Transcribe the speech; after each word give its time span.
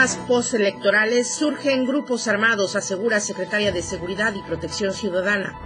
temas 0.00 0.16
postelectorales 0.26 1.30
surgen 1.30 1.84
grupos 1.84 2.26
armados, 2.26 2.74
asegura 2.74 3.20
secretaria 3.20 3.70
de 3.70 3.82
Seguridad 3.82 4.32
y 4.34 4.40
Protección 4.40 4.94
Ciudadana. 4.94 5.58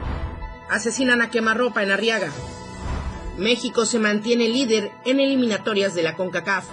Asesinan 0.68 1.22
a 1.22 1.30
quemarropa 1.30 1.84
en 1.84 1.92
Arriaga. 1.92 2.32
México 3.38 3.86
se 3.86 4.00
mantiene 4.00 4.48
líder 4.48 4.90
en 5.04 5.20
eliminatorias 5.20 5.94
de 5.94 6.02
la 6.02 6.16
CONCACAF. 6.16 6.66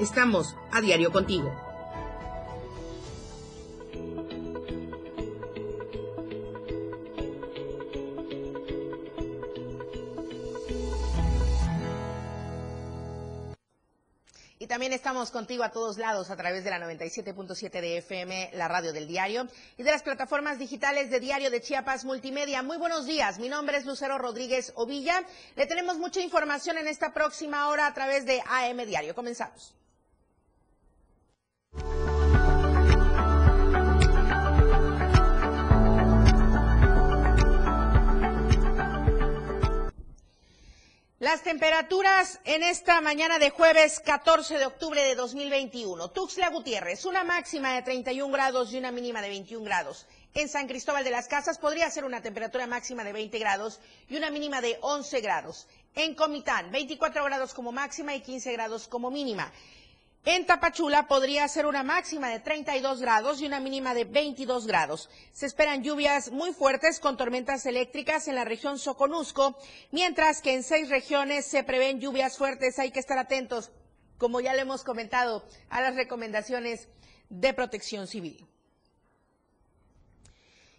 Estamos 0.00 0.56
a 0.72 0.80
diario 0.80 1.12
contigo. 1.12 1.67
Estamos 14.98 15.30
contigo 15.30 15.62
a 15.62 15.70
todos 15.70 15.96
lados 15.96 16.28
a 16.28 16.36
través 16.36 16.64
de 16.64 16.70
la 16.70 16.80
97.7 16.80 17.70
de 17.70 17.98
FM, 17.98 18.50
la 18.54 18.66
radio 18.66 18.92
del 18.92 19.06
diario, 19.06 19.46
y 19.76 19.84
de 19.84 19.92
las 19.92 20.02
plataformas 20.02 20.58
digitales 20.58 21.08
de 21.08 21.20
Diario 21.20 21.52
de 21.52 21.60
Chiapas 21.60 22.04
Multimedia. 22.04 22.64
Muy 22.64 22.78
buenos 22.78 23.06
días, 23.06 23.38
mi 23.38 23.48
nombre 23.48 23.76
es 23.76 23.86
Lucero 23.86 24.18
Rodríguez 24.18 24.72
Ovilla. 24.74 25.22
Le 25.54 25.66
tenemos 25.66 25.98
mucha 25.98 26.20
información 26.20 26.78
en 26.78 26.88
esta 26.88 27.14
próxima 27.14 27.68
hora 27.68 27.86
a 27.86 27.94
través 27.94 28.26
de 28.26 28.42
AM 28.44 28.78
Diario. 28.78 29.14
Comenzamos. 29.14 29.72
Las 41.20 41.42
temperaturas 41.42 42.38
en 42.44 42.62
esta 42.62 43.00
mañana 43.00 43.40
de 43.40 43.50
jueves 43.50 43.98
14 43.98 44.56
de 44.56 44.66
octubre 44.66 45.02
de 45.02 45.16
2021. 45.16 46.12
Tuxtla 46.12 46.48
Gutiérrez, 46.50 47.04
una 47.06 47.24
máxima 47.24 47.74
de 47.74 47.82
31 47.82 48.32
grados 48.32 48.72
y 48.72 48.78
una 48.78 48.92
mínima 48.92 49.20
de 49.20 49.30
21 49.30 49.64
grados. 49.64 50.06
En 50.34 50.48
San 50.48 50.68
Cristóbal 50.68 51.02
de 51.02 51.10
las 51.10 51.26
Casas 51.26 51.58
podría 51.58 51.90
ser 51.90 52.04
una 52.04 52.22
temperatura 52.22 52.68
máxima 52.68 53.02
de 53.02 53.12
20 53.12 53.36
grados 53.40 53.80
y 54.08 54.16
una 54.16 54.30
mínima 54.30 54.60
de 54.60 54.78
11 54.80 55.20
grados. 55.20 55.66
En 55.96 56.14
Comitán, 56.14 56.70
24 56.70 57.24
grados 57.24 57.52
como 57.52 57.72
máxima 57.72 58.14
y 58.14 58.20
15 58.20 58.52
grados 58.52 58.86
como 58.86 59.10
mínima. 59.10 59.52
En 60.24 60.44
Tapachula 60.46 61.06
podría 61.06 61.48
ser 61.48 61.64
una 61.66 61.82
máxima 61.82 62.28
de 62.28 62.40
32 62.40 63.00
grados 63.00 63.40
y 63.40 63.46
una 63.46 63.60
mínima 63.60 63.94
de 63.94 64.04
22 64.04 64.66
grados. 64.66 65.08
Se 65.32 65.46
esperan 65.46 65.82
lluvias 65.82 66.30
muy 66.30 66.52
fuertes 66.52 67.00
con 67.00 67.16
tormentas 67.16 67.64
eléctricas 67.66 68.28
en 68.28 68.34
la 68.34 68.44
región 68.44 68.78
Soconusco, 68.78 69.56
mientras 69.90 70.42
que 70.42 70.54
en 70.54 70.62
seis 70.62 70.88
regiones 70.90 71.46
se 71.46 71.64
prevén 71.64 72.00
lluvias 72.00 72.36
fuertes. 72.36 72.78
Hay 72.78 72.90
que 72.90 73.00
estar 73.00 73.16
atentos, 73.18 73.70
como 74.18 74.40
ya 74.40 74.54
le 74.54 74.62
hemos 74.62 74.84
comentado, 74.84 75.44
a 75.70 75.80
las 75.80 75.94
recomendaciones 75.94 76.88
de 77.30 77.54
protección 77.54 78.06
civil. 78.06 78.46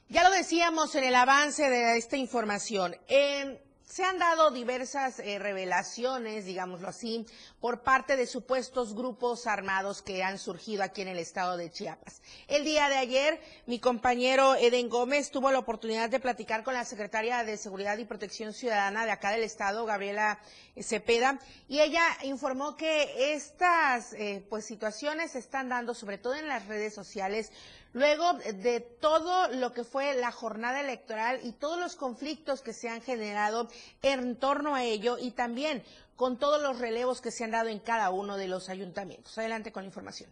Ya 0.09 0.23
lo 0.23 0.31
decíamos 0.31 0.95
en 0.95 1.03
el 1.03 1.15
avance 1.15 1.69
de 1.69 1.97
esta 1.97 2.17
información. 2.17 2.95
En 3.07 3.59
se 3.89 4.03
han 4.03 4.19
dado 4.19 4.51
diversas 4.51 5.19
eh, 5.19 5.39
revelaciones, 5.39 6.45
digámoslo 6.45 6.87
así, 6.87 7.25
por 7.59 7.81
parte 7.81 8.15
de 8.15 8.27
supuestos 8.27 8.93
grupos 8.93 9.47
armados 9.47 10.03
que 10.03 10.23
han 10.23 10.37
surgido 10.37 10.83
aquí 10.83 11.01
en 11.01 11.07
el 11.07 11.17
estado 11.17 11.57
de 11.57 11.71
Chiapas. 11.71 12.21
El 12.47 12.65
día 12.65 12.87
de 12.87 12.97
ayer, 12.97 13.41
mi 13.65 13.79
compañero 13.79 14.53
Eden 14.55 14.89
Gómez 14.89 15.31
tuvo 15.31 15.51
la 15.51 15.57
oportunidad 15.57 16.07
de 16.11 16.19
platicar 16.19 16.63
con 16.63 16.75
la 16.75 16.85
secretaria 16.85 17.43
de 17.43 17.57
Seguridad 17.57 17.97
y 17.97 18.05
Protección 18.05 18.53
Ciudadana 18.53 19.05
de 19.05 19.11
acá 19.11 19.31
del 19.31 19.41
estado, 19.41 19.85
Gabriela 19.87 20.39
Cepeda, 20.79 21.39
y 21.67 21.79
ella 21.79 22.03
informó 22.21 22.77
que 22.77 23.33
estas 23.33 24.13
eh, 24.13 24.45
pues 24.49 24.65
situaciones 24.65 25.31
se 25.31 25.39
están 25.39 25.67
dando 25.67 25.95
sobre 25.95 26.19
todo 26.19 26.35
en 26.35 26.47
las 26.47 26.67
redes 26.67 26.93
sociales 26.93 27.51
luego 27.93 28.33
de 28.33 28.79
todo 28.81 29.47
lo 29.49 29.73
que 29.73 29.83
fue 29.83 30.13
la 30.15 30.31
jornada 30.31 30.81
electoral 30.81 31.39
y 31.43 31.51
todos 31.53 31.79
los 31.79 31.95
conflictos 31.95 32.61
que 32.61 32.73
se 32.73 32.89
han 32.89 33.01
generado 33.01 33.67
en 34.01 34.35
torno 34.35 34.75
a 34.75 34.83
ello 34.83 35.17
y 35.19 35.31
también 35.31 35.83
con 36.15 36.37
todos 36.37 36.61
los 36.61 36.79
relevos 36.79 37.21
que 37.21 37.31
se 37.31 37.45
han 37.45 37.51
dado 37.51 37.69
en 37.69 37.79
cada 37.79 38.09
uno 38.09 38.37
de 38.37 38.47
los 38.47 38.69
ayuntamientos. 38.69 39.37
Adelante 39.37 39.71
con 39.71 39.83
la 39.83 39.87
información. 39.87 40.29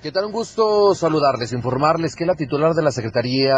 ¿Qué 0.00 0.12
tal? 0.12 0.26
Un 0.26 0.32
gusto 0.32 0.94
saludarles, 0.94 1.52
informarles 1.52 2.14
que 2.14 2.24
la 2.24 2.36
titular 2.36 2.72
de 2.74 2.82
la 2.82 2.92
Secretaría 2.92 3.56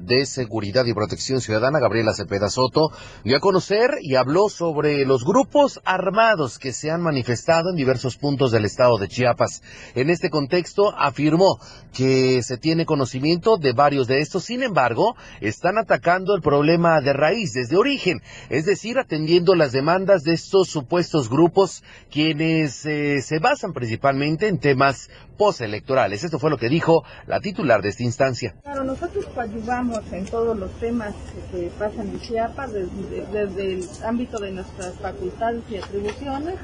de 0.00 0.24
Seguridad 0.24 0.86
y 0.86 0.94
Protección 0.94 1.42
Ciudadana, 1.42 1.80
Gabriela 1.80 2.14
Cepeda 2.14 2.48
Soto, 2.48 2.88
dio 3.24 3.36
a 3.36 3.40
conocer 3.40 3.90
y 4.00 4.14
habló 4.14 4.48
sobre 4.48 5.04
los 5.04 5.22
grupos 5.22 5.82
armados 5.84 6.58
que 6.58 6.72
se 6.72 6.90
han 6.90 7.02
manifestado 7.02 7.68
en 7.68 7.76
diversos 7.76 8.16
puntos 8.16 8.52
del 8.52 8.64
estado 8.64 8.96
de 8.96 9.08
Chiapas. 9.08 9.60
En 9.94 10.08
este 10.08 10.30
contexto, 10.30 10.94
afirmó 10.96 11.58
que 11.92 12.42
se 12.42 12.56
tiene 12.56 12.86
conocimiento 12.86 13.58
de 13.58 13.74
varios 13.74 14.06
de 14.06 14.20
estos, 14.20 14.44
sin 14.44 14.62
embargo, 14.62 15.14
están 15.42 15.76
atacando 15.76 16.34
el 16.34 16.40
problema 16.40 17.02
de 17.02 17.12
raíz, 17.12 17.52
desde 17.52 17.76
origen, 17.76 18.22
es 18.48 18.64
decir, 18.64 18.98
atendiendo 18.98 19.54
las 19.54 19.72
demandas 19.72 20.22
de 20.22 20.32
estos 20.32 20.68
supuestos 20.68 21.28
grupos, 21.28 21.84
quienes 22.10 22.86
eh, 22.86 23.20
se 23.20 23.40
basan 23.40 23.74
principalmente 23.74 24.48
en 24.48 24.58
temas 24.58 25.10
postelectorales. 25.36 26.24
Esto 26.24 26.38
fue 26.38 26.50
lo 26.50 26.58
que 26.58 26.68
dijo 26.68 27.04
la 27.26 27.40
titular 27.40 27.82
de 27.82 27.88
esta 27.88 28.02
instancia. 28.02 28.54
Claro, 28.62 28.84
nosotros 28.84 29.26
coadyuvamos 29.34 30.00
en 30.12 30.24
todos 30.26 30.58
los 30.58 30.70
temas 30.72 31.14
que 31.50 31.70
pasan 31.78 32.08
en 32.08 32.20
Chiapas, 32.20 32.72
desde, 32.72 33.26
desde 33.32 33.72
el 33.74 33.88
ámbito 34.04 34.38
de 34.38 34.52
nuestras 34.52 34.94
facultades 34.94 35.62
y 35.70 35.76
atribuciones. 35.76 36.56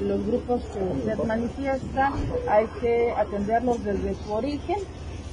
Los 0.00 0.26
grupos 0.26 0.62
que 0.64 1.14
se 1.14 1.16
manifiestan 1.24 2.12
hay 2.48 2.66
que 2.80 3.12
atenderlos 3.16 3.82
desde 3.84 4.14
su 4.14 4.32
origen 4.32 4.78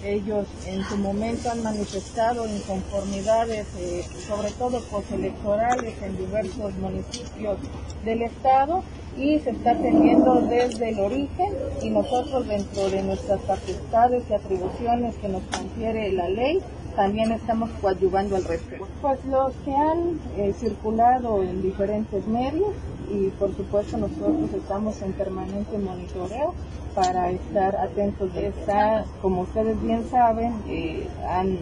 ellos 0.04 0.48
en 0.68 0.84
su 0.84 0.98
momento 0.98 1.50
han 1.50 1.64
manifestado 1.64 2.48
inconformidades, 2.48 3.68
eh, 3.80 4.04
sobre 4.28 4.52
todo 4.52 4.82
postelectorales, 4.84 6.02
en 6.02 6.18
diversos 6.18 6.74
municipios 6.76 7.58
del 8.04 8.24
Estado 8.24 8.84
y 9.18 9.40
se 9.40 9.52
está 9.52 9.72
atendiendo 9.72 10.42
desde 10.42 10.90
el 10.90 11.00
origen 11.00 11.54
y 11.82 11.90
nosotros 11.90 12.48
dentro 12.48 12.90
de 12.90 13.04
nuestras 13.04 13.42
facultades 13.42 14.24
y 14.30 14.34
atribuciones 14.34 15.16
que 15.18 15.30
nos 15.30 15.44
confiere 15.44 16.12
la 16.12 16.30
ley 16.30 16.62
también 16.96 17.32
estamos 17.32 17.70
coadyuvando 17.82 18.36
al 18.36 18.44
respecto. 18.44 18.88
Pues 19.02 19.24
los 19.26 19.54
que 19.66 19.74
han 19.74 20.20
eh, 20.38 20.54
circulado 20.54 21.42
en 21.42 21.62
diferentes 21.62 22.28
medios 22.28 22.74
y 23.12 23.30
por 23.32 23.56
supuesto 23.56 23.98
nosotros 23.98 24.52
estamos 24.56 25.02
en 25.02 25.14
permanente 25.14 25.78
monitoreo 25.78 26.54
para 26.96 27.32
estar 27.32 27.76
atentos. 27.76 28.30
Está, 28.36 29.06
como 29.22 29.42
ustedes 29.42 29.82
bien 29.82 30.08
saben, 30.10 30.54
eh, 30.68 31.08
han 31.28 31.60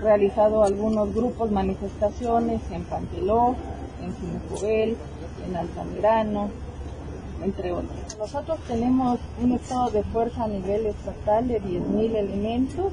realizado 0.00 0.64
algunos 0.64 1.14
grupos 1.14 1.50
manifestaciones 1.50 2.60
en 2.70 2.84
Panteló, 2.84 3.54
en 4.02 4.14
Sinacobel, 4.16 4.96
en 5.46 5.56
Altamirano, 5.56 6.50
entre 7.42 7.72
otros. 7.72 8.16
Nosotros 8.18 8.58
tenemos 8.68 9.18
un 9.42 9.52
estado 9.52 9.90
de 9.90 10.02
fuerza 10.04 10.44
a 10.44 10.48
nivel 10.48 10.86
estatal 10.86 11.48
de 11.48 11.60
10.000 11.60 12.16
elementos 12.16 12.92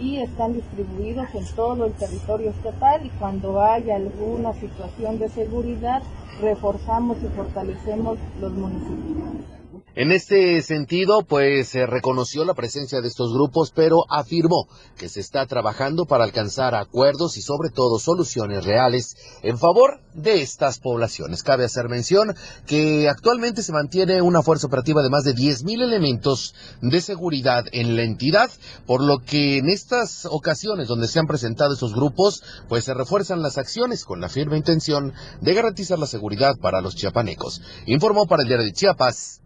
y 0.00 0.18
están 0.18 0.54
distribuidos 0.54 1.26
en 1.34 1.46
todo 1.54 1.84
el 1.86 1.92
territorio 1.92 2.50
estatal 2.50 3.04
y 3.04 3.10
cuando 3.10 3.60
haya 3.60 3.96
alguna 3.96 4.52
situación 4.54 5.18
de 5.18 5.28
seguridad 5.28 6.02
reforzamos 6.40 7.18
y 7.22 7.28
fortalecemos 7.28 8.18
los 8.40 8.52
municipios. 8.52 9.61
En 9.94 10.10
este 10.10 10.62
sentido, 10.62 11.22
pues 11.22 11.68
se 11.68 11.84
reconoció 11.84 12.46
la 12.46 12.54
presencia 12.54 13.02
de 13.02 13.08
estos 13.08 13.30
grupos, 13.34 13.72
pero 13.76 14.06
afirmó 14.08 14.66
que 14.96 15.10
se 15.10 15.20
está 15.20 15.44
trabajando 15.44 16.06
para 16.06 16.24
alcanzar 16.24 16.74
acuerdos 16.74 17.36
y 17.36 17.42
sobre 17.42 17.68
todo 17.68 17.98
soluciones 17.98 18.64
reales 18.64 19.16
en 19.42 19.58
favor 19.58 20.00
de 20.14 20.40
estas 20.40 20.78
poblaciones. 20.78 21.42
Cabe 21.42 21.66
hacer 21.66 21.90
mención 21.90 22.34
que 22.66 23.06
actualmente 23.10 23.62
se 23.62 23.72
mantiene 23.72 24.22
una 24.22 24.40
fuerza 24.40 24.66
operativa 24.66 25.02
de 25.02 25.10
más 25.10 25.24
de 25.24 25.34
10.000 25.34 25.82
elementos 25.82 26.54
de 26.80 27.00
seguridad 27.02 27.66
en 27.72 27.94
la 27.94 28.02
entidad, 28.02 28.50
por 28.86 29.02
lo 29.02 29.18
que 29.18 29.58
en 29.58 29.68
estas 29.68 30.24
ocasiones 30.24 30.88
donde 30.88 31.06
se 31.06 31.18
han 31.18 31.26
presentado 31.26 31.74
estos 31.74 31.94
grupos, 31.94 32.42
pues 32.66 32.84
se 32.84 32.94
refuerzan 32.94 33.42
las 33.42 33.58
acciones 33.58 34.06
con 34.06 34.22
la 34.22 34.30
firme 34.30 34.56
intención 34.56 35.12
de 35.42 35.52
garantizar 35.52 35.98
la 35.98 36.06
seguridad 36.06 36.56
para 36.56 36.80
los 36.80 36.96
chiapanecos. 36.96 37.60
Informó 37.84 38.26
para 38.26 38.40
el 38.42 38.48
diario 38.48 38.64
de 38.64 38.72
Chiapas, 38.72 39.42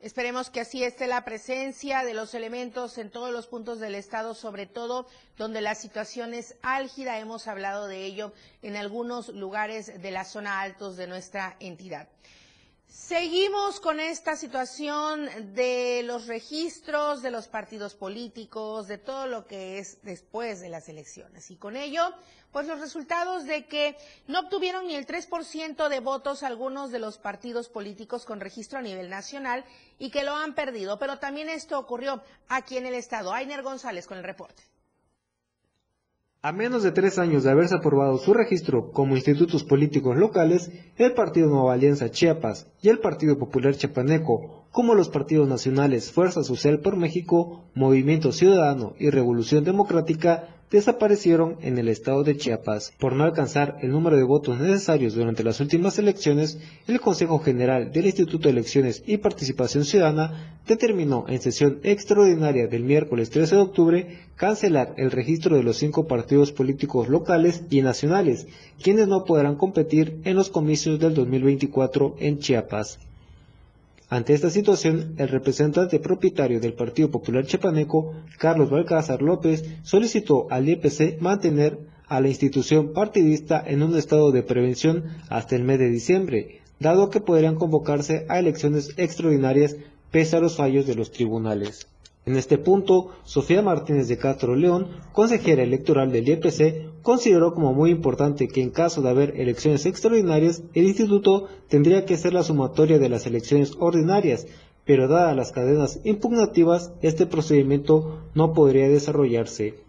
Esperemos 0.00 0.50
que 0.50 0.60
así 0.60 0.84
esté 0.84 1.06
la 1.06 1.24
presencia 1.24 2.04
de 2.04 2.12
los 2.12 2.34
elementos 2.34 2.98
en 2.98 3.10
todos 3.10 3.32
los 3.32 3.46
puntos 3.46 3.80
del 3.80 3.94
Estado, 3.94 4.34
sobre 4.34 4.66
todo 4.66 5.06
donde 5.38 5.62
la 5.62 5.74
situación 5.74 6.34
es 6.34 6.56
álgida. 6.60 7.18
Hemos 7.18 7.48
hablado 7.48 7.86
de 7.86 8.04
ello 8.04 8.34
en 8.60 8.76
algunos 8.76 9.30
lugares 9.30 10.02
de 10.02 10.10
la 10.10 10.26
zona 10.26 10.60
altos 10.60 10.98
de 10.98 11.06
nuestra 11.06 11.56
entidad. 11.58 12.08
Seguimos 12.86 13.80
con 13.80 14.00
esta 14.00 14.34
situación 14.34 15.28
de 15.54 16.02
los 16.04 16.26
registros 16.26 17.22
de 17.22 17.30
los 17.30 17.48
partidos 17.48 17.94
políticos, 17.94 18.88
de 18.88 18.98
todo 18.98 19.26
lo 19.26 19.46
que 19.46 19.78
es 19.78 20.02
después 20.02 20.60
de 20.60 20.68
las 20.68 20.88
elecciones. 20.88 21.50
Y 21.50 21.56
con 21.56 21.76
ello, 21.76 22.14
pues 22.50 22.66
los 22.66 22.80
resultados 22.80 23.44
de 23.44 23.66
que 23.66 23.96
no 24.26 24.40
obtuvieron 24.40 24.86
ni 24.86 24.94
el 24.94 25.06
3% 25.06 25.88
de 25.88 26.00
votos 26.00 26.42
algunos 26.42 26.92
de 26.92 26.98
los 27.00 27.18
partidos 27.18 27.68
políticos 27.68 28.24
con 28.24 28.40
registro 28.40 28.78
a 28.78 28.82
nivel 28.82 29.10
nacional 29.10 29.64
y 29.98 30.10
que 30.10 30.24
lo 30.24 30.34
han 30.34 30.54
perdido. 30.54 30.98
Pero 30.98 31.18
también 31.18 31.48
esto 31.48 31.78
ocurrió 31.78 32.22
aquí 32.48 32.78
en 32.78 32.86
el 32.86 32.94
estado. 32.94 33.32
Ainer 33.32 33.62
González 33.62 34.06
con 34.06 34.18
el 34.18 34.24
reporte. 34.24 34.73
A 36.46 36.52
menos 36.52 36.82
de 36.82 36.92
tres 36.92 37.18
años 37.18 37.42
de 37.42 37.50
haberse 37.50 37.74
aprobado 37.74 38.18
su 38.18 38.34
registro 38.34 38.92
como 38.92 39.16
institutos 39.16 39.64
políticos 39.64 40.18
locales, 40.18 40.70
el 40.98 41.14
Partido 41.14 41.48
Nueva 41.48 41.72
Alianza 41.72 42.10
Chiapas 42.10 42.70
y 42.82 42.90
el 42.90 42.98
Partido 42.98 43.38
Popular 43.38 43.74
Chiapaneco, 43.74 44.66
como 44.70 44.94
los 44.94 45.08
partidos 45.08 45.48
nacionales 45.48 46.12
Fuerza 46.12 46.44
Social 46.44 46.80
por 46.80 46.96
México, 46.96 47.64
Movimiento 47.74 48.30
Ciudadano 48.30 48.92
y 48.98 49.08
Revolución 49.08 49.64
Democrática, 49.64 50.53
desaparecieron 50.70 51.56
en 51.60 51.78
el 51.78 51.88
estado 51.88 52.24
de 52.24 52.36
Chiapas. 52.36 52.92
Por 52.98 53.14
no 53.14 53.24
alcanzar 53.24 53.78
el 53.82 53.90
número 53.90 54.16
de 54.16 54.22
votos 54.22 54.58
necesarios 54.60 55.14
durante 55.14 55.44
las 55.44 55.60
últimas 55.60 55.98
elecciones, 55.98 56.58
el 56.86 57.00
Consejo 57.00 57.38
General 57.38 57.92
del 57.92 58.06
Instituto 58.06 58.48
de 58.48 58.52
Elecciones 58.52 59.02
y 59.06 59.18
Participación 59.18 59.84
Ciudadana 59.84 60.58
determinó 60.66 61.26
en 61.28 61.40
sesión 61.40 61.80
extraordinaria 61.82 62.66
del 62.66 62.84
miércoles 62.84 63.30
13 63.30 63.56
de 63.56 63.62
octubre 63.62 64.18
cancelar 64.36 64.94
el 64.96 65.10
registro 65.10 65.56
de 65.56 65.62
los 65.62 65.76
cinco 65.76 66.06
partidos 66.06 66.52
políticos 66.52 67.08
locales 67.08 67.64
y 67.70 67.82
nacionales, 67.82 68.46
quienes 68.82 69.08
no 69.08 69.24
podrán 69.24 69.56
competir 69.56 70.20
en 70.24 70.36
los 70.36 70.50
comicios 70.50 70.98
del 70.98 71.14
2024 71.14 72.16
en 72.18 72.38
Chiapas. 72.38 72.98
Ante 74.14 74.32
esta 74.32 74.48
situación, 74.48 75.16
el 75.18 75.26
representante 75.26 75.98
propietario 75.98 76.60
del 76.60 76.74
Partido 76.74 77.10
Popular 77.10 77.44
Chepaneco, 77.46 78.14
Carlos 78.38 78.70
Balcázar 78.70 79.20
López, 79.22 79.64
solicitó 79.82 80.46
al 80.50 80.68
IPC 80.68 81.20
mantener 81.20 81.80
a 82.06 82.20
la 82.20 82.28
institución 82.28 82.92
partidista 82.92 83.60
en 83.66 83.82
un 83.82 83.96
estado 83.98 84.30
de 84.30 84.44
prevención 84.44 85.02
hasta 85.30 85.56
el 85.56 85.64
mes 85.64 85.80
de 85.80 85.90
diciembre, 85.90 86.60
dado 86.78 87.10
que 87.10 87.20
podrían 87.20 87.56
convocarse 87.56 88.24
a 88.28 88.38
elecciones 88.38 88.94
extraordinarias 88.98 89.74
pese 90.12 90.36
a 90.36 90.40
los 90.40 90.54
fallos 90.54 90.86
de 90.86 90.94
los 90.94 91.10
tribunales. 91.10 91.88
En 92.26 92.36
este 92.36 92.56
punto, 92.56 93.10
Sofía 93.24 93.60
Martínez 93.60 94.08
de 94.08 94.16
Castro 94.16 94.56
León, 94.56 94.88
consejera 95.12 95.62
electoral 95.62 96.10
del 96.10 96.26
IEPC, 96.26 97.02
consideró 97.02 97.52
como 97.52 97.74
muy 97.74 97.90
importante 97.90 98.48
que 98.48 98.62
en 98.62 98.70
caso 98.70 99.02
de 99.02 99.10
haber 99.10 99.38
elecciones 99.38 99.84
extraordinarias, 99.84 100.62
el 100.72 100.84
instituto 100.84 101.48
tendría 101.68 102.06
que 102.06 102.16
ser 102.16 102.32
la 102.32 102.42
sumatoria 102.42 102.98
de 102.98 103.10
las 103.10 103.26
elecciones 103.26 103.74
ordinarias, 103.78 104.46
pero 104.86 105.06
dadas 105.06 105.36
las 105.36 105.52
cadenas 105.52 106.00
impugnativas, 106.04 106.92
este 107.02 107.26
procedimiento 107.26 108.22
no 108.34 108.54
podría 108.54 108.88
desarrollarse. 108.88 109.83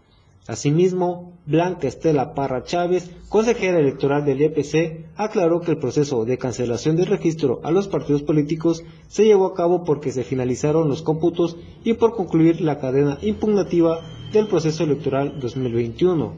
Asimismo, 0.48 1.32
Blanca 1.44 1.88
Estela 1.88 2.34
Parra 2.34 2.62
Chávez, 2.62 3.10
consejera 3.28 3.80
electoral 3.80 4.24
del 4.24 4.40
IEPC, 4.40 5.06
aclaró 5.16 5.60
que 5.60 5.72
el 5.72 5.78
proceso 5.78 6.24
de 6.24 6.38
cancelación 6.38 6.94
del 6.96 7.06
registro 7.06 7.60
a 7.64 7.72
los 7.72 7.88
partidos 7.88 8.22
políticos 8.22 8.84
se 9.08 9.24
llevó 9.24 9.46
a 9.46 9.54
cabo 9.54 9.82
porque 9.82 10.12
se 10.12 10.22
finalizaron 10.22 10.88
los 10.88 11.02
cómputos 11.02 11.56
y 11.82 11.94
por 11.94 12.14
concluir 12.14 12.60
la 12.60 12.78
cadena 12.78 13.18
impugnativa 13.22 14.00
del 14.32 14.46
proceso 14.46 14.84
electoral 14.84 15.40
2021. 15.40 16.34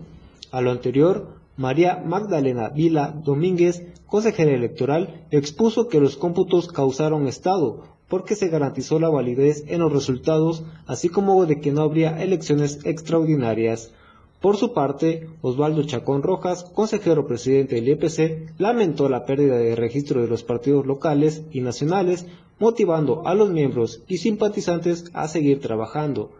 A 0.53 0.61
lo 0.63 0.71
anterior, 0.71 1.39
María 1.59 2.03
Magdalena 2.03 2.71
Vila 2.71 3.15
Domínguez, 3.25 3.83
consejera 4.07 4.53
electoral, 4.53 5.27
expuso 5.31 5.89
que 5.89 6.01
los 6.01 6.17
cómputos 6.17 6.69
causaron 6.69 7.27
estado, 7.27 7.83
porque 8.09 8.37
se 8.37 8.49
garantizó 8.49 8.99
la 8.99 9.11
validez 9.11 9.65
en 9.67 9.81
los 9.81 9.93
resultados, 9.93 10.63
así 10.87 11.09
como 11.11 11.45
de 11.45 11.61
que 11.61 11.73
no 11.73 11.83
habría 11.83 12.23
elecciones 12.23 12.81
extraordinarias. 12.85 13.93
Por 14.41 14.57
su 14.57 14.73
parte, 14.73 15.29
Osvaldo 15.43 15.83
Chacón 15.83 16.23
Rojas, 16.23 16.63
consejero 16.63 17.27
presidente 17.27 17.75
del 17.75 17.89
IEPC, 17.89 18.55
lamentó 18.59 19.09
la 19.09 19.25
pérdida 19.27 19.57
de 19.57 19.75
registro 19.75 20.23
de 20.23 20.29
los 20.29 20.45
partidos 20.45 20.87
locales 20.87 21.43
y 21.51 21.61
nacionales, 21.61 22.25
motivando 22.61 23.27
a 23.27 23.35
los 23.35 23.51
miembros 23.51 24.03
y 24.07 24.19
simpatizantes 24.19 25.11
a 25.13 25.27
seguir 25.27 25.61
trabajando. 25.61 26.31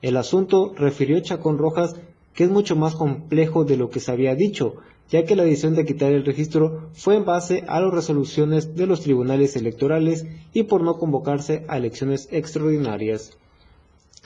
El 0.00 0.16
asunto, 0.16 0.72
refirió 0.76 1.20
Chacón 1.20 1.58
Rojas, 1.58 1.96
que 2.32 2.44
es 2.44 2.50
mucho 2.50 2.74
más 2.74 2.94
complejo 2.94 3.64
de 3.64 3.76
lo 3.76 3.90
que 3.90 4.00
se 4.00 4.12
había 4.12 4.34
dicho, 4.34 4.76
ya 5.10 5.24
que 5.24 5.36
la 5.36 5.44
decisión 5.44 5.74
de 5.74 5.84
quitar 5.84 6.12
el 6.12 6.24
registro 6.24 6.88
fue 6.94 7.16
en 7.16 7.26
base 7.26 7.64
a 7.68 7.80
las 7.80 7.92
resoluciones 7.92 8.74
de 8.76 8.86
los 8.86 9.02
tribunales 9.02 9.56
electorales 9.56 10.26
y 10.54 10.62
por 10.64 10.82
no 10.82 10.98
convocarse 10.98 11.66
a 11.68 11.76
elecciones 11.76 12.28
extraordinarias. 12.30 13.36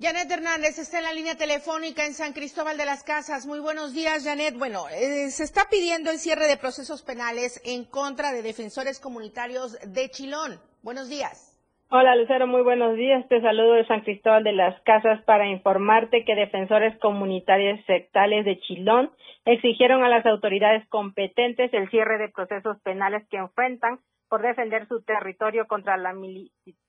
Janet 0.00 0.30
Hernández 0.30 0.78
está 0.78 0.98
en 0.98 1.04
la 1.04 1.12
línea 1.12 1.34
telefónica 1.34 2.06
en 2.06 2.14
San 2.14 2.32
Cristóbal 2.32 2.78
de 2.78 2.86
las 2.86 3.04
Casas. 3.04 3.46
Muy 3.46 3.60
buenos 3.60 3.92
días, 3.92 4.24
Janet. 4.24 4.56
Bueno, 4.56 4.88
eh, 4.88 5.28
se 5.28 5.44
está 5.44 5.68
pidiendo 5.70 6.10
el 6.10 6.18
cierre 6.18 6.46
de 6.46 6.56
procesos 6.56 7.02
penales 7.02 7.60
en 7.66 7.84
contra 7.84 8.32
de 8.32 8.40
defensores 8.40 8.98
comunitarios 8.98 9.76
de 9.86 10.08
Chilón. 10.08 10.58
Buenos 10.82 11.10
días. 11.10 11.50
Hola 11.90 12.14
Lucero, 12.14 12.46
muy 12.46 12.62
buenos 12.62 12.96
días. 12.96 13.28
Te 13.28 13.42
saludo 13.42 13.72
de 13.72 13.86
San 13.88 14.02
Cristóbal 14.02 14.44
de 14.44 14.52
las 14.52 14.80
Casas 14.82 15.20
para 15.24 15.48
informarte 15.48 16.24
que 16.24 16.36
defensores 16.36 16.96
comunitarios 17.00 17.84
sectales 17.84 18.44
de 18.44 18.60
Chilón 18.60 19.10
exigieron 19.44 20.04
a 20.04 20.08
las 20.08 20.24
autoridades 20.24 20.86
competentes 20.88 21.74
el 21.74 21.90
cierre 21.90 22.18
de 22.18 22.28
procesos 22.28 22.80
penales 22.82 23.26
que 23.28 23.38
enfrentan 23.38 23.98
por 24.30 24.42
defender 24.42 24.86
su 24.86 25.02
territorio 25.02 25.66
contra 25.66 25.96
la, 25.96 26.14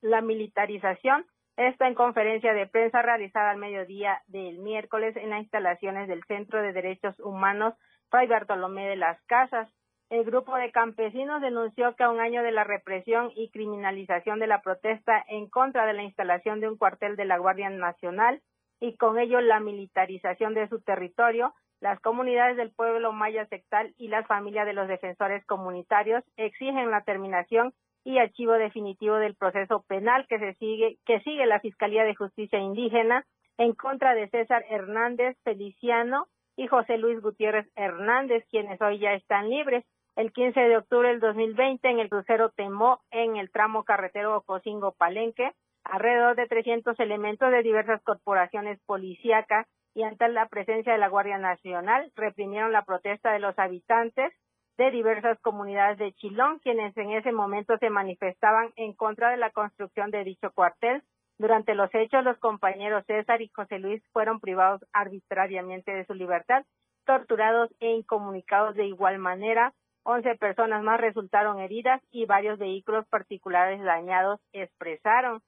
la 0.00 0.20
militarización. 0.22 1.26
Esto 1.56 1.84
en 1.84 1.94
conferencia 1.94 2.54
de 2.54 2.68
prensa 2.68 3.02
realizada 3.02 3.50
al 3.50 3.58
mediodía 3.58 4.22
del 4.28 4.60
miércoles 4.60 5.16
en 5.16 5.30
las 5.30 5.42
instalaciones 5.42 6.08
del 6.08 6.22
Centro 6.24 6.62
de 6.62 6.72
Derechos 6.72 7.18
Humanos 7.18 7.74
Fray 8.10 8.28
Bartolomé 8.28 8.88
de 8.88 8.96
las 8.96 9.20
Casas. 9.24 9.68
El 10.08 10.24
grupo 10.24 10.56
de 10.56 10.70
campesinos 10.70 11.42
denunció 11.42 11.96
que 11.96 12.04
a 12.04 12.10
un 12.10 12.20
año 12.20 12.42
de 12.42 12.52
la 12.52 12.62
represión 12.62 13.32
y 13.34 13.50
criminalización 13.50 14.38
de 14.38 14.46
la 14.46 14.62
protesta 14.62 15.24
en 15.26 15.48
contra 15.50 15.84
de 15.84 15.94
la 15.94 16.04
instalación 16.04 16.60
de 16.60 16.68
un 16.68 16.76
cuartel 16.76 17.16
de 17.16 17.24
la 17.24 17.38
Guardia 17.38 17.70
Nacional 17.70 18.40
y 18.78 18.96
con 18.96 19.18
ello 19.18 19.40
la 19.40 19.58
militarización 19.58 20.54
de 20.54 20.68
su 20.68 20.80
territorio, 20.80 21.54
las 21.82 21.98
comunidades 21.98 22.56
del 22.56 22.70
pueblo 22.70 23.12
maya 23.12 23.44
sectal 23.46 23.92
y 23.98 24.06
las 24.06 24.24
familias 24.28 24.66
de 24.66 24.72
los 24.72 24.86
defensores 24.86 25.44
comunitarios 25.46 26.22
exigen 26.36 26.92
la 26.92 27.02
terminación 27.02 27.74
y 28.04 28.18
archivo 28.18 28.52
definitivo 28.52 29.16
del 29.16 29.34
proceso 29.34 29.82
penal 29.88 30.24
que 30.28 30.38
se 30.38 30.54
sigue 30.54 30.98
que 31.04 31.18
sigue 31.20 31.44
la 31.44 31.58
Fiscalía 31.58 32.04
de 32.04 32.14
Justicia 32.14 32.60
Indígena 32.60 33.26
en 33.58 33.74
contra 33.74 34.14
de 34.14 34.28
César 34.28 34.64
Hernández 34.70 35.36
Feliciano 35.42 36.28
y 36.56 36.68
José 36.68 36.98
Luis 36.98 37.20
Gutiérrez 37.20 37.66
Hernández, 37.74 38.44
quienes 38.48 38.80
hoy 38.80 39.00
ya 39.00 39.14
están 39.14 39.50
libres. 39.50 39.84
El 40.14 40.32
15 40.32 40.60
de 40.60 40.76
octubre 40.76 41.08
del 41.08 41.18
2020 41.18 41.88
en 41.88 41.98
el 41.98 42.10
crucero 42.10 42.50
Temó 42.50 43.00
en 43.10 43.36
el 43.36 43.50
tramo 43.50 43.82
carretero 43.82 44.36
Ocosingo 44.36 44.92
Palenque, 44.92 45.50
alrededor 45.82 46.36
de 46.36 46.46
300 46.46 47.00
elementos 47.00 47.50
de 47.50 47.62
diversas 47.62 48.00
corporaciones 48.02 48.78
policíacas 48.86 49.66
y 49.94 50.02
ante 50.02 50.28
la 50.28 50.46
presencia 50.46 50.92
de 50.92 50.98
la 50.98 51.08
Guardia 51.08 51.38
Nacional 51.38 52.10
reprimieron 52.16 52.72
la 52.72 52.84
protesta 52.84 53.32
de 53.32 53.38
los 53.38 53.58
habitantes 53.58 54.32
de 54.78 54.90
diversas 54.90 55.38
comunidades 55.40 55.98
de 55.98 56.12
Chilón, 56.14 56.58
quienes 56.60 56.96
en 56.96 57.12
ese 57.12 57.32
momento 57.32 57.76
se 57.78 57.90
manifestaban 57.90 58.72
en 58.76 58.94
contra 58.94 59.30
de 59.30 59.36
la 59.36 59.50
construcción 59.50 60.10
de 60.10 60.24
dicho 60.24 60.50
cuartel. 60.52 61.02
Durante 61.38 61.74
los 61.74 61.94
hechos, 61.94 62.24
los 62.24 62.38
compañeros 62.38 63.04
César 63.06 63.42
y 63.42 63.48
José 63.48 63.78
Luis 63.78 64.02
fueron 64.12 64.40
privados 64.40 64.84
arbitrariamente 64.92 65.92
de 65.92 66.06
su 66.06 66.14
libertad, 66.14 66.64
torturados 67.04 67.70
e 67.80 67.90
incomunicados 67.90 68.74
de 68.74 68.86
igual 68.86 69.18
manera. 69.18 69.72
Once 70.04 70.34
personas 70.36 70.82
más 70.82 71.00
resultaron 71.00 71.58
heridas 71.58 72.02
y 72.10 72.26
varios 72.26 72.58
vehículos 72.58 73.06
particulares 73.08 73.82
dañados, 73.82 74.40
expresaron. 74.52 75.42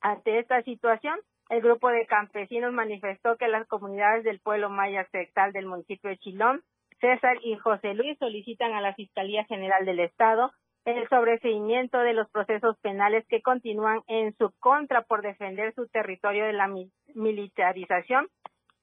Ante 0.00 0.38
esta 0.38 0.62
situación, 0.62 1.18
el 1.52 1.60
grupo 1.60 1.90
de 1.90 2.06
campesinos 2.06 2.72
manifestó 2.72 3.36
que 3.36 3.46
las 3.46 3.68
comunidades 3.68 4.24
del 4.24 4.40
pueblo 4.40 4.70
maya 4.70 5.06
sectal 5.12 5.52
del 5.52 5.66
municipio 5.66 6.08
de 6.08 6.16
Chilón, 6.16 6.62
César 6.98 7.36
y 7.42 7.56
José 7.56 7.92
Luis, 7.92 8.16
solicitan 8.18 8.72
a 8.72 8.80
la 8.80 8.94
Fiscalía 8.94 9.44
General 9.44 9.84
del 9.84 10.00
Estado 10.00 10.50
el 10.86 11.06
sobreseimiento 11.10 11.98
de 11.98 12.14
los 12.14 12.30
procesos 12.30 12.78
penales 12.78 13.26
que 13.28 13.42
continúan 13.42 14.00
en 14.06 14.34
su 14.38 14.50
contra 14.60 15.02
por 15.02 15.20
defender 15.20 15.74
su 15.74 15.86
territorio 15.88 16.46
de 16.46 16.54
la 16.54 16.70
militarización, 17.14 18.28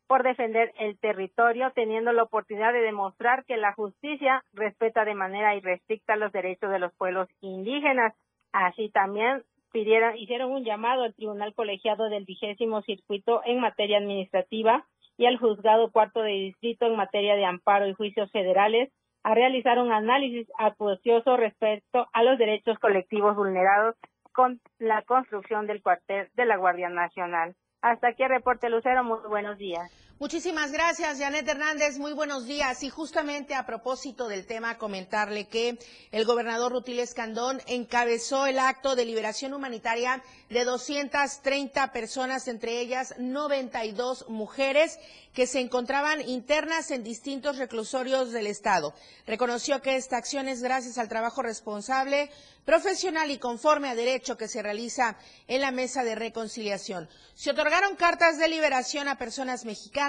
por 0.05 0.21
defender 0.21 0.71
el 0.77 0.99
territorio, 0.99 1.71
teniendo 1.73 2.13
la 2.13 2.21
oportunidad 2.21 2.71
de 2.71 2.81
demostrar 2.81 3.45
que 3.45 3.57
la 3.57 3.73
justicia 3.73 4.43
respeta 4.53 5.05
de 5.05 5.15
manera 5.15 5.55
irrestricta 5.55 6.15
los 6.17 6.31
derechos 6.31 6.69
de 6.69 6.79
los 6.79 6.93
pueblos 6.93 7.27
indígenas. 7.41 8.13
Así 8.51 8.89
también 8.89 9.43
pidieron, 9.71 10.17
hicieron 10.17 10.51
un 10.51 10.63
llamado 10.63 11.03
al 11.03 11.13
Tribunal 11.13 11.53
Colegiado 11.53 12.09
del 12.09 12.25
vigésimo 12.25 12.81
circuito 12.81 13.41
en 13.45 13.59
materia 13.59 13.97
administrativa 13.97 14.85
y 15.17 15.25
al 15.25 15.37
Juzgado 15.37 15.91
Cuarto 15.91 16.21
de 16.21 16.31
Distrito 16.31 16.85
en 16.85 16.95
materia 16.95 17.35
de 17.35 17.45
amparo 17.45 17.87
y 17.87 17.93
juicios 17.93 18.31
federales 18.31 18.91
a 19.23 19.35
realizar 19.35 19.79
un 19.79 19.91
análisis 19.91 20.47
acucioso 20.57 21.35
respecto 21.37 22.07
a 22.13 22.23
los 22.23 22.37
derechos 22.37 22.79
colectivos 22.79 23.35
vulnerados 23.35 23.95
con 24.33 24.61
la 24.77 25.01
construcción 25.01 25.67
del 25.67 25.81
cuartel 25.81 26.29
de 26.35 26.45
la 26.45 26.57
Guardia 26.57 26.89
Nacional. 26.89 27.55
Hasta 27.81 28.09
aquí 28.09 28.25
reporte 28.25 28.69
Lucero, 28.69 29.03
muy 29.03 29.19
buenos 29.27 29.57
días. 29.57 30.08
Muchísimas 30.19 30.73
gracias, 30.73 31.17
Janet 31.17 31.47
Hernández. 31.47 31.97
Muy 31.97 32.11
buenos 32.11 32.45
días. 32.45 32.83
Y 32.83 32.89
justamente 32.89 33.55
a 33.55 33.65
propósito 33.65 34.27
del 34.27 34.45
tema, 34.45 34.77
comentarle 34.77 35.47
que 35.47 35.79
el 36.11 36.25
gobernador 36.25 36.73
Rutil 36.73 36.99
Escandón 36.99 37.61
encabezó 37.67 38.45
el 38.45 38.59
acto 38.59 38.97
de 38.97 39.05
liberación 39.05 39.53
humanitaria 39.53 40.21
de 40.49 40.65
230 40.65 41.93
personas, 41.93 42.49
entre 42.49 42.81
ellas 42.81 43.15
92 43.17 44.27
mujeres 44.27 44.99
que 45.33 45.47
se 45.47 45.61
encontraban 45.61 46.27
internas 46.27 46.91
en 46.91 47.05
distintos 47.05 47.57
reclusorios 47.57 48.33
del 48.33 48.47
Estado. 48.47 48.93
Reconoció 49.25 49.81
que 49.81 49.95
esta 49.95 50.17
acción 50.17 50.49
es 50.49 50.61
gracias 50.61 50.97
al 50.97 51.07
trabajo 51.07 51.43
responsable, 51.43 52.29
profesional 52.65 53.31
y 53.31 53.37
conforme 53.37 53.87
a 53.87 53.95
derecho 53.95 54.35
que 54.35 54.49
se 54.49 54.61
realiza 54.61 55.17
en 55.47 55.61
la 55.61 55.71
mesa 55.71 56.03
de 56.03 56.15
reconciliación. 56.15 57.07
Se 57.35 57.51
otorgaron 57.51 57.95
cartas 57.95 58.37
de 58.37 58.49
liberación 58.49 59.07
a 59.07 59.17
personas 59.17 59.63
mexicanas 59.63 60.08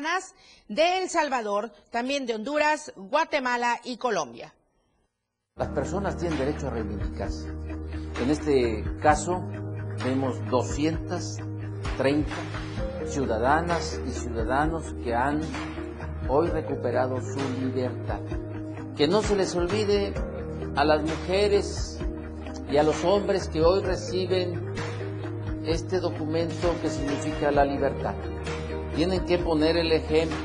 de 0.69 1.02
El 1.02 1.11
Salvador, 1.11 1.73
también 1.90 2.26
de 2.26 2.35
Honduras, 2.35 2.92
Guatemala 2.97 3.80
y 3.85 3.97
Colombia. 3.97 4.54
Las 5.57 5.69
personas 5.69 6.16
tienen 6.16 6.38
derecho 6.38 6.69
a 6.69 6.71
reivindicarse. 6.71 7.49
En 7.49 8.30
este 8.30 8.85
caso 9.02 9.42
vemos 10.04 10.38
230 10.50 12.30
ciudadanas 13.07 14.00
y 14.07 14.11
ciudadanos 14.11 14.95
que 15.04 15.14
han 15.14 15.40
hoy 16.28 16.49
recuperado 16.49 17.21
su 17.21 17.38
libertad. 17.61 18.21
Que 18.97 19.07
no 19.09 19.23
se 19.23 19.37
les 19.37 19.54
olvide 19.54 20.14
a 20.76 20.85
las 20.85 21.02
mujeres 21.02 21.99
y 22.71 22.76
a 22.76 22.83
los 22.83 23.04
hombres 23.04 23.49
que 23.49 23.62
hoy 23.62 23.83
reciben 23.83 24.73
este 25.66 26.00
documento 26.00 26.75
que 26.80 26.88
significa 26.88 27.50
la 27.50 27.64
libertad. 27.64 28.14
Tienen 29.00 29.25
que 29.25 29.38
poner 29.38 29.78
el 29.78 29.92
ejemplo, 29.92 30.37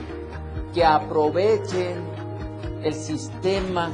que 0.73 0.85
aprovechen 0.85 2.01
el 2.83 2.93
sistema 2.93 3.91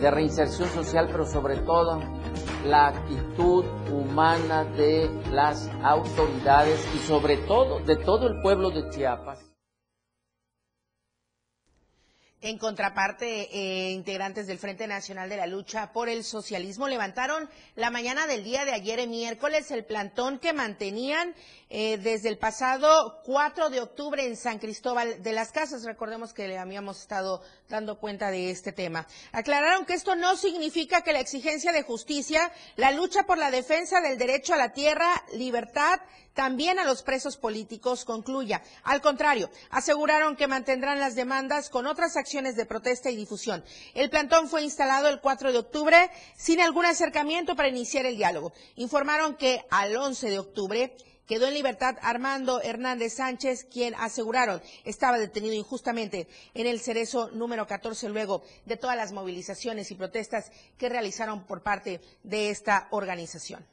de 0.00 0.10
reinserción 0.10 0.68
social, 0.70 1.06
pero 1.12 1.24
sobre 1.24 1.58
todo 1.58 2.02
la 2.64 2.88
actitud 2.88 3.64
humana 3.92 4.64
de 4.64 5.08
las 5.30 5.70
autoridades 5.84 6.84
y 6.92 6.98
sobre 7.06 7.36
todo 7.36 7.78
de 7.78 7.94
todo 7.94 8.26
el 8.26 8.42
pueblo 8.42 8.70
de 8.70 8.90
Chiapas. 8.90 9.48
En 12.40 12.56
contraparte, 12.56 13.48
eh, 13.52 13.90
integrantes 13.90 14.46
del 14.46 14.58
Frente 14.58 14.86
Nacional 14.86 15.28
de 15.28 15.36
la 15.36 15.48
Lucha 15.48 15.92
por 15.92 16.08
el 16.08 16.22
Socialismo 16.22 16.86
levantaron 16.86 17.50
la 17.74 17.90
mañana 17.90 18.28
del 18.28 18.44
día 18.44 18.64
de 18.64 18.72
ayer, 18.72 19.08
miércoles, 19.08 19.72
el 19.72 19.84
plantón 19.84 20.38
que 20.38 20.52
mantenían 20.52 21.34
eh, 21.70 21.98
desde 21.98 22.30
el 22.30 22.38
pasado 22.38 23.20
4 23.24 23.68
de 23.68 23.80
octubre 23.80 24.24
en 24.24 24.36
San 24.36 24.58
Cristóbal 24.58 25.22
de 25.22 25.32
las 25.32 25.52
Casas. 25.52 25.84
Recordemos 25.84 26.32
que 26.32 26.48
le 26.48 26.58
habíamos 26.58 27.00
estado 27.00 27.42
dando 27.68 27.98
cuenta 27.98 28.30
de 28.30 28.50
este 28.50 28.72
tema. 28.72 29.06
Aclararon 29.32 29.84
que 29.84 29.94
esto 29.94 30.14
no 30.16 30.36
significa 30.36 31.02
que 31.02 31.12
la 31.12 31.20
exigencia 31.20 31.72
de 31.72 31.82
justicia, 31.82 32.50
la 32.76 32.90
lucha 32.92 33.24
por 33.24 33.36
la 33.36 33.50
defensa 33.50 34.00
del 34.00 34.16
derecho 34.16 34.54
a 34.54 34.56
la 34.56 34.72
tierra, 34.72 35.08
libertad, 35.34 36.00
también 36.32 36.78
a 36.78 36.84
los 36.84 37.02
presos 37.02 37.36
políticos 37.36 38.04
concluya. 38.04 38.62
Al 38.84 39.00
contrario, 39.00 39.50
aseguraron 39.70 40.36
que 40.36 40.46
mantendrán 40.46 41.00
las 41.00 41.16
demandas 41.16 41.68
con 41.68 41.86
otras 41.86 42.16
acciones 42.16 42.54
de 42.54 42.64
protesta 42.64 43.10
y 43.10 43.16
difusión. 43.16 43.64
El 43.92 44.08
plantón 44.08 44.48
fue 44.48 44.62
instalado 44.62 45.08
el 45.08 45.20
4 45.20 45.52
de 45.52 45.58
octubre 45.58 46.10
sin 46.36 46.60
algún 46.60 46.86
acercamiento 46.86 47.56
para 47.56 47.68
iniciar 47.68 48.06
el 48.06 48.16
diálogo. 48.16 48.52
Informaron 48.76 49.36
que 49.36 49.64
al 49.68 49.96
11 49.96 50.30
de 50.30 50.38
octubre 50.38 50.96
Quedó 51.28 51.46
en 51.46 51.52
libertad 51.52 51.98
Armando 52.00 52.62
Hernández 52.62 53.16
Sánchez, 53.16 53.64
quien 53.70 53.94
aseguraron 53.96 54.62
estaba 54.84 55.18
detenido 55.18 55.52
injustamente 55.52 56.26
en 56.54 56.66
el 56.66 56.80
cerezo 56.80 57.30
número 57.32 57.66
14 57.66 58.08
luego 58.08 58.42
de 58.64 58.78
todas 58.78 58.96
las 58.96 59.12
movilizaciones 59.12 59.90
y 59.90 59.94
protestas 59.94 60.50
que 60.78 60.88
realizaron 60.88 61.44
por 61.44 61.62
parte 61.62 62.00
de 62.22 62.48
esta 62.48 62.88
organización. 62.92 63.66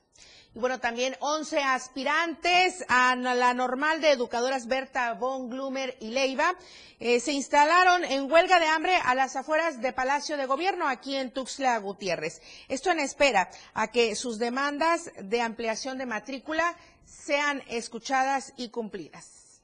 Y 0.54 0.60
bueno, 0.60 0.80
también 0.80 1.18
11 1.20 1.64
aspirantes 1.64 2.86
a 2.88 3.16
la 3.16 3.54
normal 3.54 4.00
de 4.00 4.12
educadoras 4.12 4.68
Berta 4.68 5.14
von 5.14 5.50
Glumer 5.50 5.98
y 6.00 6.12
Leiva 6.12 6.56
eh, 7.00 7.20
se 7.20 7.34
instalaron 7.34 8.06
en 8.06 8.32
huelga 8.32 8.58
de 8.62 8.68
hambre 8.68 8.96
a 8.96 9.16
las 9.16 9.36
afueras 9.36 9.82
de 9.82 9.92
Palacio 9.92 10.38
de 10.38 10.46
Gobierno 10.46 10.88
aquí 10.88 11.18
en 11.18 11.32
Tuxtla 11.32 11.78
Gutiérrez. 11.80 12.42
Esto 12.70 12.90
en 12.90 13.02
espera 13.02 13.50
a 13.74 13.92
que 13.92 14.16
sus 14.16 14.40
demandas 14.40 15.12
de 15.22 15.42
ampliación 15.42 15.98
de 15.98 16.06
matrícula 16.06 16.78
sean 17.06 17.64
escuchadas 17.68 18.54
y 18.58 18.70
cumplidas. 18.70 19.62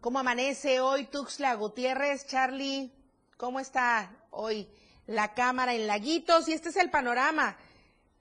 ¿Cómo 0.00 0.18
amanece 0.18 0.80
hoy 0.80 1.06
Tuxtla 1.06 1.54
Gutiérrez? 1.54 2.26
Charlie, 2.26 2.92
¿cómo 3.36 3.58
está 3.58 4.14
hoy 4.30 4.68
la 5.06 5.32
cámara 5.34 5.74
en 5.74 5.86
Laguitos? 5.86 6.48
Y 6.48 6.52
este 6.52 6.68
es 6.68 6.76
el 6.76 6.90
panorama 6.90 7.56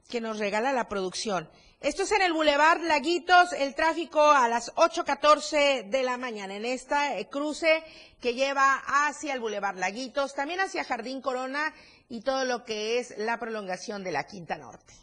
que 0.07 0.21
nos 0.21 0.39
regala 0.39 0.71
la 0.71 0.87
producción. 0.87 1.49
Esto 1.81 2.03
es 2.03 2.13
en 2.13 2.21
el 2.21 2.31
Boulevard 2.31 2.81
Laguitos, 2.83 3.51
el 3.51 3.75
tráfico 3.75 4.21
a 4.21 4.47
las 4.47 4.73
8.14 4.75 5.89
de 5.89 6.03
la 6.03 6.17
mañana, 6.17 6.55
en 6.55 6.63
esta 6.63 7.17
eh, 7.17 7.27
cruce 7.27 7.83
que 8.21 8.33
lleva 8.33 8.81
hacia 8.85 9.33
el 9.33 9.41
Boulevard 9.41 9.75
Laguitos, 9.75 10.33
también 10.33 10.61
hacia 10.61 10.85
Jardín 10.85 11.21
Corona 11.21 11.73
y 12.07 12.21
todo 12.21 12.45
lo 12.45 12.63
que 12.63 12.99
es 12.99 13.17
la 13.17 13.37
prolongación 13.37 14.01
de 14.05 14.13
la 14.13 14.25
Quinta 14.25 14.57
Norte. 14.57 15.02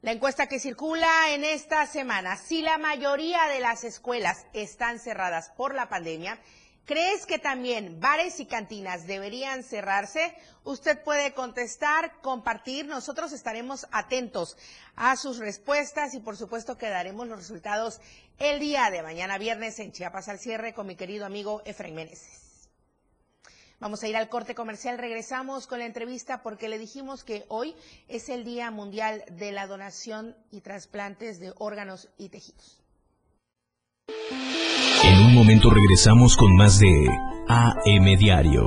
La 0.00 0.12
encuesta 0.12 0.46
que 0.46 0.60
circula 0.60 1.34
en 1.34 1.42
esta 1.42 1.84
semana, 1.86 2.36
si 2.36 2.62
la 2.62 2.78
mayoría 2.78 3.48
de 3.48 3.58
las 3.58 3.82
escuelas 3.82 4.46
están 4.52 5.00
cerradas 5.00 5.50
por 5.56 5.74
la 5.74 5.88
pandemia, 5.88 6.38
¿crees 6.84 7.26
que 7.26 7.40
también 7.40 7.98
bares 7.98 8.38
y 8.38 8.46
cantinas 8.46 9.08
deberían 9.08 9.64
cerrarse? 9.64 10.36
Usted 10.62 11.02
puede 11.02 11.34
contestar, 11.34 12.20
compartir, 12.20 12.86
nosotros 12.86 13.32
estaremos 13.32 13.88
atentos 13.90 14.56
a 14.94 15.16
sus 15.16 15.38
respuestas 15.38 16.14
y 16.14 16.20
por 16.20 16.36
supuesto 16.36 16.78
que 16.78 16.88
daremos 16.88 17.26
los 17.26 17.38
resultados 17.38 18.00
el 18.38 18.60
día 18.60 18.92
de 18.92 19.02
mañana 19.02 19.36
viernes 19.36 19.80
en 19.80 19.90
Chiapas 19.90 20.28
al 20.28 20.38
cierre 20.38 20.74
con 20.74 20.86
mi 20.86 20.94
querido 20.94 21.26
amigo 21.26 21.60
Efraín 21.64 21.96
Meneses. 21.96 22.37
Vamos 23.80 24.02
a 24.02 24.08
ir 24.08 24.16
al 24.16 24.28
corte 24.28 24.56
comercial, 24.56 24.98
regresamos 24.98 25.68
con 25.68 25.78
la 25.78 25.86
entrevista 25.86 26.42
porque 26.42 26.68
le 26.68 26.78
dijimos 26.78 27.22
que 27.22 27.44
hoy 27.48 27.76
es 28.08 28.28
el 28.28 28.44
Día 28.44 28.72
Mundial 28.72 29.22
de 29.30 29.52
la 29.52 29.68
Donación 29.68 30.34
y 30.50 30.62
Trasplantes 30.62 31.38
de 31.38 31.52
Órganos 31.58 32.08
y 32.18 32.28
Tejidos. 32.28 32.82
En 35.04 35.26
un 35.26 35.32
momento 35.32 35.70
regresamos 35.70 36.36
con 36.36 36.56
más 36.56 36.80
de 36.80 37.08
AM 37.46 38.18
Diario. 38.18 38.66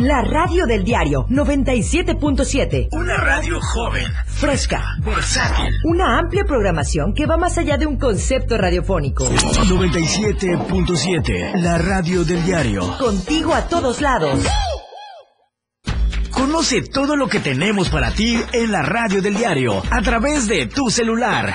La 0.00 0.22
radio 0.22 0.66
del 0.66 0.82
diario 0.84 1.26
97.7. 1.28 2.88
Una 2.92 3.16
radio 3.16 3.60
joven, 3.60 4.04
Fresca. 4.26 4.82
versátil. 5.04 5.74
Una 5.84 6.18
amplia 6.18 6.44
programación 6.44 7.12
que 7.14 7.26
va 7.26 7.36
más 7.36 7.58
allá 7.58 7.76
de 7.76 7.86
un 7.86 7.98
concepto 7.98 8.56
radiofónico. 8.56 9.24
97.7. 9.24 11.60
La 11.60 11.78
radio 11.78 12.24
del 12.24 12.44
diario. 12.44 12.96
Contigo 12.98 13.54
a 13.54 13.68
todos 13.68 14.00
lados. 14.00 14.44
Conoce 16.30 16.82
todo 16.82 17.16
lo 17.16 17.28
que 17.28 17.40
tenemos 17.40 17.90
para 17.90 18.12
ti 18.12 18.40
en 18.52 18.72
la 18.72 18.82
radio 18.82 19.20
del 19.20 19.34
diario 19.34 19.82
a 19.90 20.00
través 20.02 20.48
de 20.48 20.66
tu 20.66 20.88
celular. 20.90 21.54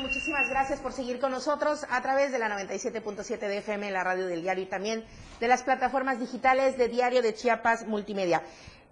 Muchísimas 0.00 0.48
gracias 0.48 0.80
por 0.80 0.92
seguir 0.92 1.20
con 1.20 1.30
nosotros 1.30 1.86
a 1.88 2.02
través 2.02 2.32
de 2.32 2.40
la 2.40 2.48
97.7 2.48 3.38
de 3.38 3.58
FM, 3.58 3.92
la 3.92 4.02
radio 4.02 4.26
del 4.26 4.42
diario 4.42 4.64
y 4.64 4.66
también 4.66 5.04
de 5.38 5.46
las 5.46 5.62
plataformas 5.62 6.18
digitales 6.18 6.76
de 6.76 6.88
Diario 6.88 7.22
de 7.22 7.32
Chiapas 7.32 7.86
Multimedia. 7.86 8.42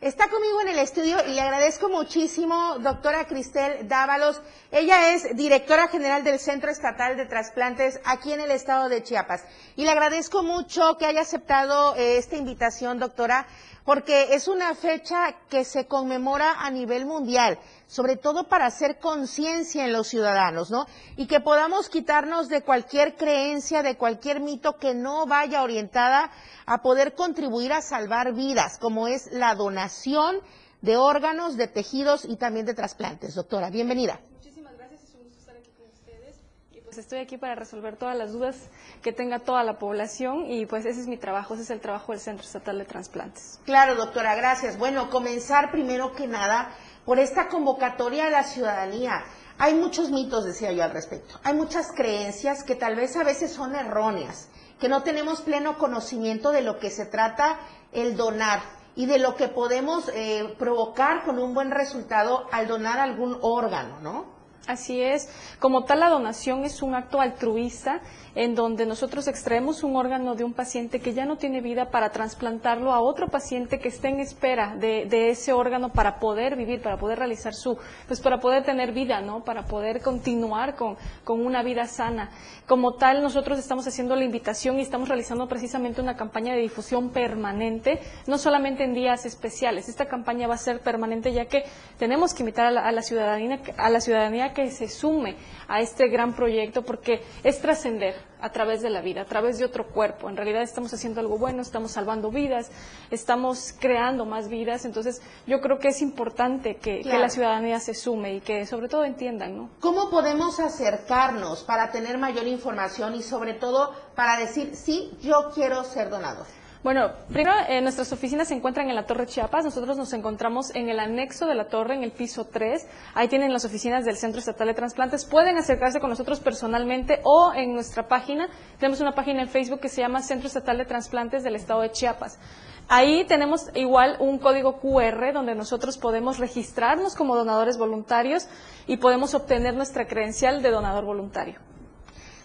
Está 0.00 0.28
conmigo 0.28 0.60
en 0.60 0.68
el 0.68 0.78
estudio 0.78 1.16
y 1.26 1.32
le 1.32 1.40
agradezco 1.40 1.88
muchísimo, 1.88 2.78
doctora 2.78 3.26
Cristel 3.26 3.88
Dávalos. 3.88 4.40
Ella 4.70 5.12
es 5.12 5.34
directora 5.34 5.88
general 5.88 6.22
del 6.22 6.38
Centro 6.38 6.70
Estatal 6.70 7.16
de 7.16 7.26
Trasplantes 7.26 7.98
aquí 8.04 8.32
en 8.32 8.40
el 8.40 8.52
estado 8.52 8.88
de 8.88 9.02
Chiapas. 9.02 9.42
Y 9.74 9.84
le 9.84 9.90
agradezco 9.90 10.44
mucho 10.44 10.98
que 10.98 11.06
haya 11.06 11.22
aceptado 11.22 11.96
eh, 11.96 12.18
esta 12.18 12.36
invitación, 12.36 13.00
doctora, 13.00 13.46
porque 13.86 14.34
es 14.34 14.48
una 14.48 14.74
fecha 14.74 15.36
que 15.48 15.64
se 15.64 15.86
conmemora 15.86 16.56
a 16.58 16.70
nivel 16.70 17.06
mundial, 17.06 17.56
sobre 17.86 18.16
todo 18.16 18.48
para 18.48 18.66
hacer 18.66 18.98
conciencia 18.98 19.84
en 19.84 19.92
los 19.92 20.08
ciudadanos, 20.08 20.72
¿no? 20.72 20.86
Y 21.16 21.28
que 21.28 21.38
podamos 21.38 21.88
quitarnos 21.88 22.48
de 22.48 22.62
cualquier 22.62 23.14
creencia, 23.14 23.84
de 23.84 23.96
cualquier 23.96 24.40
mito 24.40 24.76
que 24.76 24.92
no 24.92 25.26
vaya 25.26 25.62
orientada 25.62 26.32
a 26.66 26.82
poder 26.82 27.14
contribuir 27.14 27.72
a 27.72 27.80
salvar 27.80 28.34
vidas, 28.34 28.76
como 28.78 29.06
es 29.06 29.32
la 29.32 29.54
donación 29.54 30.40
de 30.82 30.96
órganos, 30.96 31.56
de 31.56 31.68
tejidos 31.68 32.24
y 32.24 32.36
también 32.36 32.66
de 32.66 32.74
trasplantes. 32.74 33.36
Doctora, 33.36 33.70
bienvenida. 33.70 34.20
Muchísimas 34.32 34.76
gracias, 34.76 35.04
es 35.04 35.14
un 35.14 35.22
gusto 35.22 35.38
estar 35.38 35.56
aquí 35.56 35.70
con 35.70 35.86
ustedes. 35.86 36.38
Y 36.72 36.80
pues 36.96 37.04
estoy 37.04 37.18
aquí 37.18 37.36
para 37.36 37.54
resolver 37.54 37.98
todas 37.98 38.16
las 38.16 38.32
dudas 38.32 38.56
que 39.02 39.12
tenga 39.12 39.40
toda 39.40 39.62
la 39.62 39.78
población 39.78 40.50
y 40.50 40.64
pues 40.64 40.86
ese 40.86 41.02
es 41.02 41.06
mi 41.06 41.18
trabajo, 41.18 41.52
ese 41.52 41.64
es 41.64 41.70
el 41.70 41.80
trabajo 41.80 42.12
del 42.12 42.22
Centro 42.22 42.46
Estatal 42.46 42.78
de 42.78 42.86
Transplantes. 42.86 43.60
Claro, 43.66 43.96
doctora, 43.96 44.34
gracias. 44.34 44.78
Bueno, 44.78 45.10
comenzar 45.10 45.70
primero 45.70 46.14
que 46.14 46.26
nada 46.26 46.70
por 47.04 47.18
esta 47.18 47.48
convocatoria 47.48 48.28
a 48.28 48.30
la 48.30 48.44
ciudadanía. 48.44 49.22
Hay 49.58 49.74
muchos 49.74 50.10
mitos, 50.10 50.46
decía 50.46 50.72
yo 50.72 50.84
al 50.84 50.92
respecto. 50.92 51.38
Hay 51.44 51.52
muchas 51.52 51.92
creencias 51.92 52.64
que 52.64 52.76
tal 52.76 52.96
vez 52.96 53.14
a 53.16 53.24
veces 53.24 53.52
son 53.52 53.76
erróneas, 53.76 54.48
que 54.80 54.88
no 54.88 55.02
tenemos 55.02 55.42
pleno 55.42 55.76
conocimiento 55.76 56.50
de 56.50 56.62
lo 56.62 56.78
que 56.78 56.88
se 56.88 57.04
trata 57.04 57.58
el 57.92 58.16
donar 58.16 58.62
y 58.94 59.04
de 59.04 59.18
lo 59.18 59.34
que 59.36 59.48
podemos 59.48 60.10
eh, 60.14 60.54
provocar 60.58 61.24
con 61.26 61.38
un 61.38 61.52
buen 61.52 61.72
resultado 61.72 62.46
al 62.52 62.66
donar 62.66 62.98
algún 63.00 63.36
órgano, 63.42 64.00
¿no? 64.00 64.35
Así 64.66 65.00
es, 65.00 65.28
como 65.60 65.84
tal 65.84 66.00
la 66.00 66.08
donación 66.08 66.64
es 66.64 66.82
un 66.82 66.94
acto 66.94 67.20
altruista 67.20 68.00
en 68.36 68.54
donde 68.54 68.84
nosotros 68.84 69.28
extraemos 69.28 69.82
un 69.82 69.96
órgano 69.96 70.34
de 70.34 70.44
un 70.44 70.52
paciente 70.52 71.00
que 71.00 71.14
ya 71.14 71.24
no 71.24 71.38
tiene 71.38 71.62
vida 71.62 71.90
para 71.90 72.10
trasplantarlo 72.10 72.92
a 72.92 73.00
otro 73.00 73.28
paciente 73.28 73.78
que 73.78 73.88
esté 73.88 74.08
en 74.08 74.20
espera 74.20 74.76
de, 74.76 75.30
ese 75.30 75.54
órgano 75.54 75.90
para 75.90 76.18
poder 76.18 76.54
vivir, 76.54 76.82
para 76.82 76.98
poder 76.98 77.18
realizar 77.18 77.54
su, 77.54 77.78
pues 78.06 78.20
para 78.20 78.38
poder 78.38 78.62
tener 78.62 78.92
vida, 78.92 79.22
¿no? 79.22 79.42
Para 79.42 79.64
poder 79.64 80.02
continuar 80.02 80.76
con, 80.76 80.98
con 81.24 81.44
una 81.44 81.62
vida 81.62 81.86
sana. 81.86 82.30
Como 82.66 82.94
tal, 82.94 83.22
nosotros 83.22 83.58
estamos 83.58 83.86
haciendo 83.86 84.14
la 84.16 84.24
invitación 84.24 84.78
y 84.78 84.82
estamos 84.82 85.08
realizando 85.08 85.48
precisamente 85.48 86.02
una 86.02 86.16
campaña 86.16 86.54
de 86.54 86.60
difusión 86.60 87.08
permanente, 87.10 88.00
no 88.26 88.36
solamente 88.36 88.84
en 88.84 88.92
días 88.92 89.24
especiales. 89.24 89.88
Esta 89.88 90.06
campaña 90.06 90.46
va 90.46 90.54
a 90.54 90.58
ser 90.58 90.80
permanente 90.80 91.32
ya 91.32 91.46
que 91.46 91.64
tenemos 91.98 92.34
que 92.34 92.42
invitar 92.42 92.66
a 92.66 92.70
la, 92.70 92.82
a 92.82 92.92
la 92.92 93.00
ciudadanía, 93.00 93.60
a 93.78 93.88
la 93.88 94.00
ciudadanía 94.02 94.52
que 94.56 94.70
se 94.70 94.88
sume 94.88 95.36
a 95.68 95.82
este 95.82 96.08
gran 96.08 96.34
proyecto 96.34 96.80
porque 96.80 97.20
es 97.44 97.60
trascender 97.60 98.14
a 98.40 98.50
través 98.50 98.80
de 98.80 98.88
la 98.88 99.02
vida, 99.02 99.20
a 99.20 99.24
través 99.26 99.58
de 99.58 99.66
otro 99.66 99.88
cuerpo. 99.88 100.30
En 100.30 100.36
realidad 100.36 100.62
estamos 100.62 100.94
haciendo 100.94 101.20
algo 101.20 101.36
bueno, 101.36 101.60
estamos 101.60 101.90
salvando 101.90 102.30
vidas, 102.30 102.70
estamos 103.10 103.74
creando 103.78 104.24
más 104.24 104.48
vidas. 104.48 104.86
Entonces 104.86 105.20
yo 105.46 105.60
creo 105.60 105.78
que 105.78 105.88
es 105.88 106.00
importante 106.00 106.76
que, 106.76 107.02
claro. 107.02 107.18
que 107.18 107.22
la 107.22 107.28
ciudadanía 107.28 107.80
se 107.80 107.92
sume 107.92 108.36
y 108.36 108.40
que 108.40 108.64
sobre 108.64 108.88
todo 108.88 109.04
entiendan. 109.04 109.58
¿no? 109.58 109.70
¿Cómo 109.80 110.08
podemos 110.08 110.58
acercarnos 110.58 111.62
para 111.62 111.90
tener 111.90 112.16
mayor 112.16 112.46
información 112.46 113.14
y 113.14 113.22
sobre 113.22 113.52
todo 113.52 113.92
para 114.14 114.38
decir, 114.38 114.74
sí, 114.74 115.10
yo 115.20 115.50
quiero 115.54 115.84
ser 115.84 116.08
donador? 116.08 116.46
Bueno, 116.86 117.10
primero 117.26 117.50
eh, 117.68 117.80
nuestras 117.80 118.12
oficinas 118.12 118.46
se 118.46 118.54
encuentran 118.54 118.88
en 118.88 118.94
la 118.94 119.06
Torre 119.06 119.26
Chiapas. 119.26 119.64
Nosotros 119.64 119.96
nos 119.96 120.12
encontramos 120.12 120.72
en 120.72 120.88
el 120.88 121.00
anexo 121.00 121.46
de 121.46 121.56
la 121.56 121.66
torre, 121.66 121.96
en 121.96 122.04
el 122.04 122.12
piso 122.12 122.44
3. 122.44 122.86
Ahí 123.14 123.26
tienen 123.26 123.52
las 123.52 123.64
oficinas 123.64 124.04
del 124.04 124.16
Centro 124.16 124.38
Estatal 124.38 124.68
de 124.68 124.74
Transplantes. 124.74 125.24
Pueden 125.24 125.58
acercarse 125.58 125.98
con 125.98 126.10
nosotros 126.10 126.38
personalmente 126.38 127.18
o 127.24 127.52
en 127.56 127.74
nuestra 127.74 128.06
página. 128.06 128.48
Tenemos 128.78 129.00
una 129.00 129.16
página 129.16 129.42
en 129.42 129.48
Facebook 129.48 129.80
que 129.80 129.88
se 129.88 130.00
llama 130.00 130.22
Centro 130.22 130.46
Estatal 130.46 130.78
de 130.78 130.84
Transplantes 130.84 131.42
del 131.42 131.56
Estado 131.56 131.80
de 131.80 131.90
Chiapas. 131.90 132.38
Ahí 132.86 133.24
tenemos 133.24 133.68
igual 133.74 134.16
un 134.20 134.38
código 134.38 134.78
QR 134.78 135.32
donde 135.32 135.56
nosotros 135.56 135.98
podemos 135.98 136.38
registrarnos 136.38 137.16
como 137.16 137.34
donadores 137.34 137.78
voluntarios 137.78 138.46
y 138.86 138.98
podemos 138.98 139.34
obtener 139.34 139.74
nuestra 139.74 140.06
credencial 140.06 140.62
de 140.62 140.70
donador 140.70 141.04
voluntario. 141.04 141.58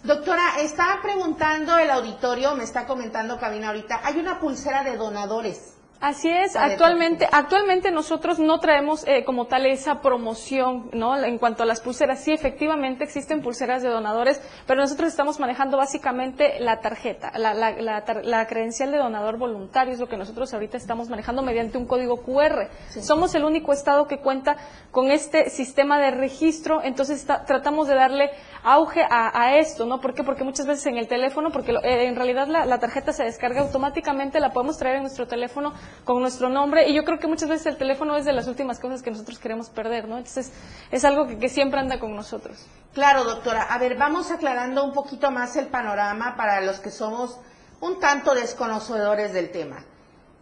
Doctora, 0.04 0.60
está 0.60 1.00
preguntando 1.04 1.78
el 1.78 1.92
auditorio, 1.92 2.56
me 2.56 2.64
está 2.64 2.88
comentando 2.88 3.38
Cabina 3.38 3.68
ahorita, 3.68 4.02
hay 4.04 4.20
una 4.20 4.40
pulsera 4.40 4.84
de 4.84 4.98
donadores. 4.98 5.76
Así 6.02 6.30
es, 6.30 6.56
actualmente, 6.56 7.28
actualmente 7.32 7.92
nosotros 7.92 8.40
no 8.40 8.60
traemos 8.60 9.08
eh, 9.08 9.24
como 9.24 9.46
tal 9.46 9.68
esa 9.68 10.02
promoción, 10.02 10.90
¿no? 10.94 11.16
En 11.16 11.38
cuanto 11.38 11.62
a 11.62 11.68
las 11.68 11.80
pulseras, 11.80 12.24
sí, 12.24 12.32
efectivamente 12.32 13.04
existen 13.04 13.44
pulseras 13.44 13.84
de 13.84 13.90
donadores, 13.90 14.42
pero 14.66 14.82
nosotros 14.82 15.10
estamos 15.10 15.40
manejando 15.40 15.78
básicamente 15.78 16.60
la 16.60 16.80
tarjeta, 16.80 17.32
la, 17.38 17.54
la, 17.54 18.04
la, 18.24 18.48
credencial 18.48 18.92
de 18.92 18.98
donador 18.98 19.38
voluntario, 19.38 19.94
es 19.94 20.00
lo 20.00 20.10
que 20.10 20.18
nosotros 20.18 20.52
ahorita 20.56 20.76
estamos 20.76 21.08
manejando 21.08 21.44
mediante 21.44 21.78
un 21.78 21.86
código 21.86 22.24
QR. 22.24 22.70
Somos 23.00 23.36
el 23.36 23.44
único 23.44 23.72
estado 23.72 24.08
que 24.08 24.18
cuenta 24.22 24.58
con 24.90 25.12
este 25.12 25.52
sistema 25.52 26.00
de 26.00 26.10
registro, 26.10 26.82
entonces 26.84 27.24
tratamos 27.46 27.88
de 27.88 27.94
darle 27.94 28.32
auge 28.64 29.06
a, 29.08 29.56
esto, 29.58 29.86
¿no? 29.86 30.02
¿Por 30.02 30.16
qué? 30.16 30.24
Porque 30.24 30.44
muchas 30.44 30.66
veces 30.66 30.86
en 30.88 30.98
el 30.98 31.08
teléfono, 31.08 31.52
porque 31.52 31.72
eh, 31.72 32.08
en 32.08 32.16
realidad 32.16 32.48
la, 32.48 32.80
tarjeta 32.80 33.14
se 33.14 33.24
descarga 33.24 33.62
automáticamente, 33.62 34.40
la 34.40 34.52
podemos 34.52 34.78
traer 34.78 34.98
en 34.98 35.04
nuestro 35.04 35.28
teléfono 35.28 35.74
con 36.04 36.22
nuestro 36.22 36.50
nombre 36.50 36.90
y 36.90 36.94
yo 36.94 37.04
creo 37.04 37.20
que 37.20 37.28
muchas 37.28 37.50
veces 37.50 37.68
el 37.68 37.78
teléfono 37.78 38.16
es 38.16 38.26
de 38.26 38.34
las 38.34 38.48
últimas 38.48 38.80
cosas 38.80 39.02
que 39.02 39.12
nosotros 39.12 39.40
queremos 39.40 39.70
perder, 39.70 40.08
¿no? 40.08 40.18
Entonces 40.18 40.52
es 40.92 41.06
algo 41.06 41.28
que, 41.28 41.38
que 41.38 41.50
siempre 41.50 41.80
anda 41.80 42.00
con 42.00 42.16
nosotros. 42.16 42.66
Claro, 42.94 43.24
doctora. 43.24 43.64
A 43.64 43.78
ver, 43.78 43.98
vamos 43.98 44.32
aclarando 44.32 44.84
un 44.84 44.94
poquito 44.94 45.32
más 45.32 45.56
el 45.56 45.68
panorama 45.68 46.36
para 46.36 46.62
los 46.62 46.80
que 46.80 46.92
somos 46.92 47.40
un 47.80 48.00
tanto 48.00 48.36
desconocedores 48.36 49.34
del 49.34 49.52
tema. 49.52 49.84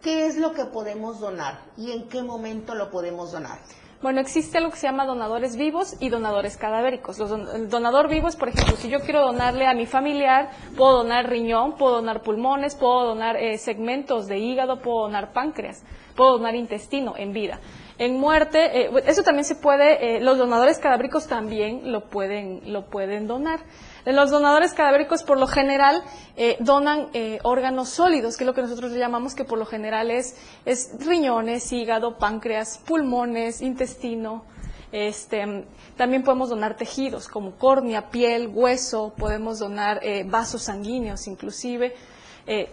¿Qué 0.02 0.26
es 0.26 0.36
lo 0.36 0.52
que 0.52 0.64
podemos 0.64 1.20
donar 1.20 1.60
y 1.76 1.92
en 1.92 2.08
qué 2.08 2.22
momento 2.22 2.74
lo 2.74 2.90
podemos 2.90 3.32
donar? 3.32 3.58
Bueno, 4.02 4.20
existe 4.22 4.56
algo 4.56 4.70
que 4.70 4.78
se 4.78 4.86
llama 4.86 5.04
donadores 5.04 5.56
vivos 5.56 5.94
y 6.00 6.08
donadores 6.08 6.56
cadavéricos. 6.56 7.18
Los 7.18 7.32
el 7.32 7.68
donador 7.68 8.08
vivo 8.08 8.28
es, 8.28 8.36
por 8.36 8.48
ejemplo, 8.48 8.76
si 8.76 8.88
yo 8.88 9.00
quiero 9.00 9.20
donarle 9.20 9.66
a 9.66 9.74
mi 9.74 9.84
familiar, 9.84 10.48
puedo 10.74 11.02
donar 11.02 11.28
riñón, 11.28 11.76
puedo 11.76 11.96
donar 11.96 12.22
pulmones, 12.22 12.74
puedo 12.74 13.04
donar 13.04 13.36
eh, 13.36 13.58
segmentos 13.58 14.26
de 14.26 14.38
hígado, 14.38 14.80
puedo 14.80 15.02
donar 15.02 15.34
páncreas, 15.34 15.84
puedo 16.16 16.38
donar 16.38 16.54
intestino 16.54 17.12
en 17.14 17.34
vida. 17.34 17.60
En 17.98 18.18
muerte, 18.18 18.86
eh, 18.86 18.90
eso 19.04 19.22
también 19.22 19.44
se 19.44 19.56
puede, 19.56 20.16
eh, 20.16 20.20
los 20.22 20.38
donadores 20.38 20.78
cadavéricos 20.78 21.26
también 21.26 21.92
lo 21.92 22.08
pueden, 22.08 22.72
lo 22.72 22.86
pueden 22.86 23.26
donar. 23.26 23.60
Los 24.06 24.30
donadores 24.30 24.72
cadavéricos 24.72 25.22
por 25.22 25.38
lo 25.38 25.46
general 25.46 26.02
eh, 26.36 26.56
donan 26.60 27.08
eh, 27.12 27.38
órganos 27.42 27.90
sólidos, 27.90 28.36
que 28.36 28.44
es 28.44 28.46
lo 28.46 28.54
que 28.54 28.62
nosotros 28.62 28.92
llamamos 28.92 29.34
que 29.34 29.44
por 29.44 29.58
lo 29.58 29.66
general 29.66 30.10
es, 30.10 30.36
es 30.64 30.92
riñones, 31.04 31.70
hígado, 31.72 32.16
páncreas, 32.18 32.78
pulmones, 32.78 33.60
intestino. 33.60 34.44
Este, 34.92 35.66
también 35.96 36.24
podemos 36.24 36.48
donar 36.48 36.76
tejidos 36.76 37.28
como 37.28 37.56
córnea, 37.56 38.10
piel, 38.10 38.48
hueso, 38.48 39.12
podemos 39.16 39.58
donar 39.58 40.00
eh, 40.02 40.24
vasos 40.26 40.62
sanguíneos 40.62 41.28
inclusive. 41.28 41.94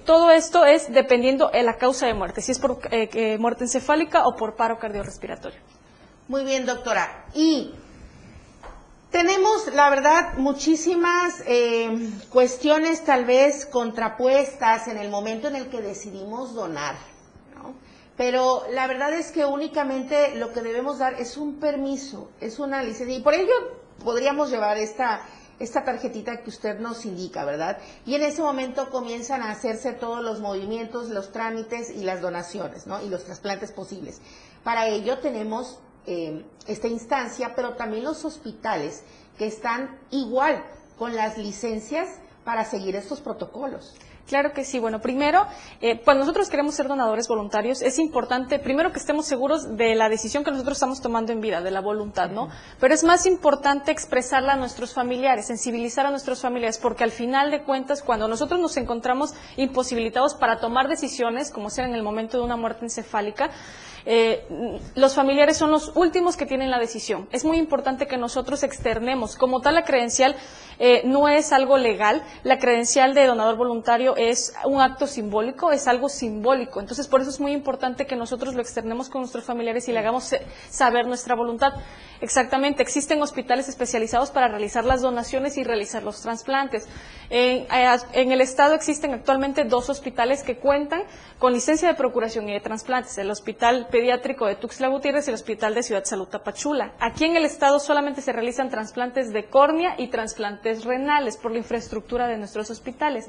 todo 0.05 0.31
esto 0.31 0.65
es 0.65 0.91
dependiendo 0.91 1.49
de 1.49 1.61
la 1.61 1.77
causa 1.77 2.07
de 2.07 2.15
muerte, 2.15 2.41
si 2.41 2.51
es 2.51 2.57
por 2.57 2.79
muerte 3.37 3.65
encefálica 3.65 4.25
o 4.25 4.35
por 4.35 4.55
paro 4.55 4.79
cardiorrespiratorio. 4.79 5.59
Muy 6.27 6.43
bien, 6.43 6.65
doctora. 6.65 7.25
Y 7.35 7.73
tenemos, 9.11 9.73
la 9.73 9.89
verdad, 9.89 10.33
muchísimas 10.37 11.41
eh, 11.45 12.11
cuestiones 12.29 13.03
tal 13.03 13.25
vez 13.25 13.65
contrapuestas 13.65 14.87
en 14.87 14.97
el 14.97 15.09
momento 15.09 15.47
en 15.47 15.55
el 15.55 15.69
que 15.69 15.81
decidimos 15.81 16.53
donar, 16.53 16.95
¿no? 17.55 17.73
Pero 18.17 18.63
la 18.71 18.87
verdad 18.87 19.13
es 19.13 19.31
que 19.31 19.45
únicamente 19.45 20.35
lo 20.35 20.51
que 20.51 20.61
debemos 20.61 20.99
dar 20.99 21.13
es 21.15 21.37
un 21.37 21.59
permiso, 21.59 22.29
es 22.41 22.59
una 22.59 22.83
licencia. 22.83 23.15
Y 23.15 23.21
por 23.21 23.33
ello 23.33 23.53
podríamos 24.03 24.49
llevar 24.49 24.77
esta, 24.77 25.21
esta 25.59 25.83
tarjetita 25.83 26.41
que 26.41 26.49
usted 26.49 26.79
nos 26.79 27.05
indica, 27.05 27.45
¿verdad? 27.45 27.77
Y 28.05 28.15
en 28.15 28.23
ese 28.23 28.41
momento 28.41 28.89
comienzan 28.89 29.41
a 29.41 29.51
hacerse 29.51 29.93
todos 29.93 30.23
los 30.23 30.39
movimientos, 30.39 31.09
los 31.09 31.31
trámites 31.31 31.91
y 31.91 32.03
las 32.03 32.21
donaciones, 32.21 32.87
¿no? 32.87 33.01
Y 33.03 33.09
los 33.09 33.23
trasplantes 33.23 33.71
posibles. 33.71 34.19
Para 34.63 34.87
ello 34.87 35.19
tenemos 35.19 35.79
eh, 36.07 36.43
esta 36.67 36.87
instancia, 36.87 37.53
pero 37.55 37.73
también 37.73 38.03
los 38.03 38.25
hospitales 38.25 39.03
que 39.37 39.45
están 39.45 39.99
igual 40.09 40.63
con 40.97 41.15
las 41.15 41.37
licencias 41.37 42.09
para 42.43 42.65
seguir 42.65 42.95
estos 42.95 43.21
protocolos. 43.21 43.93
Claro 44.27 44.51
que 44.51 44.65
sí. 44.65 44.77
Bueno, 44.77 44.99
primero, 44.99 45.47
eh, 45.79 46.01
cuando 46.03 46.25
nosotros 46.25 46.49
queremos 46.49 46.75
ser 46.75 46.89
donadores 46.89 47.29
voluntarios, 47.29 47.81
es 47.81 47.97
importante, 47.97 48.59
primero, 48.59 48.91
que 48.91 48.99
estemos 48.99 49.25
seguros 49.25 49.77
de 49.77 49.95
la 49.95 50.09
decisión 50.09 50.43
que 50.43 50.51
nosotros 50.51 50.77
estamos 50.77 51.01
tomando 51.01 51.31
en 51.31 51.39
vida, 51.39 51.61
de 51.61 51.71
la 51.71 51.79
voluntad, 51.79 52.29
¿no? 52.29 52.49
Pero 52.77 52.93
es 52.93 53.05
más 53.05 53.25
importante 53.25 53.89
expresarla 53.89 54.53
a 54.53 54.55
nuestros 54.57 54.93
familiares, 54.93 55.47
sensibilizar 55.47 56.05
a 56.05 56.11
nuestros 56.11 56.41
familiares, 56.41 56.77
porque 56.77 57.05
al 57.05 57.11
final 57.11 57.51
de 57.51 57.63
cuentas, 57.63 58.03
cuando 58.03 58.27
nosotros 58.27 58.59
nos 58.59 58.75
encontramos 58.75 59.33
imposibilitados 59.55 60.35
para 60.35 60.59
tomar 60.59 60.89
decisiones, 60.89 61.49
como 61.49 61.69
sea 61.69 61.85
en 61.85 61.95
el 61.95 62.03
momento 62.03 62.37
de 62.37 62.43
una 62.43 62.57
muerte 62.57 62.83
encefálica, 62.83 63.49
eh, 64.09 64.79
los 64.95 65.15
familiares 65.15 65.57
son 65.57 65.69
los 65.69 65.91
últimos 65.95 66.37
que 66.37 66.45
tienen 66.45 66.71
la 66.71 66.79
decisión. 66.79 67.27
Es 67.33 67.43
muy 67.43 67.57
importante 67.57 68.07
que 68.07 68.15
nosotros 68.15 68.63
externemos. 68.63 69.35
Como 69.35 69.59
tal, 69.59 69.75
la 69.75 69.83
credencial 69.83 70.37
eh, 70.79 71.01
no 71.03 71.27
es 71.27 71.51
algo 71.51 71.77
legal. 71.77 72.23
La 72.43 72.57
credencial 72.57 73.13
de 73.13 73.25
donador 73.25 73.57
voluntario 73.57 74.15
es 74.17 74.53
un 74.65 74.81
acto 74.81 75.07
simbólico, 75.07 75.71
es 75.71 75.87
algo 75.87 76.09
simbólico. 76.09 76.79
Entonces, 76.79 77.07
por 77.07 77.21
eso 77.21 77.29
es 77.29 77.39
muy 77.39 77.53
importante 77.53 78.05
que 78.05 78.15
nosotros 78.15 78.55
lo 78.55 78.61
externemos 78.61 79.09
con 79.09 79.21
nuestros 79.21 79.45
familiares 79.45 79.87
y 79.87 79.91
le 79.91 79.99
hagamos 79.99 80.35
saber 80.69 81.07
nuestra 81.07 81.35
voluntad. 81.35 81.73
Exactamente, 82.19 82.81
existen 82.81 83.21
hospitales 83.21 83.69
especializados 83.69 84.31
para 84.31 84.47
realizar 84.47 84.83
las 84.83 85.01
donaciones 85.01 85.57
y 85.57 85.63
realizar 85.63 86.03
los 86.03 86.21
trasplantes. 86.21 86.87
En, 87.29 87.67
eh, 87.71 87.97
en 88.13 88.31
el 88.31 88.41
Estado 88.41 88.73
existen 88.73 89.13
actualmente 89.13 89.63
dos 89.65 89.89
hospitales 89.89 90.43
que 90.43 90.57
cuentan 90.57 91.03
con 91.37 91.53
licencia 91.53 91.87
de 91.87 91.93
procuración 91.93 92.49
y 92.49 92.53
de 92.53 92.59
trasplantes. 92.59 93.17
El 93.17 93.29
Hospital 93.29 93.87
Pediátrico 93.91 94.47
de 94.47 94.55
Tuxtla 94.55 94.87
Gutiérrez 94.87 95.27
y 95.27 95.31
el 95.31 95.35
Hospital 95.35 95.75
de 95.75 95.83
Ciudad 95.83 96.03
Salud 96.05 96.27
Tapachula. 96.27 96.93
Aquí 96.99 97.25
en 97.25 97.35
el 97.35 97.45
estado 97.45 97.79
solamente 97.79 98.21
se 98.21 98.33
realizan 98.33 98.69
trasplantes 98.69 99.31
de 99.31 99.45
córnea 99.45 99.95
y 99.97 100.07
trasplantes 100.07 100.83
renales 100.83 101.37
por 101.37 101.51
la 101.51 101.59
infraestructura 101.59 102.27
de 102.27 102.37
nuestros 102.37 102.69
hospitales. 102.69 103.27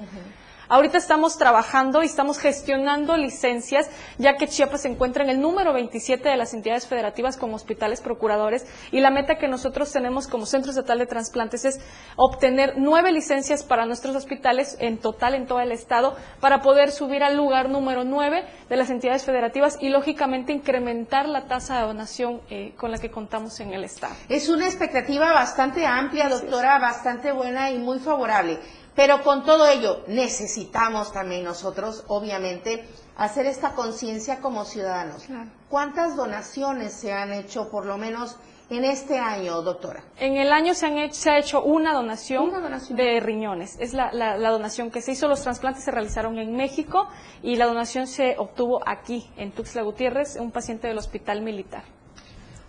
Ahorita 0.70 0.98
estamos 0.98 1.38
trabajando 1.38 2.02
y 2.02 2.06
estamos 2.06 2.38
gestionando 2.38 3.16
licencias, 3.16 3.88
ya 4.18 4.36
que 4.36 4.46
Chiapas 4.46 4.82
se 4.82 4.88
encuentra 4.88 5.24
en 5.24 5.30
el 5.30 5.40
número 5.40 5.72
27 5.72 6.28
de 6.28 6.36
las 6.36 6.52
entidades 6.52 6.86
federativas 6.86 7.38
como 7.38 7.56
hospitales 7.56 8.02
procuradores 8.02 8.66
y 8.92 9.00
la 9.00 9.10
meta 9.10 9.38
que 9.38 9.48
nosotros 9.48 9.90
tenemos 9.90 10.28
como 10.28 10.44
Centro 10.44 10.70
Estatal 10.70 10.98
de 10.98 11.06
Transplantes 11.06 11.64
es 11.64 11.80
obtener 12.16 12.74
nueve 12.76 13.12
licencias 13.12 13.62
para 13.62 13.86
nuestros 13.86 14.14
hospitales 14.14 14.76
en 14.78 14.98
total 14.98 15.34
en 15.34 15.46
todo 15.46 15.60
el 15.60 15.72
estado 15.72 16.16
para 16.38 16.60
poder 16.60 16.90
subir 16.90 17.22
al 17.22 17.34
lugar 17.34 17.70
número 17.70 18.04
9 18.04 18.44
de 18.68 18.76
las 18.76 18.90
entidades 18.90 19.24
federativas 19.24 19.78
y 19.80 19.88
lógicamente 19.88 20.52
incrementar 20.52 21.30
la 21.30 21.46
tasa 21.46 21.78
de 21.78 21.86
donación 21.86 22.42
eh, 22.50 22.74
con 22.76 22.90
la 22.90 22.98
que 22.98 23.10
contamos 23.10 23.58
en 23.60 23.72
el 23.72 23.84
estado. 23.84 24.14
Es 24.28 24.50
una 24.50 24.66
expectativa 24.66 25.32
bastante 25.32 25.86
amplia, 25.86 26.28
doctora, 26.28 26.78
bastante 26.78 27.32
buena 27.32 27.70
y 27.70 27.78
muy 27.78 28.00
favorable. 28.00 28.58
Pero 28.98 29.22
con 29.22 29.44
todo 29.44 29.68
ello 29.68 30.02
necesitamos 30.08 31.12
también 31.12 31.44
nosotros, 31.44 32.02
obviamente, 32.08 32.84
hacer 33.16 33.46
esta 33.46 33.74
conciencia 33.74 34.40
como 34.40 34.64
ciudadanos. 34.64 35.24
¿Cuántas 35.68 36.16
donaciones 36.16 36.94
se 36.94 37.12
han 37.12 37.32
hecho, 37.32 37.70
por 37.70 37.86
lo 37.86 37.96
menos, 37.96 38.34
en 38.70 38.84
este 38.84 39.20
año, 39.20 39.62
doctora? 39.62 40.02
En 40.16 40.36
el 40.36 40.50
año 40.50 40.74
se, 40.74 40.86
han 40.86 40.98
hecho, 40.98 41.14
se 41.14 41.30
ha 41.30 41.38
hecho 41.38 41.62
una 41.62 41.94
donación, 41.94 42.50
de 42.90 43.20
riñones. 43.20 43.76
Es 43.78 43.94
la, 43.94 44.10
donación 44.36 44.90
que 44.90 45.00
se 45.00 45.12
hizo. 45.12 45.28
Los 45.28 45.42
trasplantes 45.42 45.84
se 45.84 45.92
realizaron 45.92 46.36
en 46.40 46.56
México 46.56 47.06
y 47.40 47.54
la 47.54 47.66
donación 47.66 48.08
se 48.08 48.34
obtuvo 48.36 48.80
aquí, 48.84 49.30
en 49.36 49.52
Tuxtla 49.52 49.82
Gutiérrez, 49.82 50.38
un 50.40 50.50
paciente 50.50 50.88
del 50.88 50.98
Hospital 50.98 51.42
Militar. 51.42 51.84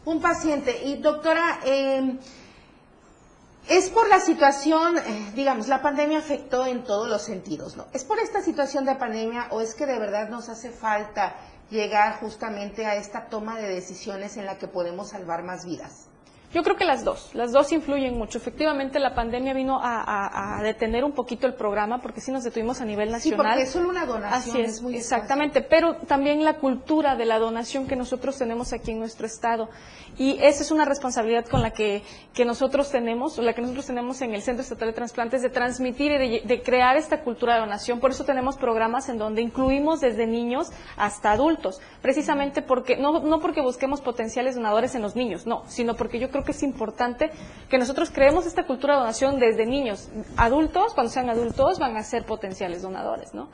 Un 0.06 0.22
paciente. 0.22 0.80
Y 0.86 0.98
doctora, 0.98 1.60
eh, 1.66 2.20
es 3.68 3.90
por 3.90 4.08
la 4.10 4.20
situación, 4.20 4.98
eh, 4.98 5.32
digamos, 5.36 5.68
la 5.68 5.82
pandemia 5.82 6.20
afectó 6.20 6.66
en 6.66 6.84
todos 6.84 7.08
los 7.08 7.22
sentidos, 7.22 7.78
¿no? 7.78 7.86
¿Es 7.94 8.04
por 8.04 8.20
esta 8.20 8.42
situación 8.42 8.86
de 8.86 8.96
pandemia 8.96 9.48
o 9.52 9.62
es 9.62 9.76
que 9.76 9.86
de 9.86 10.00
verdad 10.00 10.30
nos 10.30 10.50
hace 10.50 10.72
falta 10.72 11.36
llegar 11.70 12.20
justamente 12.20 12.86
a 12.86 12.96
esta 12.96 13.28
toma 13.28 13.58
de 13.58 13.68
decisiones 13.68 14.38
en 14.38 14.46
la 14.46 14.58
que 14.58 14.68
podemos 14.68 15.10
salvar 15.10 15.44
más 15.44 15.66
vidas? 15.66 16.09
Yo 16.52 16.64
creo 16.64 16.76
que 16.76 16.86
las 16.86 17.04
dos, 17.04 17.30
las 17.34 17.52
dos 17.52 17.72
influyen 17.72 18.18
mucho. 18.18 18.40
Efectivamente, 18.40 18.98
la 19.00 19.14
pandemia 19.14 19.54
vino 19.54 19.80
a, 19.82 20.60
detener 20.64 21.04
un 21.04 21.12
poquito 21.12 21.46
el 21.46 21.54
programa 21.54 22.02
porque 22.02 22.22
sí 22.22 22.32
nos 22.32 22.44
detuvimos 22.44 22.82
a 22.82 22.86
nivel 22.86 23.12
nacional. 23.12 23.22
Sí, 23.22 23.50
porque 23.50 23.62
es 23.62 23.70
solo 23.70 23.90
una 23.90 24.06
donación. 24.06 24.56
Así 24.56 24.62
es, 24.62 24.82
muy 24.82 24.96
exactamente. 24.96 25.62
Pero 25.62 25.98
también 26.08 26.44
la 26.44 26.56
cultura 26.56 27.16
de 27.16 27.26
la 27.26 27.38
donación 27.38 27.86
que 27.88 27.96
nosotros 27.96 28.38
tenemos 28.38 28.74
aquí 28.74 28.92
en 28.92 29.00
nuestro 29.00 29.28
estado. 29.28 29.70
Y 30.18 30.40
esa 30.42 30.64
es 30.64 30.72
una 30.72 30.86
responsabilidad 30.86 31.46
con 31.46 31.62
la 31.62 31.72
que, 31.72 32.02
que 32.34 32.46
nosotros 32.46 32.90
tenemos, 32.90 33.38
o 33.38 33.44
la 33.44 33.54
que 33.54 33.62
nosotros 33.62 33.86
tenemos 33.86 34.22
en 34.22 34.34
el 34.34 34.42
Centro 34.42 34.64
Estatal 34.64 34.90
de 34.90 34.94
Transplantes, 34.94 35.44
de 35.44 35.50
transmitir 35.50 36.12
y 36.14 36.40
de, 36.40 36.62
crear 36.64 36.98
esta 36.98 37.22
cultura 37.22 37.54
de 37.54 37.60
donación. 37.62 38.00
Por 38.00 38.12
eso 38.12 38.26
tenemos 38.26 38.58
programas 38.58 39.08
en 39.10 39.20
donde 39.20 39.42
incluimos 39.42 40.02
desde 40.02 40.26
niños 40.26 40.72
hasta 40.98 41.32
adultos. 41.32 41.80
Precisamente 42.02 42.64
porque, 42.64 42.98
no, 42.98 43.20
no 43.20 43.40
porque 43.40 43.62
busquemos 43.62 44.02
potenciales 44.02 44.56
donadores 44.56 44.96
en 44.96 45.04
los 45.04 45.16
niños, 45.16 45.46
no, 45.46 45.64
sino 45.68 45.96
porque 45.96 46.20
yo 46.20 46.30
creo 46.30 46.39
creo 46.40 46.46
que 46.46 46.52
es 46.52 46.64
importante 46.64 47.32
que 47.70 47.78
nosotros 47.78 48.12
creemos 48.12 48.46
esta 48.46 48.66
cultura 48.66 48.94
de 48.96 49.00
donación 49.02 49.40
desde 49.40 49.66
niños. 49.66 50.10
Adultos, 50.38 50.94
cuando 50.94 51.12
sean 51.12 51.30
adultos, 51.30 51.80
van 51.80 51.98
a 51.98 52.04
ser 52.04 52.26
potenciales 52.26 52.82
donadores, 52.82 53.34
¿no? 53.34 53.50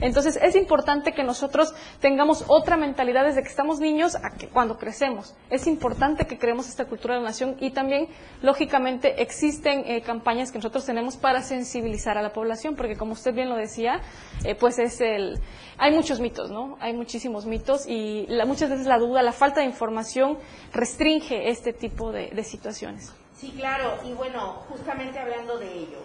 Entonces 0.00 0.38
es 0.42 0.56
importante 0.56 1.12
que 1.12 1.22
nosotros 1.22 1.74
tengamos 2.00 2.44
otra 2.48 2.76
mentalidad 2.76 3.24
desde 3.24 3.42
que 3.42 3.48
estamos 3.48 3.80
niños 3.80 4.16
a 4.16 4.30
que 4.36 4.48
cuando 4.48 4.78
crecemos. 4.78 5.34
Es 5.50 5.66
importante 5.66 6.26
que 6.26 6.38
creemos 6.38 6.68
esta 6.68 6.86
cultura 6.86 7.14
de 7.14 7.20
donación 7.20 7.56
y 7.60 7.70
también, 7.70 8.08
lógicamente, 8.42 9.22
existen 9.22 9.84
eh, 9.86 10.02
campañas 10.02 10.50
que 10.52 10.58
nosotros 10.58 10.84
tenemos 10.86 11.16
para 11.16 11.42
sensibilizar 11.42 12.18
a 12.18 12.22
la 12.22 12.32
población, 12.32 12.76
porque 12.76 12.96
como 12.96 13.12
usted 13.12 13.34
bien 13.34 13.48
lo 13.48 13.56
decía, 13.56 14.00
eh, 14.44 14.54
pues 14.54 14.78
es 14.78 15.00
el... 15.00 15.40
Hay 15.78 15.92
muchos 15.92 16.20
mitos, 16.20 16.50
¿no? 16.50 16.76
Hay 16.80 16.92
muchísimos 16.92 17.46
mitos 17.46 17.86
y 17.86 18.26
la, 18.28 18.44
muchas 18.44 18.70
veces 18.70 18.86
la 18.86 18.98
duda, 18.98 19.22
la 19.22 19.32
falta 19.32 19.60
de 19.60 19.66
información 19.66 20.38
restringe 20.72 21.48
este 21.50 21.72
tipo 21.72 22.12
de, 22.12 22.30
de 22.30 22.44
situaciones. 22.44 23.12
Sí, 23.36 23.52
claro, 23.56 23.98
y 24.04 24.12
bueno, 24.12 24.62
justamente 24.68 25.18
hablando 25.18 25.58
de 25.58 25.72
ello, 25.72 25.98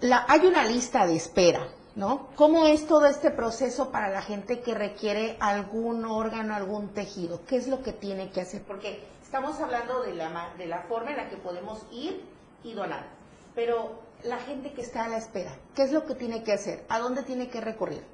la, 0.00 0.26
hay 0.28 0.40
una 0.40 0.64
lista 0.64 1.06
de 1.06 1.16
espera, 1.16 1.66
¿no? 1.96 2.28
¿Cómo 2.36 2.66
es 2.66 2.86
todo 2.86 3.06
este 3.06 3.30
proceso 3.30 3.90
para 3.90 4.08
la 4.08 4.22
gente 4.22 4.60
que 4.60 4.74
requiere 4.74 5.36
algún 5.40 6.04
órgano, 6.04 6.54
algún 6.54 6.88
tejido? 6.88 7.44
¿Qué 7.46 7.56
es 7.56 7.68
lo 7.68 7.82
que 7.82 7.92
tiene 7.92 8.30
que 8.30 8.40
hacer? 8.40 8.62
Porque 8.62 9.02
estamos 9.22 9.60
hablando 9.60 10.02
de 10.02 10.14
la, 10.14 10.54
de 10.56 10.66
la 10.66 10.82
forma 10.82 11.10
en 11.10 11.16
la 11.16 11.28
que 11.28 11.36
podemos 11.36 11.84
ir 11.90 12.24
y 12.62 12.74
donar, 12.74 13.06
pero 13.54 14.00
la 14.24 14.38
gente 14.38 14.72
que 14.72 14.82
está 14.82 15.04
a 15.04 15.08
la 15.08 15.18
espera, 15.18 15.56
¿qué 15.74 15.82
es 15.82 15.92
lo 15.92 16.04
que 16.04 16.14
tiene 16.14 16.42
que 16.42 16.52
hacer? 16.52 16.84
¿A 16.88 16.98
dónde 16.98 17.22
tiene 17.22 17.48
que 17.48 17.60
recurrir? 17.60 18.04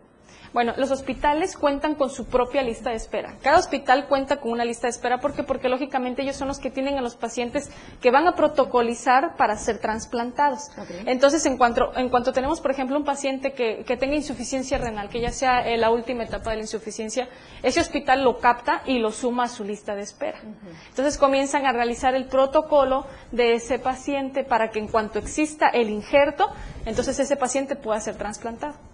Bueno, 0.52 0.72
los 0.76 0.90
hospitales 0.90 1.56
cuentan 1.56 1.94
con 1.94 2.10
su 2.10 2.26
propia 2.26 2.62
lista 2.62 2.90
de 2.90 2.96
espera. 2.96 3.36
Cada 3.42 3.58
hospital 3.58 4.06
cuenta 4.08 4.38
con 4.38 4.52
una 4.52 4.64
lista 4.64 4.86
de 4.86 4.92
espera 4.92 5.18
porque 5.18 5.42
porque 5.42 5.68
lógicamente 5.68 6.22
ellos 6.22 6.36
son 6.36 6.48
los 6.48 6.58
que 6.58 6.70
tienen 6.70 6.96
a 6.96 7.02
los 7.02 7.16
pacientes 7.16 7.70
que 8.00 8.10
van 8.10 8.26
a 8.26 8.34
protocolizar 8.34 9.36
para 9.36 9.56
ser 9.56 9.78
trasplantados. 9.78 10.70
Entonces, 11.04 11.44
en 11.46 11.58
cuanto 11.58 11.96
en 11.96 12.08
cuanto 12.08 12.32
tenemos, 12.32 12.60
por 12.60 12.70
ejemplo, 12.70 12.96
un 12.96 13.04
paciente 13.04 13.52
que, 13.52 13.84
que 13.84 13.96
tenga 13.96 14.14
insuficiencia 14.14 14.78
renal, 14.78 15.08
que 15.08 15.20
ya 15.20 15.30
sea 15.30 15.68
eh, 15.68 15.76
la 15.76 15.90
última 15.90 16.24
etapa 16.24 16.50
de 16.50 16.56
la 16.56 16.62
insuficiencia, 16.62 17.28
ese 17.62 17.80
hospital 17.80 18.24
lo 18.24 18.38
capta 18.38 18.82
y 18.86 18.98
lo 18.98 19.12
suma 19.12 19.44
a 19.44 19.48
su 19.48 19.64
lista 19.64 19.94
de 19.94 20.02
espera. 20.02 20.40
Entonces, 20.88 21.18
comienzan 21.18 21.66
a 21.66 21.72
realizar 21.72 22.14
el 22.14 22.26
protocolo 22.26 23.06
de 23.30 23.54
ese 23.54 23.78
paciente 23.78 24.44
para 24.44 24.70
que 24.70 24.78
en 24.78 24.88
cuanto 24.88 25.18
exista 25.18 25.68
el 25.68 25.90
injerto, 25.90 26.48
entonces 26.84 27.18
ese 27.18 27.36
paciente 27.36 27.76
pueda 27.76 28.00
ser 28.00 28.16
trasplantado. 28.16 28.85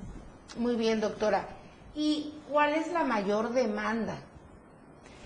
Muy 0.57 0.77
bien, 0.77 1.01
doctora. 1.01 1.47
¿Y 1.95 2.35
cuál 2.51 2.75
es 2.75 2.93
la 2.93 3.05
mayor 3.05 3.53
demanda? 3.53 4.17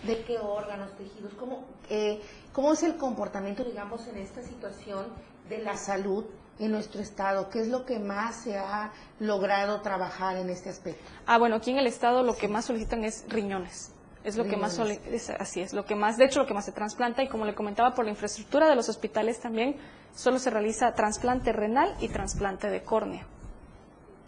¿De 0.04 0.22
qué 0.22 0.38
órganos, 0.38 0.92
tejidos? 0.96 1.32
¿Cómo, 1.34 1.64
eh, 1.90 2.20
¿Cómo 2.52 2.72
es 2.72 2.82
el 2.82 2.96
comportamiento, 2.96 3.64
digamos, 3.64 4.06
en 4.08 4.18
esta 4.18 4.42
situación 4.42 5.06
de 5.48 5.58
la 5.58 5.76
salud 5.76 6.24
en 6.58 6.70
nuestro 6.70 7.00
estado? 7.00 7.50
¿Qué 7.50 7.60
es 7.60 7.68
lo 7.68 7.84
que 7.84 7.98
más 7.98 8.36
se 8.36 8.56
ha 8.56 8.92
logrado 9.18 9.80
trabajar 9.80 10.36
en 10.36 10.50
este 10.50 10.70
aspecto? 10.70 11.02
Ah, 11.26 11.38
bueno, 11.38 11.56
aquí 11.56 11.70
en 11.70 11.78
el 11.78 11.86
estado 11.86 12.22
lo 12.22 12.36
que 12.36 12.46
más 12.46 12.66
solicitan 12.66 13.04
es 13.04 13.24
riñones. 13.28 13.92
Es 14.22 14.36
lo 14.36 14.44
que 14.44 14.56
más 14.56 14.76
es, 14.80 15.30
así 15.30 15.60
es, 15.60 15.72
lo 15.72 15.84
que 15.84 15.94
más, 15.94 16.16
de 16.16 16.24
hecho 16.24 16.40
lo 16.40 16.46
que 16.46 16.54
más 16.54 16.64
se 16.64 16.72
trasplanta 16.72 17.22
y 17.22 17.28
como 17.28 17.44
le 17.44 17.54
comentaba 17.54 17.94
por 17.94 18.04
la 18.04 18.10
infraestructura 18.10 18.68
de 18.68 18.74
los 18.74 18.88
hospitales 18.88 19.38
también 19.38 19.76
solo 20.16 20.40
se 20.40 20.50
realiza 20.50 20.94
trasplante 20.94 21.52
renal 21.52 21.94
y 22.00 22.08
trasplante 22.08 22.68
de 22.68 22.82
córnea 22.82 23.24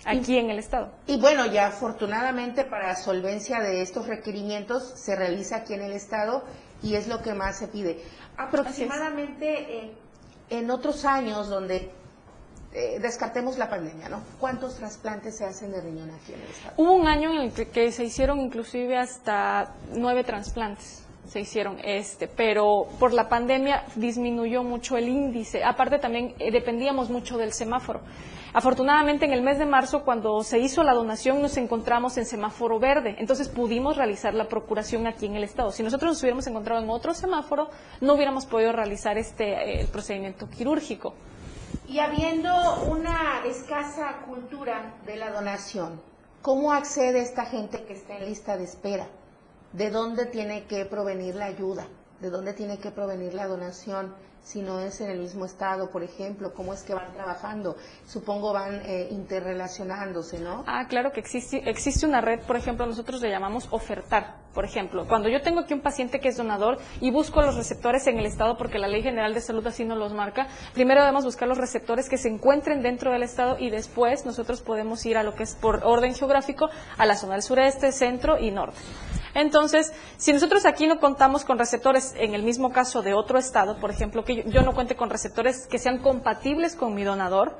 aquí 0.04 0.38
en 0.38 0.50
el 0.50 0.58
Estado. 0.58 0.90
Y 1.06 1.20
bueno, 1.20 1.46
ya 1.46 1.66
afortunadamente 1.66 2.64
para 2.64 2.94
solvencia 2.96 3.60
de 3.60 3.82
estos 3.82 4.06
requerimientos 4.06 4.92
se 4.96 5.16
realiza 5.16 5.56
aquí 5.56 5.74
en 5.74 5.82
el 5.82 5.92
Estado 5.92 6.44
y 6.82 6.94
es 6.94 7.08
lo 7.08 7.22
que 7.22 7.34
más 7.34 7.58
se 7.58 7.68
pide. 7.68 8.02
Aproximadamente 8.36 9.84
eh, 9.84 9.92
en 10.50 10.70
otros 10.70 11.04
años 11.04 11.48
donde 11.48 11.90
eh, 12.72 12.98
descartemos 13.00 13.58
la 13.58 13.68
pandemia, 13.68 14.08
¿no? 14.08 14.22
¿Cuántos 14.38 14.76
trasplantes 14.76 15.38
se 15.38 15.44
hacen 15.44 15.72
de 15.72 15.80
riñón 15.80 16.10
aquí 16.10 16.32
en 16.32 16.40
el 16.40 16.48
Estado? 16.48 16.74
Hubo 16.76 16.92
un 16.92 17.06
año 17.06 17.32
en 17.32 17.38
el 17.38 17.52
que, 17.52 17.68
que 17.68 17.90
se 17.92 18.04
hicieron 18.04 18.40
inclusive 18.40 18.96
hasta 18.96 19.74
nueve 19.94 20.24
trasplantes 20.24 21.04
se 21.28 21.40
hicieron 21.40 21.78
este, 21.84 22.26
pero 22.26 22.86
por 22.98 23.12
la 23.12 23.28
pandemia 23.28 23.84
disminuyó 23.96 24.62
mucho 24.62 24.96
el 24.96 25.08
índice. 25.08 25.62
Aparte 25.62 25.98
también 25.98 26.34
eh, 26.38 26.50
dependíamos 26.50 27.10
mucho 27.10 27.36
del 27.36 27.52
semáforo. 27.52 28.00
Afortunadamente 28.54 29.26
en 29.26 29.32
el 29.32 29.42
mes 29.42 29.58
de 29.58 29.66
marzo 29.66 30.04
cuando 30.04 30.42
se 30.42 30.58
hizo 30.58 30.82
la 30.82 30.94
donación 30.94 31.42
nos 31.42 31.56
encontramos 31.58 32.16
en 32.16 32.24
semáforo 32.24 32.78
verde, 32.78 33.16
entonces 33.18 33.48
pudimos 33.48 33.96
realizar 33.96 34.32
la 34.34 34.48
procuración 34.48 35.06
aquí 35.06 35.26
en 35.26 35.36
el 35.36 35.44
estado. 35.44 35.70
Si 35.70 35.82
nosotros 35.82 36.12
nos 36.12 36.22
hubiéramos 36.22 36.46
encontrado 36.46 36.82
en 36.82 36.88
otro 36.88 37.12
semáforo, 37.12 37.68
no 38.00 38.14
hubiéramos 38.14 38.46
podido 38.46 38.72
realizar 38.72 39.18
este 39.18 39.52
eh, 39.52 39.80
el 39.80 39.88
procedimiento 39.88 40.48
quirúrgico. 40.48 41.14
Y 41.86 41.98
habiendo 41.98 42.50
una 42.90 43.42
escasa 43.46 44.22
cultura 44.26 44.94
de 45.04 45.16
la 45.16 45.30
donación, 45.30 46.00
¿cómo 46.40 46.72
accede 46.72 47.20
esta 47.20 47.44
gente 47.44 47.84
que 47.84 47.92
está 47.92 48.16
en 48.16 48.26
lista 48.26 48.56
de 48.56 48.64
espera? 48.64 49.08
¿De 49.72 49.90
dónde 49.90 50.26
tiene 50.26 50.64
que 50.64 50.86
provenir 50.86 51.34
la 51.34 51.46
ayuda? 51.46 51.86
¿De 52.20 52.30
dónde 52.30 52.54
tiene 52.54 52.78
que 52.78 52.90
provenir 52.90 53.34
la 53.34 53.46
donación? 53.46 54.14
Si 54.48 54.62
no 54.62 54.80
es 54.80 55.02
en 55.02 55.10
el 55.10 55.18
mismo 55.18 55.44
estado, 55.44 55.90
por 55.90 56.02
ejemplo, 56.02 56.54
cómo 56.54 56.72
es 56.72 56.82
que 56.82 56.94
van 56.94 57.12
trabajando, 57.12 57.76
supongo 58.06 58.54
van 58.54 58.80
eh, 58.86 59.08
interrelacionándose, 59.10 60.40
¿no? 60.40 60.64
Ah, 60.66 60.86
claro 60.88 61.12
que 61.12 61.20
existe, 61.20 61.68
existe 61.68 62.06
una 62.06 62.22
red, 62.22 62.40
por 62.40 62.56
ejemplo, 62.56 62.86
nosotros 62.86 63.20
le 63.20 63.28
llamamos 63.28 63.68
ofertar, 63.70 64.36
por 64.54 64.64
ejemplo, 64.64 65.06
cuando 65.06 65.28
yo 65.28 65.42
tengo 65.42 65.60
aquí 65.60 65.74
un 65.74 65.82
paciente 65.82 66.18
que 66.18 66.28
es 66.28 66.38
donador 66.38 66.78
y 67.02 67.10
busco 67.10 67.42
los 67.42 67.56
receptores 67.56 68.06
en 68.06 68.18
el 68.18 68.24
estado 68.24 68.56
porque 68.56 68.78
la 68.78 68.88
Ley 68.88 69.02
General 69.02 69.34
de 69.34 69.42
Salud 69.42 69.66
así 69.66 69.84
nos 69.84 69.98
los 69.98 70.14
marca, 70.14 70.46
primero 70.72 71.02
debemos 71.02 71.26
buscar 71.26 71.46
los 71.46 71.58
receptores 71.58 72.08
que 72.08 72.16
se 72.16 72.30
encuentren 72.30 72.80
dentro 72.80 73.12
del 73.12 73.24
estado 73.24 73.58
y 73.58 73.68
después 73.68 74.24
nosotros 74.24 74.62
podemos 74.62 75.04
ir 75.04 75.18
a 75.18 75.24
lo 75.24 75.34
que 75.34 75.42
es 75.42 75.56
por 75.56 75.84
orden 75.84 76.14
geográfico 76.14 76.70
a 76.96 77.04
la 77.04 77.16
zona 77.16 77.34
del 77.34 77.42
sureste, 77.42 77.92
centro 77.92 78.38
y 78.38 78.50
norte. 78.50 78.78
Entonces, 79.38 79.92
si 80.16 80.32
nosotros 80.32 80.66
aquí 80.66 80.88
no 80.88 80.98
contamos 80.98 81.44
con 81.44 81.58
receptores, 81.58 82.12
en 82.18 82.34
el 82.34 82.42
mismo 82.42 82.72
caso 82.72 83.02
de 83.02 83.14
otro 83.14 83.38
estado, 83.38 83.78
por 83.78 83.92
ejemplo, 83.92 84.24
que 84.24 84.42
yo, 84.48 84.62
no 84.62 84.74
cuente 84.74 84.96
con 84.96 85.10
receptores 85.10 85.68
que 85.68 85.78
sean 85.78 85.98
compatibles 85.98 86.74
con 86.74 86.92
mi 86.92 87.04
donador, 87.04 87.56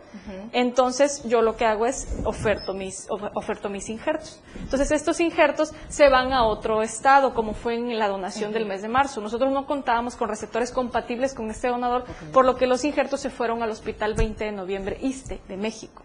entonces 0.53 1.23
yo 1.25 1.41
lo 1.41 1.57
que 1.57 1.67
hago 1.67 1.87
es 1.87 2.09
oferto 2.25 2.75
mis, 2.75 3.07
oferto 3.09 3.71
mis 3.71 3.89
injertos. 3.89 4.43
Entonces, 4.61 4.91
estos 4.91 5.21
injertos 5.21 5.73
se 5.89 6.09
van 6.09 6.33
a 6.33 6.45
otro 6.45 6.83
estado, 6.83 7.33
como 7.33 7.55
fue 7.55 7.77
en 7.77 7.97
la 7.97 8.09
donación 8.09 8.53
del 8.53 8.67
mes 8.67 8.83
de 8.83 8.89
marzo. 8.89 9.21
Nosotros 9.21 9.53
no 9.53 9.65
contábamos 9.67 10.17
con 10.17 10.29
receptores 10.29 10.73
compatibles 10.73 11.33
con 11.33 11.49
este 11.49 11.69
donador, 11.69 12.05
por 12.33 12.45
lo 12.45 12.57
que 12.57 12.67
los 12.67 12.85
injertos 12.85 13.21
se 13.21 13.31
fueron 13.31 13.63
al 13.63 13.71
Hospital 13.71 14.15
20 14.15 14.45
de 14.45 14.53
Noviembre 14.53 14.99
ISTE 15.01 15.41
de 15.47 15.57
México. 15.57 16.03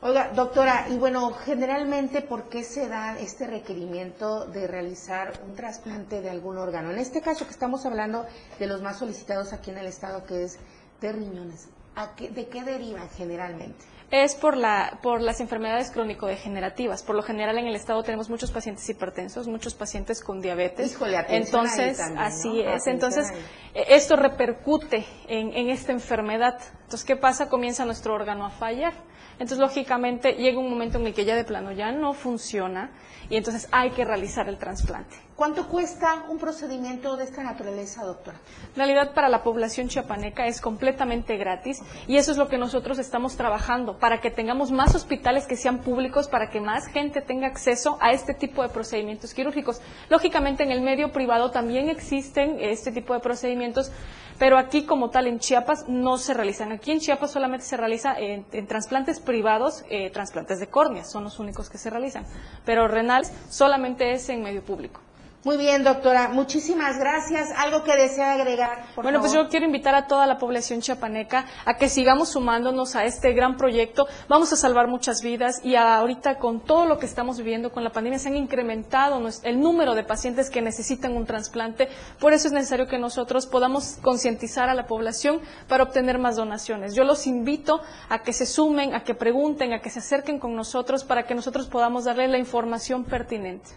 Oiga, 0.00 0.30
doctora, 0.32 0.86
y 0.90 0.96
bueno, 0.96 1.32
generalmente, 1.32 2.22
¿por 2.22 2.48
qué 2.48 2.62
se 2.62 2.88
da 2.88 3.18
este 3.18 3.48
requerimiento 3.48 4.46
de 4.46 4.68
realizar 4.68 5.32
un 5.44 5.56
trasplante 5.56 6.20
de 6.20 6.30
algún 6.30 6.56
órgano? 6.56 6.92
En 6.92 6.98
este 6.98 7.20
caso 7.20 7.46
que 7.46 7.50
estamos 7.50 7.84
hablando 7.84 8.24
de 8.60 8.66
los 8.68 8.80
más 8.80 8.98
solicitados 8.98 9.52
aquí 9.52 9.72
en 9.72 9.78
el 9.78 9.86
estado, 9.86 10.24
que 10.24 10.44
es 10.44 10.60
de 11.00 11.12
riñones, 11.12 11.68
¿de 12.16 12.46
qué 12.46 12.62
derivan 12.62 13.08
generalmente? 13.16 13.84
es 14.10 14.34
por, 14.34 14.56
la, 14.56 14.98
por 15.02 15.20
las 15.20 15.40
enfermedades 15.40 15.90
crónico-degenerativas. 15.90 17.02
Por 17.02 17.14
lo 17.14 17.22
general 17.22 17.58
en 17.58 17.66
el 17.66 17.76
estado 17.76 18.02
tenemos 18.02 18.30
muchos 18.30 18.50
pacientes 18.50 18.88
hipertensos, 18.88 19.48
muchos 19.48 19.74
pacientes 19.74 20.22
con 20.22 20.40
diabetes. 20.40 20.92
Híjole, 20.92 21.18
Entonces, 21.28 22.00
así 22.16 22.62
es. 22.62 22.86
Entonces, 22.86 23.30
eh, 23.74 23.84
esto 23.88 24.16
repercute 24.16 25.04
en, 25.26 25.52
en 25.54 25.68
esta 25.68 25.92
enfermedad. 25.92 26.58
Entonces, 26.84 27.04
¿qué 27.04 27.16
pasa? 27.16 27.50
Comienza 27.50 27.84
nuestro 27.84 28.14
órgano 28.14 28.46
a 28.46 28.50
fallar. 28.50 28.94
Entonces, 29.38 29.58
lógicamente, 29.58 30.32
llega 30.32 30.58
un 30.58 30.68
momento 30.70 30.98
en 30.98 31.06
el 31.06 31.14
que 31.14 31.24
ya 31.24 31.36
de 31.36 31.44
plano 31.44 31.72
ya 31.72 31.92
no 31.92 32.12
funciona 32.12 32.90
y 33.30 33.36
entonces 33.36 33.68
hay 33.70 33.90
que 33.90 34.04
realizar 34.04 34.48
el 34.48 34.58
trasplante. 34.58 35.27
¿Cuánto 35.38 35.68
cuesta 35.68 36.24
un 36.28 36.38
procedimiento 36.38 37.16
de 37.16 37.22
esta 37.22 37.44
naturaleza, 37.44 38.02
doctora? 38.02 38.38
En 38.70 38.74
realidad, 38.74 39.14
para 39.14 39.28
la 39.28 39.44
población 39.44 39.86
chiapaneca 39.86 40.48
es 40.48 40.60
completamente 40.60 41.36
gratis 41.36 41.80
y 42.08 42.16
eso 42.16 42.32
es 42.32 42.38
lo 42.38 42.48
que 42.48 42.58
nosotros 42.58 42.98
estamos 42.98 43.36
trabajando, 43.36 44.00
para 44.00 44.20
que 44.20 44.32
tengamos 44.32 44.72
más 44.72 44.96
hospitales 44.96 45.46
que 45.46 45.54
sean 45.54 45.78
públicos, 45.78 46.26
para 46.26 46.50
que 46.50 46.60
más 46.60 46.88
gente 46.88 47.20
tenga 47.20 47.46
acceso 47.46 47.98
a 48.00 48.10
este 48.10 48.34
tipo 48.34 48.64
de 48.64 48.70
procedimientos 48.70 49.32
quirúrgicos. 49.32 49.80
Lógicamente, 50.08 50.64
en 50.64 50.72
el 50.72 50.80
medio 50.80 51.12
privado 51.12 51.52
también 51.52 51.88
existen 51.88 52.56
este 52.58 52.90
tipo 52.90 53.14
de 53.14 53.20
procedimientos, 53.20 53.92
pero 54.40 54.58
aquí 54.58 54.86
como 54.86 55.10
tal 55.10 55.28
en 55.28 55.38
Chiapas 55.38 55.88
no 55.88 56.18
se 56.18 56.34
realizan. 56.34 56.72
Aquí 56.72 56.90
en 56.90 56.98
Chiapas 56.98 57.30
solamente 57.30 57.64
se 57.64 57.76
realiza 57.76 58.18
en, 58.18 58.44
trasplantes 58.66 59.20
privados, 59.20 59.84
eh, 59.88 60.10
trasplantes 60.10 60.58
de 60.58 60.66
córneas, 60.66 61.08
son 61.08 61.22
los 61.22 61.38
únicos 61.38 61.70
que 61.70 61.78
se 61.78 61.90
realizan, 61.90 62.26
pero 62.64 62.88
renales 62.88 63.32
solamente 63.48 64.10
es 64.10 64.28
en 64.30 64.42
medio 64.42 64.64
público. 64.64 65.00
Muy 65.44 65.56
bien, 65.56 65.84
doctora. 65.84 66.30
Muchísimas 66.30 66.98
gracias. 66.98 67.52
¿Algo 67.56 67.84
que 67.84 67.96
desea 67.96 68.32
agregar? 68.32 68.86
Por 68.96 69.04
bueno, 69.04 69.20
pues 69.20 69.32
yo 69.32 69.48
quiero 69.48 69.66
invitar 69.66 69.94
a 69.94 70.08
toda 70.08 70.26
la 70.26 70.36
población 70.36 70.80
chiapaneca 70.80 71.46
a 71.64 71.74
que 71.74 71.88
sigamos 71.88 72.30
sumándonos 72.30 72.96
a 72.96 73.04
este 73.04 73.34
gran 73.34 73.56
proyecto. 73.56 74.08
Vamos 74.28 74.52
a 74.52 74.56
salvar 74.56 74.88
muchas 74.88 75.22
vidas 75.22 75.64
y 75.64 75.76
ahorita 75.76 76.38
con 76.38 76.58
todo 76.58 76.86
lo 76.86 76.98
que 76.98 77.06
estamos 77.06 77.38
viviendo 77.38 77.70
con 77.70 77.84
la 77.84 77.90
pandemia 77.90 78.18
se 78.18 78.30
han 78.30 78.36
incrementado 78.36 79.22
el 79.44 79.60
número 79.60 79.94
de 79.94 80.02
pacientes 80.02 80.50
que 80.50 80.60
necesitan 80.60 81.16
un 81.16 81.24
trasplante. 81.24 81.88
Por 82.18 82.32
eso 82.32 82.48
es 82.48 82.52
necesario 82.52 82.88
que 82.88 82.98
nosotros 82.98 83.46
podamos 83.46 83.98
concientizar 84.02 84.68
a 84.68 84.74
la 84.74 84.88
población 84.88 85.40
para 85.68 85.84
obtener 85.84 86.18
más 86.18 86.34
donaciones. 86.34 86.96
Yo 86.96 87.04
los 87.04 87.28
invito 87.28 87.80
a 88.08 88.24
que 88.24 88.32
se 88.32 88.44
sumen, 88.44 88.92
a 88.92 89.04
que 89.04 89.14
pregunten, 89.14 89.72
a 89.72 89.80
que 89.80 89.90
se 89.90 90.00
acerquen 90.00 90.40
con 90.40 90.56
nosotros 90.56 91.04
para 91.04 91.26
que 91.26 91.36
nosotros 91.36 91.68
podamos 91.68 92.06
darle 92.06 92.26
la 92.26 92.38
información 92.38 93.04
pertinente. 93.04 93.70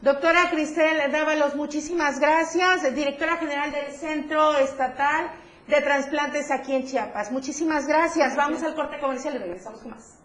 Doctora 0.00 0.48
Cristel 0.50 1.10
Dávalos, 1.10 1.56
muchísimas 1.56 2.20
gracias, 2.20 2.94
directora 2.94 3.36
general 3.36 3.72
del 3.72 3.92
Centro 3.92 4.56
Estatal 4.56 5.32
de 5.66 5.82
Transplantes 5.82 6.52
aquí 6.52 6.72
en 6.72 6.86
Chiapas. 6.86 7.32
Muchísimas 7.32 7.88
gracias. 7.88 8.36
Vamos 8.36 8.62
al 8.62 8.76
corte 8.76 8.98
comercial 9.00 9.34
y 9.34 9.38
regresamos 9.38 9.80
con 9.80 9.90
más. 9.90 10.18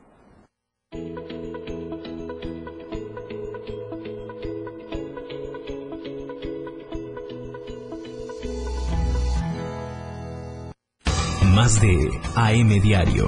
Más 11.56 11.82
de 11.82 12.12
AM 12.36 12.82
Diario. 12.82 13.28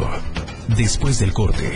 Después 0.77 1.19
del 1.19 1.33
corte. 1.33 1.75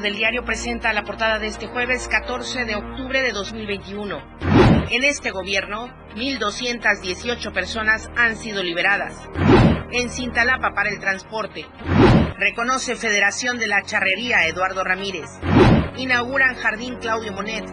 Del 0.00 0.16
diario 0.16 0.42
presenta 0.42 0.92
la 0.94 1.04
portada 1.04 1.38
de 1.38 1.48
este 1.48 1.66
jueves 1.66 2.08
14 2.08 2.64
de 2.64 2.76
octubre 2.76 3.20
de 3.20 3.30
2021. 3.32 4.22
En 4.90 5.04
este 5.04 5.30
gobierno, 5.30 5.88
1.218 6.16 7.52
personas 7.52 8.10
han 8.16 8.36
sido 8.36 8.62
liberadas. 8.62 9.14
En 9.92 10.08
Cintalapa 10.08 10.72
para 10.74 10.88
el 10.88 10.98
transporte. 10.98 11.66
Reconoce 12.38 12.96
Federación 12.96 13.58
de 13.58 13.66
la 13.66 13.82
Charrería 13.82 14.46
Eduardo 14.46 14.82
Ramírez. 14.82 15.28
Inauguran 15.98 16.56
Jardín 16.56 16.96
Claudio 16.96 17.32
Monet. 17.32 17.66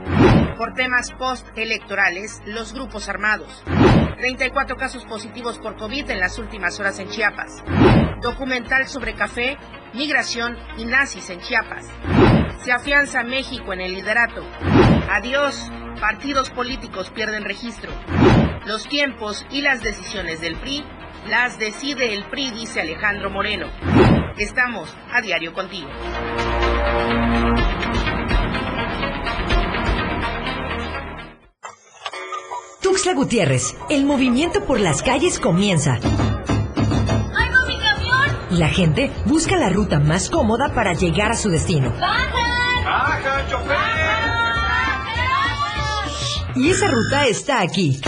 Por 0.57 0.73
temas 0.73 1.11
postelectorales, 1.13 2.41
los 2.45 2.73
grupos 2.73 3.07
armados. 3.07 3.63
34 4.17 4.75
casos 4.75 5.05
positivos 5.05 5.57
por 5.57 5.77
COVID 5.77 6.09
en 6.09 6.19
las 6.19 6.37
últimas 6.37 6.77
horas 6.81 6.99
en 6.99 7.07
Chiapas. 7.07 7.63
Documental 8.21 8.87
sobre 8.87 9.13
café, 9.13 9.57
migración 9.93 10.57
y 10.77 10.85
nazis 10.85 11.29
en 11.29 11.39
Chiapas. 11.41 11.85
Se 12.63 12.71
afianza 12.71 13.23
México 13.23 13.73
en 13.73 13.81
el 13.81 13.93
liderato. 13.93 14.43
Adiós, 15.09 15.71
partidos 15.99 16.49
políticos 16.49 17.09
pierden 17.09 17.43
registro. 17.43 17.91
Los 18.65 18.87
tiempos 18.87 19.45
y 19.49 19.61
las 19.61 19.81
decisiones 19.81 20.41
del 20.41 20.55
PRI 20.55 20.83
las 21.27 21.57
decide 21.59 22.13
el 22.13 22.25
PRI, 22.25 22.51
dice 22.51 22.81
Alejandro 22.81 23.29
Moreno. 23.29 23.67
Estamos 24.37 24.95
a 25.11 25.21
diario 25.21 25.53
contigo. 25.53 25.89
Tuxtla 32.81 33.13
Gutiérrez, 33.13 33.75
el 33.89 34.05
movimiento 34.05 34.65
por 34.65 34.79
las 34.79 35.03
calles 35.03 35.39
comienza. 35.39 35.99
Y 38.51 38.57
la 38.57 38.69
gente 38.69 39.11
busca 39.25 39.55
la 39.55 39.69
ruta 39.69 39.99
más 39.99 40.29
cómoda 40.29 40.73
para 40.73 40.93
llegar 40.93 41.31
a 41.31 41.35
su 41.35 41.49
destino. 41.49 41.93
¡Baja! 41.99 42.49
Y 46.55 46.69
esa 46.71 46.87
ruta 46.87 47.25
está 47.25 47.61
aquí. 47.61 48.01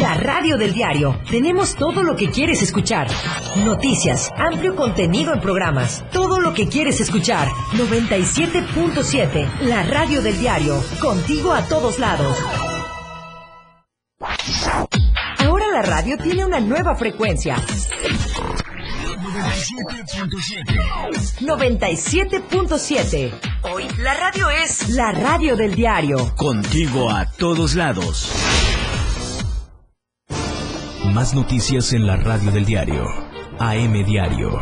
La 0.00 0.14
radio 0.14 0.56
del 0.56 0.72
diario. 0.72 1.20
Tenemos 1.30 1.76
todo 1.76 2.02
lo 2.02 2.16
que 2.16 2.30
quieres 2.30 2.62
escuchar. 2.62 3.06
Noticias, 3.64 4.32
amplio 4.36 4.74
contenido 4.74 5.32
en 5.32 5.40
programas. 5.40 6.04
Todo 6.10 6.40
lo 6.40 6.52
que 6.52 6.66
quieres 6.66 7.00
escuchar. 7.00 7.48
97.7. 7.74 9.60
La 9.60 9.84
radio 9.84 10.20
del 10.20 10.38
diario. 10.38 10.82
Contigo 11.00 11.52
a 11.52 11.62
todos 11.62 11.98
lados. 11.98 12.36
Ahora 15.38 15.66
la 15.72 15.82
radio 15.82 16.18
tiene 16.18 16.44
una 16.44 16.58
nueva 16.58 16.96
frecuencia. 16.96 17.56
97.7. 21.40 23.32
Hoy 23.62 23.88
la 23.98 24.14
radio 24.14 24.48
es 24.50 24.88
la 24.90 25.12
radio 25.12 25.56
del 25.56 25.74
diario. 25.74 26.34
Contigo 26.36 27.10
a 27.10 27.30
todos 27.32 27.74
lados. 27.74 28.32
Más 31.12 31.34
noticias 31.34 31.92
en 31.92 32.06
la 32.06 32.16
radio 32.16 32.50
del 32.50 32.64
diario. 32.64 33.04
AM 33.58 34.04
Diario. 34.04 34.60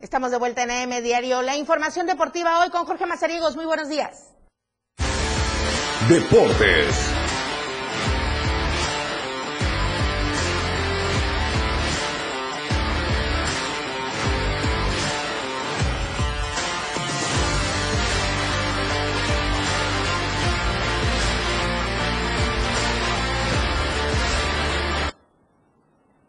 Estamos 0.00 0.30
de 0.30 0.38
vuelta 0.38 0.62
en 0.62 0.70
AM 0.70 1.02
Diario. 1.02 1.42
La 1.42 1.56
información 1.56 2.06
deportiva 2.06 2.60
hoy 2.60 2.70
con 2.70 2.84
Jorge 2.86 3.06
Mazariegos. 3.06 3.56
Muy 3.56 3.64
buenos 3.66 3.88
días. 3.88 4.32
Deportes. 6.08 7.15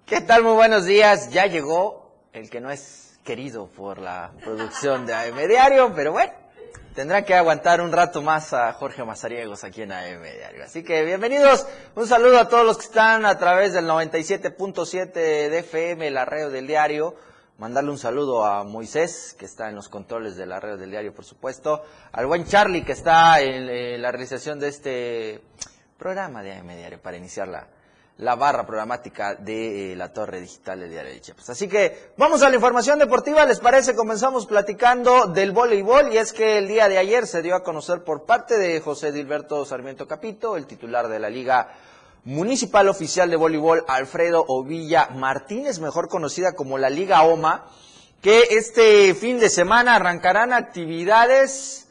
¿Qué 0.08 0.22
tal? 0.22 0.42
Muy 0.42 0.54
buenos 0.54 0.86
días. 0.86 1.32
Ya 1.32 1.48
llegó 1.48 2.14
el 2.32 2.50
que 2.50 2.62
no 2.62 2.72
es 2.72 3.20
querido 3.26 3.68
por 3.68 3.98
la 3.98 4.32
producción 4.42 5.06
de 5.06 5.14
AM 5.14 5.36
Diario, 5.50 5.92
pero 5.94 6.14
bueno, 6.14 6.32
tendrá 6.96 7.26
que 7.26 7.36
aguantar 7.36 7.82
un 7.82 7.92
rato 7.92 8.22
más 8.22 8.54
a 8.54 8.72
Jorge 8.72 9.04
Mazariegos 9.04 9.66
aquí 9.66 9.82
en 9.82 9.92
AM 9.92 10.22
Diario. 10.22 10.64
Así 10.64 10.82
que 10.82 11.04
bienvenidos. 11.04 11.68
Un 11.94 12.08
saludo 12.08 12.40
a 12.40 12.48
todos 12.48 12.66
los 12.66 12.78
que 12.78 12.86
están 12.86 13.26
a 13.26 13.38
través 13.38 13.74
del 13.74 13.84
97.7 13.84 15.12
de 15.12 15.60
FM, 15.60 16.10
la 16.12 16.24
radio 16.24 16.50
del 16.52 16.68
diario. 16.68 17.16
Mandarle 17.58 17.92
un 17.92 18.00
saludo 18.00 18.46
a 18.46 18.64
Moisés, 18.64 19.36
que 19.38 19.44
está 19.44 19.68
en 19.68 19.76
los 19.76 19.90
controles 19.90 20.38
de 20.38 20.46
la 20.46 20.62
radio 20.62 20.78
del 20.78 20.92
diario, 20.92 21.14
por 21.14 21.26
supuesto. 21.26 21.84
Al 22.14 22.28
buen 22.28 22.46
Charlie, 22.46 22.86
que 22.86 22.94
está 22.94 23.42
en, 23.42 24.02
la 24.02 24.10
realización 24.10 24.58
de 24.58 24.70
este 24.70 25.42
programa 25.98 26.44
de 26.44 26.54
AM 26.54 26.68
Diario 26.78 27.02
para 27.02 27.18
iniciar 27.18 27.50
la, 27.50 27.68
la 28.20 28.36
barra 28.36 28.66
programática 28.66 29.36
de 29.36 29.94
eh, 29.94 29.96
la 29.96 30.12
torre 30.12 30.42
digital 30.42 30.80
del 30.80 30.90
diario 30.90 31.12
de 31.12 31.22
Chiapas. 31.22 31.50
Así 31.52 31.68
que 31.68 32.12
vamos 32.18 32.42
a 32.42 32.50
la 32.50 32.56
información 32.56 32.98
deportiva, 32.98 33.46
¿les 33.46 33.60
parece? 33.60 33.96
Comenzamos 33.96 34.48
platicando 34.48 35.28
del 35.28 35.52
voleibol 35.52 36.12
y 36.12 36.18
es 36.18 36.34
que 36.34 36.58
el 36.58 36.68
día 36.68 36.90
de 36.90 36.98
ayer 36.98 37.28
se 37.28 37.42
dio 37.42 37.56
a 37.56 37.64
conocer 37.64 38.04
por 38.04 38.26
parte 38.26 38.58
de 38.58 38.80
José 38.82 39.12
Dilberto 39.12 39.64
Sarmiento 39.66 40.08
Capito, 40.08 40.58
el 40.58 40.66
titular 40.66 41.08
de 41.08 41.20
la 41.20 41.30
Liga 41.30 41.70
Municipal 42.24 42.90
Oficial 42.90 43.30
de 43.30 43.38
Voleibol, 43.38 43.86
Alfredo 43.88 44.44
Ovilla 44.48 45.10
Martínez, 45.16 45.80
mejor 45.80 46.10
conocida 46.10 46.54
como 46.54 46.78
la 46.78 46.90
Liga 46.90 47.24
OMA, 47.24 47.68
que 48.22 48.42
este 48.52 49.14
fin 49.14 49.40
de 49.40 49.50
semana 49.50 49.96
arrancarán 49.96 50.52
actividades 50.52 51.87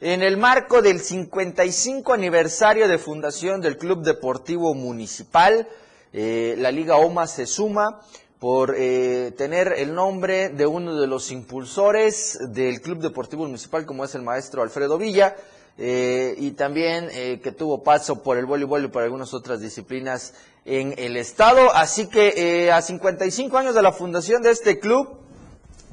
en 0.00 0.22
el 0.22 0.36
marco 0.36 0.82
del 0.82 1.00
55 1.00 2.12
aniversario 2.12 2.86
de 2.86 2.98
fundación 2.98 3.60
del 3.60 3.78
Club 3.78 4.02
Deportivo 4.02 4.74
Municipal. 4.74 5.66
Eh, 6.12 6.54
la 6.58 6.70
Liga 6.70 6.96
OMA 6.96 7.26
se 7.26 7.46
suma 7.46 8.00
por 8.38 8.74
eh, 8.76 9.32
tener 9.38 9.72
el 9.78 9.94
nombre 9.94 10.50
de 10.50 10.66
uno 10.66 11.00
de 11.00 11.06
los 11.06 11.30
impulsores 11.30 12.38
del 12.50 12.82
Club 12.82 12.98
Deportivo 12.98 13.44
Municipal, 13.44 13.86
como 13.86 14.04
es 14.04 14.14
el 14.14 14.22
maestro 14.22 14.62
Alfredo 14.62 14.98
Villa, 14.98 15.34
eh, 15.78 16.34
y 16.36 16.50
también 16.52 17.08
eh, 17.12 17.40
que 17.42 17.52
tuvo 17.52 17.82
paso 17.82 18.22
por 18.22 18.36
el 18.36 18.44
voleibol 18.44 18.84
y 18.84 18.88
por 18.88 19.02
algunas 19.02 19.32
otras 19.32 19.60
disciplinas 19.60 20.34
en 20.66 20.94
el 20.98 21.16
estado. 21.16 21.72
Así 21.74 22.08
que 22.08 22.70
a 22.70 22.82
55 22.82 23.56
años 23.56 23.74
de 23.74 23.82
la 23.82 23.92
fundación 23.92 24.42
de 24.42 24.50
este 24.50 24.78
club, 24.78 25.16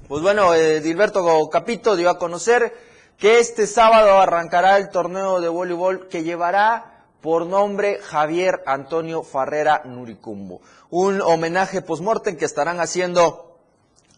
pues 0.09 0.21
bueno, 0.21 0.51
Dilberto 0.51 1.49
Capito 1.49 1.95
dio 1.95 2.09
a 2.09 2.17
conocer 2.17 2.73
que 3.17 3.39
este 3.39 3.67
sábado 3.67 4.19
arrancará 4.19 4.77
el 4.77 4.89
torneo 4.89 5.41
de 5.41 5.49
voleibol 5.49 6.07
que 6.07 6.23
llevará 6.23 7.05
por 7.21 7.45
nombre 7.45 7.99
Javier 7.99 8.63
Antonio 8.65 9.23
Farrera 9.23 9.83
Nuricumbo 9.85 10.61
un 10.95 11.21
homenaje 11.21 11.81
post-mortem 11.81 12.37
que 12.37 12.45
estarán 12.45 12.79
haciendo 12.79 13.57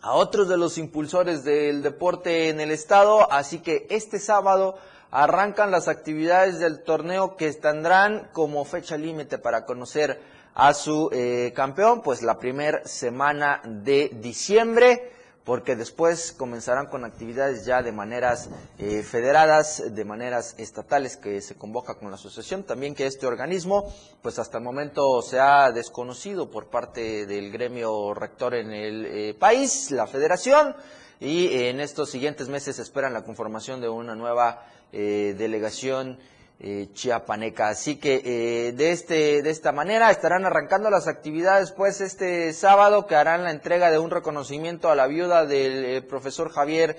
a 0.02 0.12
otros 0.12 0.50
de 0.50 0.58
los 0.58 0.78
impulsores 0.78 1.46
del 1.46 1.82
deporte 1.82 2.50
en 2.50 2.60
el 2.60 2.70
estado. 2.70 3.32
Así 3.32 3.60
que 3.60 3.88
este 3.89 4.20
sábado 4.20 4.78
arrancan 5.10 5.72
las 5.72 5.88
actividades 5.88 6.60
del 6.60 6.84
torneo 6.84 7.38
que 7.38 7.54
tendrán 7.54 8.28
como 8.34 8.66
fecha 8.66 8.98
límite 8.98 9.38
para 9.38 9.64
conocer 9.64 10.20
a 10.54 10.74
su 10.74 11.10
eh, 11.14 11.54
campeón, 11.56 12.02
pues 12.02 12.22
la 12.22 12.39
primera 12.39 12.86
semana 12.86 13.62
de 13.64 14.12
diciembre 14.16 15.14
porque 15.46 15.76
después 15.76 16.32
comenzarán 16.32 16.88
con 16.88 17.06
actividades 17.06 17.66
ya 17.66 17.84
de 17.84 17.91
maneras 17.91 18.50
eh, 18.80 19.04
federadas, 19.04 19.93
de 19.93 20.04
maneras 20.04 20.56
estatales 20.58 21.18
que 21.18 21.39
se 21.41 21.56
convoca 21.56 21.96
con 21.96 22.10
la 22.10 22.16
asociación. 22.16 22.64
También 22.64 22.96
que 22.96 23.06
este 23.06 23.28
organismo, 23.28 23.93
pues 24.24 24.39
hasta 24.39 24.58
el 24.58 24.64
momento 24.64 25.22
se 25.22 25.39
ha 25.39 25.72
desconocido 25.72 26.50
por 26.50 26.68
parte 26.68 27.28
del 27.28 27.52
gremio 27.52 28.16
rector 28.16 28.56
en 28.56 28.72
el 28.72 29.06
eh, 29.06 29.34
país, 29.36 29.91
la 29.91 30.08
federación, 30.08 30.76
y 31.20 31.48
en 31.68 31.80
estos 31.80 32.10
siguientes 32.10 32.50
meses 32.50 32.80
esperan 32.80 33.14
la 33.14 33.24
conformación 33.24 33.80
de 33.80 33.88
una 33.88 34.16
nueva 34.16 34.66
eh, 34.91 35.36
delegación 35.38 36.20
eh, 36.58 36.88
chiapaneca. 36.93 37.68
Así 37.68 37.97
que 37.97 38.22
eh, 38.24 38.72
de, 38.72 38.91
este, 38.91 39.41
de 39.41 39.49
esta 39.49 39.74
manera 39.74 40.10
estarán 40.10 40.45
arrancando 40.45 40.89
las 40.89 41.06
actividades 41.06 41.74
pues 41.74 41.99
este 41.99 42.53
sábado 42.53 43.08
que 43.08 43.16
harán 43.16 43.43
la 43.43 43.51
entrega 43.51 43.91
de 43.91 43.99
un 43.99 44.10
reconocimiento 44.10 44.89
a 44.89 44.95
la 44.95 45.06
viuda 45.06 45.45
del 45.45 45.84
eh, 45.84 46.01
profesor 46.01 46.49
Javier 46.49 46.95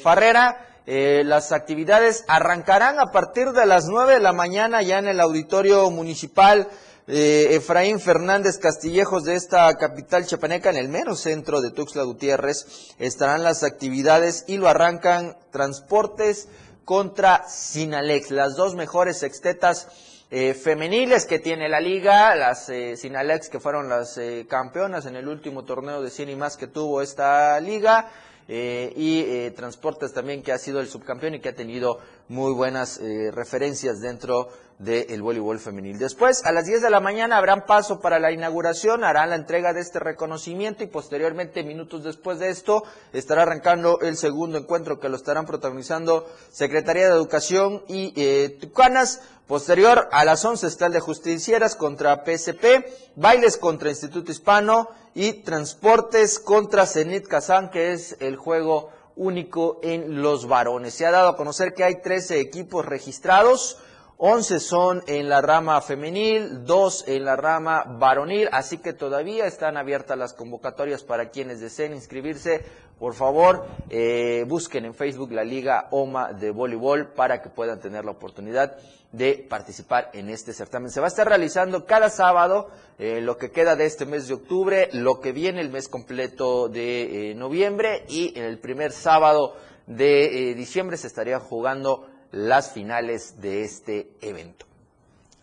Farrera. 0.00 0.68
las 0.86 1.50
actividades 1.50 2.24
arrancarán 2.28 3.00
a 3.00 3.10
partir 3.10 3.50
de 3.50 3.66
las 3.66 3.86
9 3.86 4.14
de 4.14 4.20
la 4.20 4.32
mañana 4.32 4.80
ya 4.82 5.00
en 5.00 5.08
el 5.08 5.18
auditorio 5.18 5.90
municipal 5.90 6.68
Efraín 7.08 7.98
Fernández 7.98 8.58
Castillejos 8.58 9.24
de 9.24 9.34
esta 9.34 9.74
capital 9.74 10.26
chiapaneca 10.26 10.70
en 10.70 10.76
el 10.76 10.88
mero 10.88 11.16
centro 11.16 11.60
de 11.60 11.72
Tuxtla 11.72 12.04
Gutiérrez 12.04 12.94
estarán 13.00 13.42
las 13.42 13.64
actividades 13.64 14.44
y 14.46 14.58
lo 14.58 14.68
arrancan 14.68 15.36
transportes 15.50 16.48
contra 16.86 17.48
Sinalex, 17.48 18.30
las 18.30 18.54
dos 18.54 18.76
mejores 18.76 19.18
sextetas 19.18 19.88
eh, 20.30 20.54
femeniles 20.54 21.26
que 21.26 21.40
tiene 21.40 21.68
la 21.68 21.80
liga, 21.80 22.36
las 22.36 22.68
eh, 22.68 22.96
Sinalex 22.96 23.48
que 23.48 23.58
fueron 23.58 23.88
las 23.88 24.16
eh, 24.18 24.46
campeonas 24.48 25.04
en 25.06 25.16
el 25.16 25.26
último 25.26 25.64
torneo 25.64 26.00
de 26.00 26.10
100 26.10 26.30
y 26.30 26.36
más 26.36 26.56
que 26.56 26.68
tuvo 26.68 27.02
esta 27.02 27.58
liga, 27.58 28.08
y 28.48 29.50
Transportes 29.56 30.12
también 30.12 30.40
que 30.40 30.52
ha 30.52 30.58
sido 30.58 30.78
el 30.78 30.86
subcampeón 30.86 31.34
y 31.34 31.40
que 31.40 31.48
ha 31.48 31.54
tenido 31.56 31.98
muy 32.28 32.52
buenas 32.52 33.00
referencias 33.32 34.00
dentro 34.00 34.48
del 34.78 35.22
voleibol 35.22 35.58
femenil. 35.58 35.98
Después, 35.98 36.44
a 36.44 36.52
las 36.52 36.66
10 36.66 36.82
de 36.82 36.90
la 36.90 37.00
mañana, 37.00 37.38
habrán 37.38 37.64
paso 37.64 38.00
para 38.00 38.18
la 38.18 38.32
inauguración, 38.32 39.04
harán 39.04 39.30
la 39.30 39.36
entrega 39.36 39.72
de 39.72 39.80
este 39.80 39.98
reconocimiento 39.98 40.84
y 40.84 40.88
posteriormente, 40.88 41.64
minutos 41.64 42.04
después 42.04 42.38
de 42.38 42.50
esto, 42.50 42.84
estará 43.12 43.42
arrancando 43.42 44.00
el 44.00 44.16
segundo 44.16 44.58
encuentro 44.58 45.00
que 45.00 45.08
lo 45.08 45.16
estarán 45.16 45.46
protagonizando 45.46 46.28
Secretaría 46.50 47.06
de 47.06 47.14
Educación 47.14 47.82
y 47.88 48.12
eh, 48.16 48.56
Tucanas. 48.60 49.22
Posterior, 49.46 50.08
a 50.10 50.24
las 50.24 50.44
11 50.44 50.66
está 50.66 50.86
el 50.86 50.92
de 50.92 50.98
Justicieras 50.98 51.76
contra 51.76 52.24
PSP, 52.24 52.84
Bailes 53.14 53.56
contra 53.56 53.90
Instituto 53.90 54.32
Hispano 54.32 54.88
y 55.14 55.34
Transportes 55.34 56.40
contra 56.40 56.84
Zenit 56.84 57.28
Kazán, 57.28 57.70
que 57.70 57.92
es 57.92 58.16
el 58.18 58.34
juego 58.34 58.90
único 59.16 59.80
en 59.82 60.22
los 60.22 60.46
varones. 60.46 60.94
Se 60.94 61.06
ha 61.06 61.10
dado 61.10 61.30
a 61.30 61.36
conocer 61.36 61.74
que 61.74 61.84
hay 61.84 62.00
13 62.00 62.38
equipos 62.38 62.84
registrados, 62.84 63.78
11 64.18 64.60
son 64.60 65.02
en 65.08 65.28
la 65.28 65.42
rama 65.42 65.78
femenil, 65.82 66.64
2 66.64 67.04
en 67.08 67.24
la 67.26 67.36
rama 67.36 67.84
varonil, 67.86 68.48
así 68.50 68.78
que 68.78 68.94
todavía 68.94 69.44
están 69.46 69.76
abiertas 69.76 70.16
las 70.16 70.32
convocatorias 70.32 71.02
para 71.02 71.28
quienes 71.28 71.60
deseen 71.60 71.92
inscribirse. 71.92 72.64
Por 72.98 73.12
favor, 73.12 73.66
eh, 73.90 74.46
busquen 74.48 74.86
en 74.86 74.94
Facebook 74.94 75.32
la 75.32 75.44
Liga 75.44 75.88
OMA 75.90 76.32
de 76.32 76.50
Voleibol 76.50 77.08
para 77.08 77.42
que 77.42 77.50
puedan 77.50 77.78
tener 77.78 78.06
la 78.06 78.12
oportunidad 78.12 78.78
de 79.12 79.46
participar 79.50 80.08
en 80.14 80.30
este 80.30 80.54
certamen. 80.54 80.90
Se 80.90 81.00
va 81.00 81.08
a 81.08 81.08
estar 81.08 81.28
realizando 81.28 81.84
cada 81.84 82.08
sábado 82.08 82.70
eh, 82.98 83.20
lo 83.20 83.36
que 83.36 83.50
queda 83.50 83.76
de 83.76 83.84
este 83.84 84.06
mes 84.06 84.28
de 84.28 84.34
octubre, 84.34 84.88
lo 84.92 85.20
que 85.20 85.32
viene 85.32 85.60
el 85.60 85.68
mes 85.68 85.88
completo 85.88 86.70
de 86.70 87.32
eh, 87.32 87.34
noviembre 87.34 88.06
y 88.08 88.32
en 88.38 88.44
el 88.44 88.58
primer 88.60 88.92
sábado 88.92 89.56
de 89.86 90.54
diciembre 90.56 90.96
se 90.96 91.06
estaría 91.06 91.38
jugando 91.38 92.08
las 92.32 92.72
finales 92.72 93.40
de 93.40 93.64
este 93.64 94.10
evento. 94.20 94.66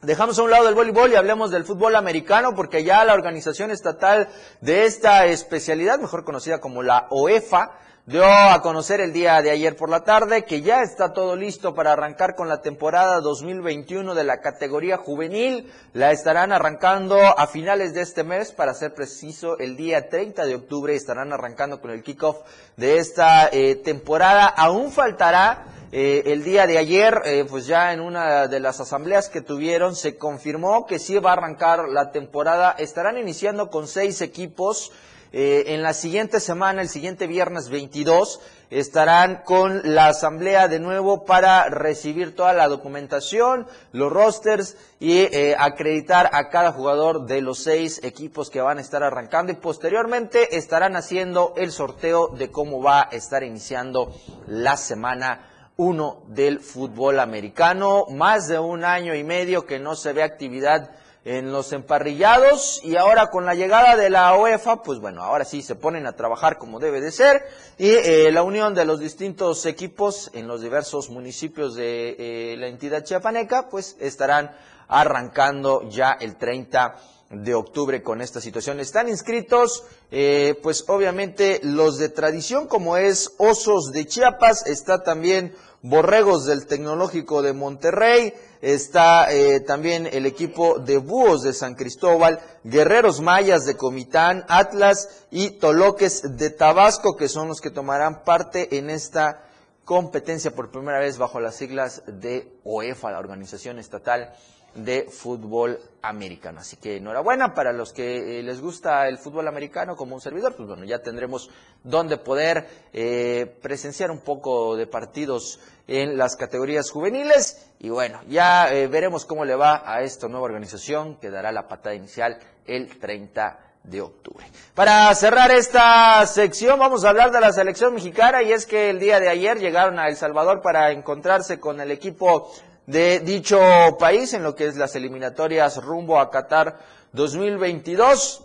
Dejamos 0.03 0.37
a 0.37 0.43
un 0.43 0.51
lado 0.51 0.67
el 0.67 0.75
voleibol 0.75 1.11
y 1.11 1.15
hablemos 1.15 1.49
del 1.49 1.63
fútbol 1.63 1.95
americano 1.95 2.55
porque 2.55 2.83
ya 2.83 3.05
la 3.05 3.13
organización 3.13 3.71
estatal 3.71 4.27
de 4.59 4.85
esta 4.85 5.25
especialidad, 5.27 5.97
mejor 5.97 6.25
conocida 6.25 6.59
como 6.59 6.83
la 6.83 7.07
OEFA, 7.09 7.79
dio 8.05 8.25
a 8.25 8.61
conocer 8.61 8.99
el 8.99 9.13
día 9.13 9.41
de 9.41 9.49
ayer 9.49 9.77
por 9.77 9.89
la 9.89 10.03
tarde 10.03 10.43
que 10.43 10.61
ya 10.61 10.81
está 10.81 11.13
todo 11.13 11.37
listo 11.37 11.73
para 11.73 11.93
arrancar 11.93 12.35
con 12.35 12.49
la 12.49 12.61
temporada 12.61 13.21
2021 13.21 14.13
de 14.13 14.25
la 14.25 14.41
categoría 14.41 14.97
juvenil. 14.97 15.71
La 15.93 16.11
estarán 16.11 16.51
arrancando 16.51 17.17
a 17.17 17.47
finales 17.47 17.93
de 17.93 18.01
este 18.01 18.25
mes, 18.25 18.51
para 18.51 18.73
ser 18.73 18.93
preciso, 18.93 19.57
el 19.57 19.77
día 19.77 20.09
30 20.09 20.45
de 20.45 20.55
octubre 20.55 20.93
estarán 20.93 21.31
arrancando 21.31 21.79
con 21.79 21.91
el 21.91 22.03
kickoff 22.03 22.41
de 22.75 22.97
esta 22.97 23.47
eh, 23.47 23.75
temporada. 23.75 24.47
Aún 24.47 24.91
faltará 24.91 25.63
eh, 25.95 26.31
el 26.33 26.43
día 26.43 26.65
de 26.65 26.79
ayer, 26.79 27.21
eh, 27.23 27.45
pues 27.47 27.67
ya 27.67 27.93
en 27.93 27.99
una 27.99 28.47
de 28.47 28.59
las 28.59 28.79
asambleas 28.79 29.29
que 29.29 29.41
tuvieron, 29.41 29.95
se 29.95 30.17
confirmó 30.17 30.87
que 30.87 30.97
sí 30.97 31.19
va 31.19 31.29
a 31.29 31.33
arrancar 31.33 31.87
la 31.87 32.11
temporada. 32.11 32.71
Estarán 32.79 33.19
iniciando 33.19 33.69
con 33.69 33.87
seis 33.87 34.19
equipos. 34.21 34.91
Eh, 35.33 35.65
en 35.75 35.83
la 35.83 35.93
siguiente 35.93 36.39
semana, 36.39 36.81
el 36.81 36.89
siguiente 36.89 37.27
viernes 37.27 37.69
22, 37.69 38.41
estarán 38.71 39.43
con 39.45 39.81
la 39.93 40.07
asamblea 40.07 40.67
de 40.67 40.79
nuevo 40.79 41.25
para 41.25 41.69
recibir 41.69 42.35
toda 42.35 42.53
la 42.53 42.67
documentación, 42.67 43.67
los 43.91 44.11
rosters 44.11 44.77
y 44.99 45.27
acreditar 45.59 46.27
a 46.33 46.49
cada 46.49 46.71
jugador 46.71 47.27
de 47.27 47.41
los 47.41 47.59
seis 47.59 47.99
equipos 48.03 48.49
que 48.49 48.61
van 48.61 48.79
a 48.79 48.81
estar 48.81 49.03
arrancando 49.03 49.51
y 49.51 49.55
posteriormente 49.55 50.55
estarán 50.57 50.95
haciendo 50.95 51.53
el 51.55 51.71
sorteo 51.71 52.29
de 52.29 52.49
cómo 52.49 52.81
va 52.81 53.01
a 53.01 53.09
estar 53.15 53.43
iniciando 53.43 54.11
la 54.47 54.75
semana 54.77 55.52
uno 55.77 56.23
del 56.27 56.59
fútbol 56.59 57.19
americano. 57.19 58.05
Más 58.09 58.47
de 58.47 58.59
un 58.59 58.85
año 58.85 59.15
y 59.15 59.23
medio 59.23 59.65
que 59.65 59.79
no 59.79 59.95
se 59.95 60.13
ve 60.13 60.23
actividad 60.23 60.91
en 61.25 61.53
los 61.53 61.71
emparrillados 61.71 62.81
y 62.83 62.97
ahora 62.97 63.27
con 63.27 63.45
la 63.45 63.55
llegada 63.55 63.95
de 63.95 64.09
la 64.09 64.37
UEFA, 64.37 64.83
pues 64.83 64.99
bueno, 64.99 65.23
ahora 65.23 65.45
sí 65.45 65.61
se 65.61 65.75
ponen 65.75 66.05
a 66.05 66.17
trabajar 66.17 66.57
como 66.57 66.79
debe 66.79 66.99
de 66.99 67.11
ser 67.11 67.45
y 67.77 67.91
eh, 67.91 68.29
la 68.31 68.43
unión 68.43 68.75
de 68.75 68.83
los 68.83 68.99
distintos 68.99 69.65
equipos 69.65 70.29
en 70.33 70.47
los 70.47 70.61
diversos 70.61 71.09
municipios 71.09 71.75
de 71.75 72.15
eh, 72.19 72.57
la 72.57 72.67
entidad 72.67 73.05
chiapaneca, 73.05 73.69
pues 73.69 73.95
estarán 74.01 74.51
arrancando 74.89 75.87
ya 75.89 76.17
el 76.19 76.35
30 76.35 76.95
de 77.33 77.55
octubre 77.55 78.03
con 78.03 78.21
esta 78.21 78.39
situación. 78.39 78.79
Están 78.79 79.09
inscritos, 79.09 79.83
eh, 80.11 80.59
pues 80.61 80.85
obviamente 80.87 81.59
los 81.63 81.97
de 81.97 82.09
tradición 82.09 82.67
como 82.67 82.97
es 82.97 83.33
Osos 83.37 83.91
de 83.91 84.05
Chiapas, 84.05 84.65
está 84.67 85.03
también 85.03 85.55
Borregos 85.81 86.45
del 86.45 86.65
Tecnológico 86.65 87.41
de 87.41 87.51
Monterrey, 87.51 88.33
está 88.61 89.33
eh, 89.33 89.59
también 89.59 90.07
el 90.11 90.25
equipo 90.25 90.79
de 90.79 90.97
Búhos 90.97 91.43
de 91.43 91.53
San 91.53 91.75
Cristóbal, 91.75 92.39
Guerreros 92.63 93.19
Mayas 93.19 93.65
de 93.65 93.75
Comitán, 93.75 94.45
Atlas 94.47 95.25
y 95.29 95.51
Toloques 95.51 96.37
de 96.37 96.49
Tabasco, 96.51 97.17
que 97.17 97.27
son 97.27 97.49
los 97.49 97.59
que 97.59 97.69
tomarán 97.69 98.23
parte 98.23 98.77
en 98.77 98.89
esta 98.89 99.43
competencia 99.83 100.55
por 100.55 100.71
primera 100.71 100.99
vez 100.99 101.17
bajo 101.17 101.41
las 101.41 101.55
siglas 101.55 102.03
de 102.07 102.59
OEFA, 102.63 103.11
la 103.11 103.19
Organización 103.19 103.77
Estatal 103.79 104.33
de 104.75 105.07
Fútbol 105.09 105.79
Americano. 106.01 106.59
Así 106.59 106.77
que 106.77 106.97
enhorabuena 106.97 107.53
para 107.53 107.71
los 107.71 107.93
que 107.93 108.39
eh, 108.39 108.43
les 108.43 108.59
gusta 108.59 109.07
el 109.07 109.17
fútbol 109.17 109.47
americano 109.47 109.95
como 109.95 110.15
un 110.15 110.21
servidor, 110.21 110.55
pues 110.55 110.67
bueno, 110.67 110.83
ya 110.83 110.99
tendremos 110.99 111.49
donde 111.83 112.17
poder 112.17 112.67
eh, 112.91 113.57
presenciar 113.61 114.11
un 114.11 114.19
poco 114.19 114.75
de 114.75 114.85
partidos 114.85 115.59
en 115.87 116.17
las 116.17 116.35
categorías 116.35 116.91
juveniles 116.91 117.71
y 117.79 117.89
bueno, 117.89 118.21
ya 118.27 118.73
eh, 118.73 118.87
veremos 118.87 119.25
cómo 119.25 119.45
le 119.45 119.55
va 119.55 119.83
a 119.85 120.01
esta 120.01 120.27
nueva 120.27 120.45
organización 120.45 121.17
que 121.19 121.29
dará 121.29 121.51
la 121.51 121.67
patada 121.67 121.95
inicial 121.95 122.39
el 122.65 122.99
30 122.99 123.59
de 123.83 124.01
octubre. 124.01 124.45
Para 124.73 125.13
cerrar 125.13 125.51
esta 125.51 126.25
sección 126.25 126.79
vamos 126.79 127.03
a 127.03 127.09
hablar 127.09 127.31
de 127.31 127.41
la 127.41 127.51
selección 127.51 127.93
mexicana 127.93 128.41
y 128.41 128.53
es 128.53 128.65
que 128.65 128.89
el 128.89 128.99
día 128.99 129.19
de 129.19 129.29
ayer 129.29 129.59
llegaron 129.59 129.99
a 129.99 130.07
El 130.07 130.15
Salvador 130.15 130.61
para 130.61 130.91
encontrarse 130.91 131.59
con 131.59 131.81
el 131.81 131.91
equipo 131.91 132.51
de 132.85 133.19
dicho 133.19 133.59
país 133.97 134.33
en 134.33 134.43
lo 134.43 134.55
que 134.55 134.67
es 134.67 134.75
las 134.75 134.95
eliminatorias 134.95 135.77
rumbo 135.77 136.19
a 136.19 136.29
Qatar 136.29 136.79
2022. 137.13 138.43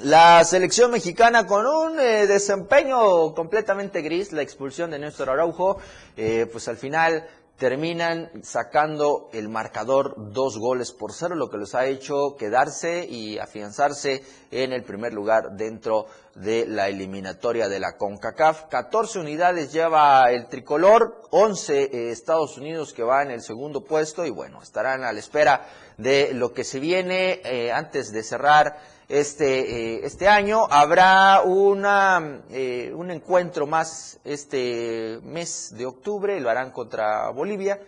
La 0.00 0.42
selección 0.44 0.90
mexicana 0.90 1.46
con 1.46 1.66
un 1.66 2.00
eh, 2.00 2.26
desempeño 2.26 3.34
completamente 3.34 4.00
gris, 4.00 4.32
la 4.32 4.40
expulsión 4.40 4.90
de 4.90 4.98
Néstor 4.98 5.28
Araujo, 5.28 5.76
eh, 6.16 6.48
pues 6.50 6.68
al 6.68 6.78
final 6.78 7.26
terminan 7.58 8.30
sacando 8.42 9.28
el 9.34 9.50
marcador 9.50 10.14
dos 10.32 10.56
goles 10.56 10.92
por 10.92 11.12
cero, 11.12 11.34
lo 11.34 11.50
que 11.50 11.58
los 11.58 11.74
ha 11.74 11.84
hecho 11.84 12.34
quedarse 12.38 13.06
y 13.06 13.38
afianzarse 13.38 14.24
en 14.50 14.72
el 14.72 14.82
primer 14.82 15.12
lugar 15.12 15.50
dentro 15.52 16.06
de 16.34 16.66
la 16.66 16.88
eliminatoria 16.88 17.68
de 17.68 17.80
la 17.80 17.96
CONCACAF. 17.96 18.66
14 18.68 19.18
unidades 19.18 19.72
lleva 19.72 20.30
el 20.30 20.46
tricolor, 20.46 21.22
11 21.30 21.82
eh, 21.82 22.10
Estados 22.10 22.56
Unidos 22.56 22.92
que 22.92 23.02
va 23.02 23.22
en 23.22 23.30
el 23.30 23.42
segundo 23.42 23.84
puesto 23.84 24.24
y 24.24 24.30
bueno, 24.30 24.62
estarán 24.62 25.04
a 25.04 25.12
la 25.12 25.18
espera 25.18 25.66
de 25.96 26.32
lo 26.32 26.52
que 26.52 26.64
se 26.64 26.80
viene 26.80 27.40
eh, 27.44 27.72
antes 27.72 28.12
de 28.12 28.22
cerrar 28.22 28.78
este, 29.08 29.96
eh, 29.96 30.00
este 30.04 30.28
año. 30.28 30.66
Habrá 30.70 31.42
una, 31.44 32.18
un 32.18 33.10
encuentro 33.10 33.66
más 33.66 34.18
este 34.24 35.18
mes 35.22 35.74
de 35.76 35.86
octubre, 35.86 36.40
lo 36.40 36.48
harán 36.48 36.70
contra 36.70 37.28
Bolivia. 37.30 37.80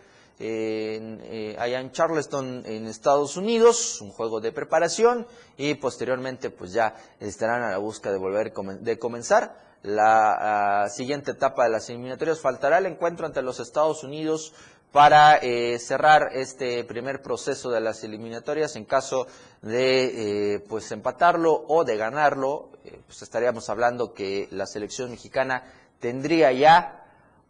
Eh, 0.45 1.57
allá 1.57 1.81
en 1.81 1.93
Charleston, 1.93 2.65
en 2.67 2.87
Estados 2.87 3.37
Unidos, 3.37 4.01
un 4.01 4.11
juego 4.11 4.41
de 4.41 4.51
preparación 4.51 5.25
y 5.57 5.75
posteriormente 5.75 6.51
pues 6.51 6.73
ya 6.73 6.97
estarán 7.21 7.63
a 7.63 7.71
la 7.71 7.79
búsqueda 7.79 8.13
de 8.13 8.19
volver 8.19 8.53
de 8.53 8.99
comenzar 8.99 9.57
la 9.83 10.83
ah, 10.83 10.89
siguiente 10.89 11.33
etapa 11.33 11.65
de 11.65 11.71
las 11.71 11.89
eliminatorias. 11.91 12.41
Faltará 12.41 12.79
el 12.79 12.87
encuentro 12.87 13.27
entre 13.27 13.43
los 13.43 13.61
Estados 13.61 14.03
Unidos 14.03 14.53
para 14.93 15.37
eh, 15.37 15.79
cerrar 15.79 16.31
este 16.33 16.85
primer 16.85 17.23
proceso 17.23 17.71
de 17.71 17.81
las 17.81 18.05
eliminatorias 18.05 18.77
en 18.77 18.85
caso 18.85 19.27
de 19.63 20.55
eh, 20.55 20.61
pues 20.69 20.93
empatarlo 20.93 21.65
o 21.67 21.85
de 21.85 21.97
ganarlo 21.97 22.69
eh, 22.85 23.01
pues 23.07 23.23
estaríamos 23.23 23.71
hablando 23.71 24.13
que 24.13 24.49
la 24.51 24.67
selección 24.67 25.11
mexicana 25.11 25.65
tendría 25.99 26.53
ya 26.53 27.07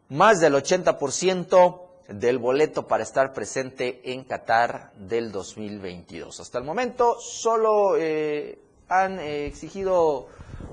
más 0.09 0.39
del 0.41 0.55
80% 0.55 1.82
del 2.09 2.39
boleto 2.39 2.87
para 2.87 3.03
estar 3.03 3.33
presente 3.33 4.13
en 4.13 4.25
Qatar 4.25 4.93
del 4.97 5.33
2022 5.33 6.41
hasta 6.41 6.59
el 6.59 6.65
momento 6.65 7.19
solo 7.21 7.97
han 8.89 9.19
exigido 9.21 10.29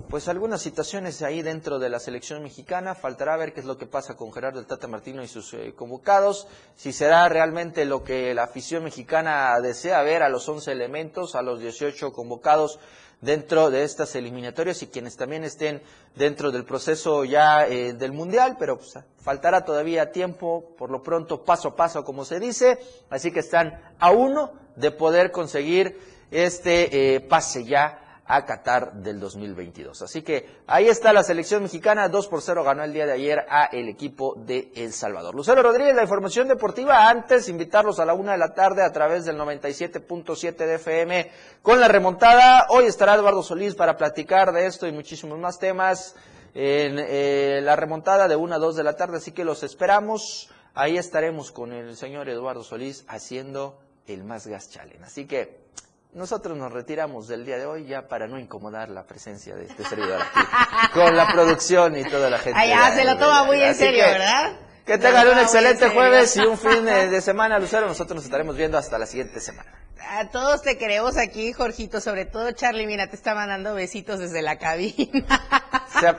pues 0.10 0.28
algunas 0.28 0.62
situaciones 0.62 1.22
ahí 1.22 1.44
dentro 1.44 1.78
de 1.78 1.90
la 1.90 2.00
selección 2.00 2.42
mexicana. 2.42 2.96
Faltará 2.96 3.38
ver 3.38 3.54
qué 3.54 3.60
es 3.60 3.66
lo 3.66 3.78
que 3.78 3.86
pasa 3.86 4.18
con 4.18 4.34
Gerardo 4.34 4.64
Tata 4.66 4.88
Martino 4.88 5.24
y 5.24 5.28
sus 5.28 5.54
eh, 5.54 5.74
convocados. 5.76 6.48
Si 6.76 6.92
será 6.92 7.30
realmente 7.30 7.86
lo 7.86 8.04
que 8.04 8.34
la 8.34 8.44
afición 8.44 8.84
mexicana 8.84 9.60
desea 9.62 10.02
ver 10.02 10.24
a 10.24 10.30
los 10.30 10.50
11 10.50 10.72
elementos, 10.72 11.36
a 11.36 11.44
los 11.44 11.60
18 11.60 12.12
convocados 12.12 12.80
dentro 13.22 13.70
de 13.70 13.84
estas 13.84 14.16
eliminatorias 14.16 14.82
y 14.82 14.88
quienes 14.88 15.18
también 15.18 15.44
estén 15.44 15.82
dentro 16.16 16.52
del 16.52 16.64
proceso 16.64 17.26
ya 17.26 17.68
eh, 17.68 17.94
del 17.94 18.14
Mundial, 18.14 18.56
pero 18.58 18.78
pues, 18.78 18.98
faltará 19.22 19.66
todavía 19.66 20.12
tiempo, 20.12 20.76
por 20.78 20.90
lo 20.90 21.04
pronto 21.04 21.44
paso 21.44 21.70
a 21.70 21.76
paso 21.76 22.04
como 22.04 22.26
se 22.26 22.40
dice, 22.40 22.80
así 23.10 23.32
que 23.32 23.42
están 23.42 23.82
a 24.00 24.12
uno 24.12 24.54
de 24.76 24.92
poder 24.92 25.32
conseguir 25.32 26.00
este 26.32 27.16
eh, 27.16 27.20
pase 27.20 27.66
ya 27.66 28.09
a 28.32 28.46
Qatar 28.46 28.94
del 28.94 29.20
2022. 29.20 30.04
Así 30.04 30.22
que 30.22 30.62
ahí 30.68 30.88
está 30.88 31.12
la 31.12 31.24
selección 31.24 31.64
mexicana, 31.64 32.10
2 32.10 32.28
por 32.28 32.44
0 32.44 32.64
ganó 32.64 32.84
el 32.84 32.94
día 32.94 33.08
de 33.08 33.14
ayer 33.14 33.40
a 33.50 33.66
el 33.66 33.90
equipo 33.90 34.36
de 34.38 34.72
El 34.76 34.94
Salvador. 34.94 35.34
Lucero 35.34 35.64
Rodríguez, 35.64 35.96
la 35.96 36.04
información 36.04 36.48
deportiva, 36.48 37.10
antes 37.10 37.50
invitarlos 37.50 38.00
a 38.00 38.06
la 38.06 38.14
una 38.14 38.34
de 38.34 38.38
la 38.38 38.54
tarde 38.54 38.84
a 38.84 38.92
través 38.92 39.26
del 39.26 39.36
97.7 39.36 40.56
de 40.56 40.76
FM 40.76 41.32
con 41.64 41.82
la 41.82 41.88
remontada. 41.88 42.68
Hoy 42.70 42.86
estará 42.86 43.16
Eduardo 43.16 43.42
Solís 43.42 43.74
para 43.74 43.98
platicar 43.98 44.52
de 44.52 44.68
esto 44.68 44.86
y 44.86 44.92
muchísimos 44.92 45.40
más 45.40 45.58
temas 45.58 46.16
en 46.54 47.00
eh, 47.00 47.62
la 47.64 47.76
remontada 47.76 48.28
de 48.28 48.36
una 48.36 48.58
a 48.58 48.60
2 48.60 48.76
de 48.76 48.84
la 48.84 48.96
tarde, 48.96 49.18
así 49.18 49.32
que 49.32 49.44
los 49.44 49.64
esperamos. 49.64 50.52
Ahí 50.76 50.98
estaremos 51.00 51.52
con 51.52 51.74
el 51.74 51.98
señor 51.98 52.30
Eduardo 52.30 52.64
Solís 52.64 53.06
haciendo 53.08 53.80
el 54.06 54.24
Más 54.24 54.46
Gas 54.46 54.70
Challenge. 54.70 55.04
Así 55.04 55.26
que 55.26 55.69
nosotros 56.14 56.58
nos 56.58 56.72
retiramos 56.72 57.28
del 57.28 57.46
día 57.46 57.58
de 57.58 57.66
hoy 57.66 57.86
ya 57.86 58.08
para 58.08 58.28
no 58.28 58.40
incomodar 58.40 58.90
la 58.90 59.04
presencia 59.04 59.56
de 59.56 59.66
este 59.66 59.84
servidor 59.84 60.22
aquí, 60.22 60.92
con 60.94 61.16
la 61.16 61.28
producción 61.28 61.98
y 61.98 62.04
toda 62.04 62.30
la 62.30 62.40
gente. 62.40 62.60
Allá 62.60 62.96
se 62.96 63.06
lo 63.06 63.18
toma 63.18 63.44
muy 63.44 63.62
en 63.62 63.76
serio, 63.76 64.04
¿verdad? 64.04 64.54
Que 64.86 64.98
tengan 64.98 65.28
un 65.28 65.38
excelente 65.38 65.90
jueves 65.90 66.36
y 66.38 66.42
un 66.42 66.58
fin 66.58 66.84
de 66.84 67.22
semana, 67.22 67.60
Lucero. 67.60 67.88
Nosotros 67.88 68.16
nos 68.16 68.26
estaremos 68.26 68.58
viendo 68.58 68.78
hasta 68.78 68.98
la 68.98 69.06
siguiente 69.06 69.40
semana. 69.40 69.72
A 70.12 70.30
todos 70.30 70.64
te 70.64 70.78
queremos 70.80 71.18
aquí, 71.18 71.54
Jorgito, 71.54 72.02
sobre 72.02 72.26
todo 72.26 72.52
Charlie, 72.52 72.88
mira, 72.88 73.08
te 73.08 73.16
está 73.16 73.36
mandando 73.36 73.76
besitos 73.76 74.18
desde 74.18 74.42
la 74.42 74.58
cabina. 74.58 75.28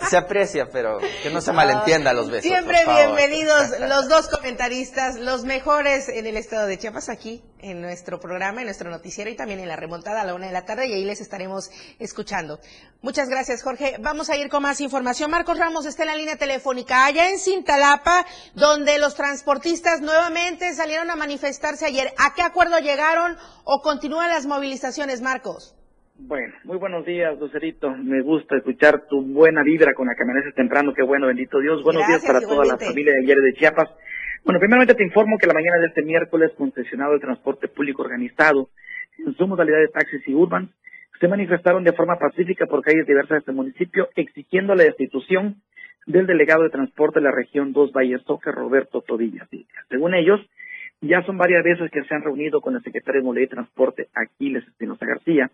Se, 0.08 0.16
aprecia, 0.16 0.68
pero 0.70 0.98
que 1.22 1.30
no 1.30 1.40
se 1.40 1.52
malentienda 1.52 2.12
los 2.12 2.30
besos. 2.30 2.50
Siempre 2.50 2.84
bienvenidos 2.84 3.70
los 3.88 4.08
dos 4.08 4.28
comentaristas, 4.28 5.16
los 5.16 5.44
mejores 5.44 6.08
en 6.08 6.26
el 6.26 6.36
estado 6.36 6.66
de 6.66 6.78
Chiapas, 6.78 7.08
aquí 7.08 7.42
en 7.60 7.80
nuestro 7.80 8.20
programa, 8.20 8.60
en 8.60 8.66
nuestro 8.66 8.90
noticiero 8.90 9.30
y 9.30 9.36
también 9.36 9.60
en 9.60 9.68
la 9.68 9.76
remontada 9.76 10.22
a 10.22 10.24
la 10.24 10.34
una 10.34 10.46
de 10.46 10.52
la 10.52 10.64
tarde 10.64 10.88
y 10.88 10.94
ahí 10.94 11.04
les 11.04 11.20
estaremos 11.20 11.70
escuchando. 11.98 12.58
Muchas 13.00 13.28
gracias, 13.28 13.62
Jorge. 13.62 13.96
Vamos 14.00 14.28
a 14.28 14.36
ir 14.36 14.48
con 14.48 14.62
más 14.62 14.80
información. 14.80 15.30
Marcos 15.30 15.58
Ramos 15.58 15.86
está 15.86 16.02
en 16.02 16.08
la 16.08 16.16
línea 16.16 16.36
telefónica 16.36 17.06
allá 17.06 17.30
en 17.30 17.38
Cintalapa, 17.38 18.26
donde 18.54 18.98
los 18.98 19.14
transportistas 19.14 20.00
nuevamente 20.00 20.74
salieron 20.74 21.10
a 21.10 21.16
manifestarse 21.16 21.86
ayer. 21.86 22.12
¿A 22.18 22.34
qué 22.34 22.42
acuerdo 22.42 22.78
llegaron 22.78 23.38
o 23.64 23.80
continúan 23.82 24.30
las 24.30 24.46
movilizaciones, 24.46 25.20
Marcos? 25.20 25.74
Bueno, 26.22 26.54
muy 26.64 26.76
buenos 26.76 27.04
días, 27.06 27.38
Lucerito. 27.38 27.90
Me 27.96 28.20
gusta 28.20 28.56
escuchar 28.56 29.06
tu 29.08 29.22
buena 29.22 29.62
vibra 29.62 29.94
con 29.94 30.06
la 30.06 30.14
que 30.14 30.22
amaneces 30.22 30.54
temprano. 30.54 30.92
Qué 30.94 31.02
bueno, 31.02 31.26
bendito 31.26 31.58
Dios. 31.60 31.82
Buenos 31.82 32.06
días 32.06 32.24
para 32.24 32.40
toda 32.40 32.64
la 32.66 32.76
familia 32.76 33.14
de 33.14 33.20
ayer 33.20 33.38
de 33.38 33.54
Chiapas. 33.54 33.88
Bueno, 34.44 34.60
primeramente 34.60 34.94
te 34.94 35.02
informo 35.02 35.38
que 35.38 35.46
la 35.46 35.54
mañana 35.54 35.78
de 35.78 35.86
este 35.86 36.02
miércoles, 36.02 36.52
concesionado 36.56 37.14
el 37.14 37.20
transporte 37.20 37.68
público 37.68 38.02
organizado 38.02 38.68
en 39.18 39.34
su 39.34 39.46
modalidad 39.46 39.78
de 39.78 39.88
taxis 39.88 40.26
y 40.28 40.34
urban, 40.34 40.70
se 41.18 41.26
manifestaron 41.26 41.84
de 41.84 41.94
forma 41.94 42.18
pacífica 42.18 42.66
por 42.66 42.82
calles 42.82 43.06
diversas 43.06 43.30
de 43.30 43.38
este 43.38 43.52
municipio, 43.52 44.08
exigiendo 44.14 44.74
la 44.74 44.84
destitución 44.84 45.56
del 46.06 46.26
delegado 46.26 46.64
de 46.64 46.70
transporte 46.70 47.20
de 47.20 47.24
la 47.24 47.32
región 47.32 47.72
2 47.72 47.92
Valles 47.92 48.24
Toque, 48.24 48.52
Roberto 48.52 49.00
Tobilla. 49.00 49.48
Según 49.88 50.14
ellos, 50.14 50.40
ya 51.00 51.22
son 51.22 51.38
varias 51.38 51.64
veces 51.64 51.90
que 51.90 52.04
se 52.04 52.14
han 52.14 52.22
reunido 52.22 52.60
con 52.60 52.76
el 52.76 52.82
secretario 52.82 53.20
de 53.20 53.24
Movilidad 53.24 53.46
y 53.46 53.54
Transporte, 53.54 54.08
Aquiles 54.14 54.66
Espinosa 54.66 55.06
García, 55.06 55.50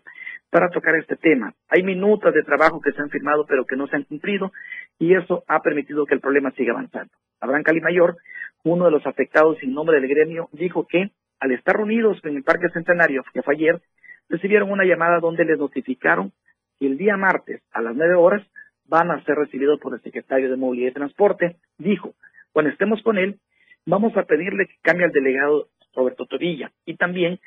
para 0.49 0.69
tocar 0.69 0.95
este 0.95 1.15
tema. 1.15 1.53
Hay 1.69 1.83
minutos 1.83 2.33
de 2.33 2.43
trabajo 2.43 2.81
que 2.81 2.91
se 2.91 3.01
han 3.01 3.09
firmado 3.09 3.45
pero 3.47 3.65
que 3.65 3.75
no 3.75 3.87
se 3.87 3.95
han 3.95 4.03
cumplido 4.03 4.51
y 4.99 5.15
eso 5.15 5.43
ha 5.47 5.61
permitido 5.61 6.05
que 6.05 6.15
el 6.15 6.21
problema 6.21 6.51
siga 6.51 6.73
avanzando. 6.73 7.13
Abraham 7.39 7.63
Calimayor, 7.63 8.17
uno 8.63 8.85
de 8.85 8.91
los 8.91 9.05
afectados 9.05 9.57
sin 9.59 9.73
nombre 9.73 9.99
del 9.99 10.09
gremio, 10.09 10.49
dijo 10.51 10.85
que 10.85 11.11
al 11.39 11.51
estar 11.51 11.77
reunidos 11.77 12.19
en 12.23 12.35
el 12.35 12.43
Parque 12.43 12.69
Centenario, 12.69 13.23
que 13.33 13.43
fue 13.43 13.55
ayer, 13.55 13.81
recibieron 14.29 14.71
una 14.71 14.85
llamada 14.85 15.19
donde 15.19 15.45
les 15.45 15.57
notificaron 15.57 16.31
que 16.79 16.87
el 16.87 16.97
día 16.97 17.15
martes 17.15 17.61
a 17.71 17.81
las 17.81 17.95
nueve 17.95 18.15
horas 18.15 18.45
van 18.85 19.11
a 19.11 19.23
ser 19.23 19.35
recibidos 19.35 19.79
por 19.79 19.93
el 19.93 20.01
secretario 20.01 20.49
de 20.49 20.57
Movilidad 20.57 20.91
y 20.91 20.93
Transporte. 20.93 21.57
Dijo, 21.77 22.13
cuando 22.51 22.71
estemos 22.71 23.01
con 23.03 23.17
él, 23.17 23.39
vamos 23.87 24.15
a 24.17 24.23
pedirle 24.23 24.67
que 24.67 24.75
cambie 24.81 25.05
al 25.05 25.11
delegado 25.11 25.69
Roberto 25.95 26.25
Torilla 26.25 26.71
y 26.85 26.95
también 26.95 27.39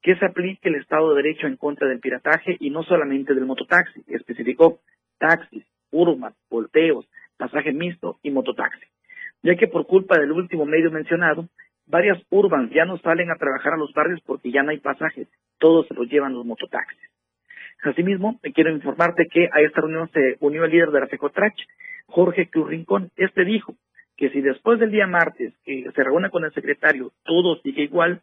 que 0.00 0.16
se 0.16 0.24
aplique 0.24 0.68
el 0.68 0.76
Estado 0.76 1.10
de 1.10 1.22
Derecho 1.22 1.46
en 1.46 1.56
contra 1.56 1.88
del 1.88 1.98
pirataje 1.98 2.56
y 2.60 2.70
no 2.70 2.84
solamente 2.84 3.34
del 3.34 3.44
mototaxi. 3.44 4.02
Especificó 4.06 4.78
taxis, 5.18 5.64
urban, 5.90 6.32
volteos, 6.48 7.06
pasaje 7.36 7.72
mixto 7.72 8.18
y 8.22 8.30
mototaxi. 8.30 8.86
Ya 9.42 9.56
que 9.56 9.66
por 9.66 9.86
culpa 9.86 10.18
del 10.18 10.30
último 10.30 10.64
medio 10.64 10.90
mencionado, 10.92 11.48
varias 11.86 12.22
urbans 12.30 12.72
ya 12.72 12.84
no 12.84 12.98
salen 12.98 13.30
a 13.30 13.36
trabajar 13.36 13.72
a 13.74 13.76
los 13.76 13.92
barrios 13.92 14.20
porque 14.24 14.52
ya 14.52 14.62
no 14.62 14.70
hay 14.70 14.78
pasajes, 14.78 15.28
todos 15.58 15.86
se 15.88 15.94
los 15.94 16.08
llevan 16.08 16.34
los 16.34 16.46
mototaxis. 16.46 17.10
Asimismo, 17.82 18.40
quiero 18.54 18.70
informarte 18.70 19.26
que 19.26 19.48
a 19.52 19.60
esta 19.60 19.80
reunión 19.80 20.08
se 20.12 20.36
unió 20.40 20.64
el 20.64 20.70
líder 20.70 20.90
de 20.90 21.00
la 21.00 21.06
FECOTRACH, 21.06 21.60
Jorge 22.06 22.48
Cruz 22.48 22.68
Rincón. 22.68 23.10
Este 23.16 23.44
dijo 23.44 23.74
que 24.18 24.30
si 24.30 24.42
después 24.42 24.80
del 24.80 24.90
día 24.90 25.06
martes 25.06 25.54
que 25.64 25.90
se 25.94 26.04
reúne 26.04 26.28
con 26.28 26.44
el 26.44 26.52
secretario 26.52 27.12
todo 27.24 27.56
sigue 27.62 27.84
igual, 27.84 28.20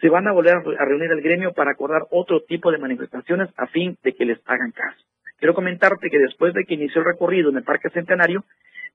se 0.00 0.08
van 0.08 0.26
a 0.26 0.32
volver 0.32 0.56
a 0.56 0.84
reunir 0.84 1.10
el 1.12 1.22
gremio 1.22 1.52
para 1.52 1.70
acordar 1.70 2.02
otro 2.10 2.42
tipo 2.42 2.72
de 2.72 2.78
manifestaciones 2.78 3.48
a 3.56 3.66
fin 3.68 3.96
de 4.02 4.14
que 4.14 4.24
les 4.24 4.38
hagan 4.46 4.72
caso. 4.72 5.04
Quiero 5.38 5.54
comentarte 5.54 6.10
que 6.10 6.18
después 6.18 6.52
de 6.52 6.64
que 6.64 6.74
inició 6.74 7.00
el 7.00 7.06
recorrido 7.06 7.50
en 7.50 7.58
el 7.58 7.62
Parque 7.62 7.90
Centenario, 7.90 8.44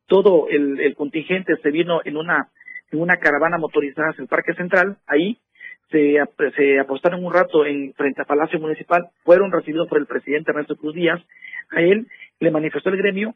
todo 0.08 0.48
el, 0.50 0.94
contingente 0.96 1.56
se 1.58 1.72
vino 1.72 2.02
en 2.04 2.18
una, 2.18 2.50
en 2.92 3.02
una 3.02 3.18
caravana 3.18 3.58
motorizada 3.58 4.10
hacia 4.10 4.24
el 4.24 4.28
Parque 4.28 4.54
Central. 4.54 4.98
Ahí 5.08 5.40
se, 5.90 6.18
se 6.56 6.80
apostaron 6.80 7.24
un 7.24 7.34
rato 7.34 7.66
en 7.66 7.94
frente 7.94 8.22
a 8.22 8.26
Palacio 8.26 8.60
Municipal, 8.60 9.08
fueron 9.24 9.52
recibidos 9.52 9.88
por 9.88 10.00
el 10.00 10.06
presidente 10.06 10.52
Ernesto 10.52 10.76
Cruz 10.76 10.94
Díaz. 10.94 11.22
A 11.72 11.82
él 11.82 12.08
le 12.40 12.52
manifestó 12.52 12.90
el 12.90 12.98
gremio 12.98 13.36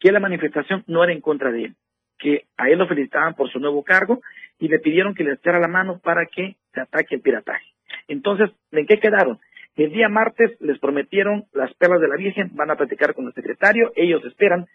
que 0.00 0.12
la 0.12 0.20
manifestación 0.20 0.84
no 0.86 1.04
era 1.04 1.12
en 1.12 1.20
contra 1.20 1.50
de 1.50 1.66
él, 1.66 1.76
que 2.18 2.44
a 2.56 2.68
él 2.68 2.78
lo 2.78 2.88
felicitaban 2.88 3.34
por 3.34 3.50
su 3.50 3.58
nuevo 3.58 3.82
cargo 3.82 4.20
y 4.58 4.68
le 4.68 4.78
pidieron 4.78 5.14
que 5.14 5.24
le 5.24 5.34
echara 5.34 5.60
la 5.60 5.68
mano 5.68 6.00
para 6.02 6.26
que 6.26 6.56
se 6.74 6.80
ataque 6.80 7.16
el 7.16 7.20
pirataje. 7.20 7.64
Entonces, 8.08 8.50
¿en 8.72 8.86
qué 8.86 8.98
quedaron? 8.98 9.38
El 9.76 9.92
día 9.92 10.08
martes 10.08 10.60
les 10.60 10.78
prometieron 10.80 11.44
las 11.52 11.72
perlas 11.74 12.00
de 12.00 12.08
la 12.08 12.16
Virgen, 12.16 12.50
van 12.54 12.70
a 12.70 12.76
platicar 12.76 13.14
con 13.14 13.26
el 13.26 13.32
secretario, 13.32 13.92
ellos 13.94 14.24
esperan 14.24 14.66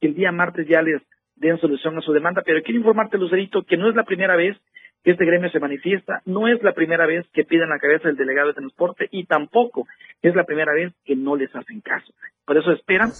que 0.00 0.08
el 0.08 0.14
día 0.14 0.32
martes 0.32 0.68
ya 0.68 0.82
les 0.82 1.00
den 1.36 1.58
solución 1.58 1.96
a 1.96 2.02
su 2.02 2.12
demanda, 2.12 2.42
pero 2.44 2.62
quiero 2.62 2.78
informarte, 2.78 3.16
Lucerito, 3.16 3.62
que 3.62 3.78
no 3.78 3.88
es 3.88 3.96
la 3.96 4.04
primera 4.04 4.36
vez 4.36 4.58
que 5.02 5.12
este 5.12 5.24
gremio 5.24 5.50
se 5.50 5.60
manifiesta, 5.60 6.22
no 6.26 6.48
es 6.48 6.62
la 6.62 6.72
primera 6.72 7.06
vez 7.06 7.26
que 7.32 7.44
piden 7.44 7.70
la 7.70 7.78
cabeza 7.78 8.08
del 8.08 8.16
delegado 8.16 8.48
de 8.48 8.54
transporte 8.54 9.08
y 9.10 9.24
tampoco 9.24 9.86
es 10.22 10.34
la 10.34 10.44
primera 10.44 10.72
vez 10.72 10.92
que 11.04 11.16
no 11.16 11.36
les 11.36 11.54
hacen 11.54 11.80
caso. 11.80 12.12
Por 12.44 12.58
eso 12.58 12.72
esperan 12.72 13.10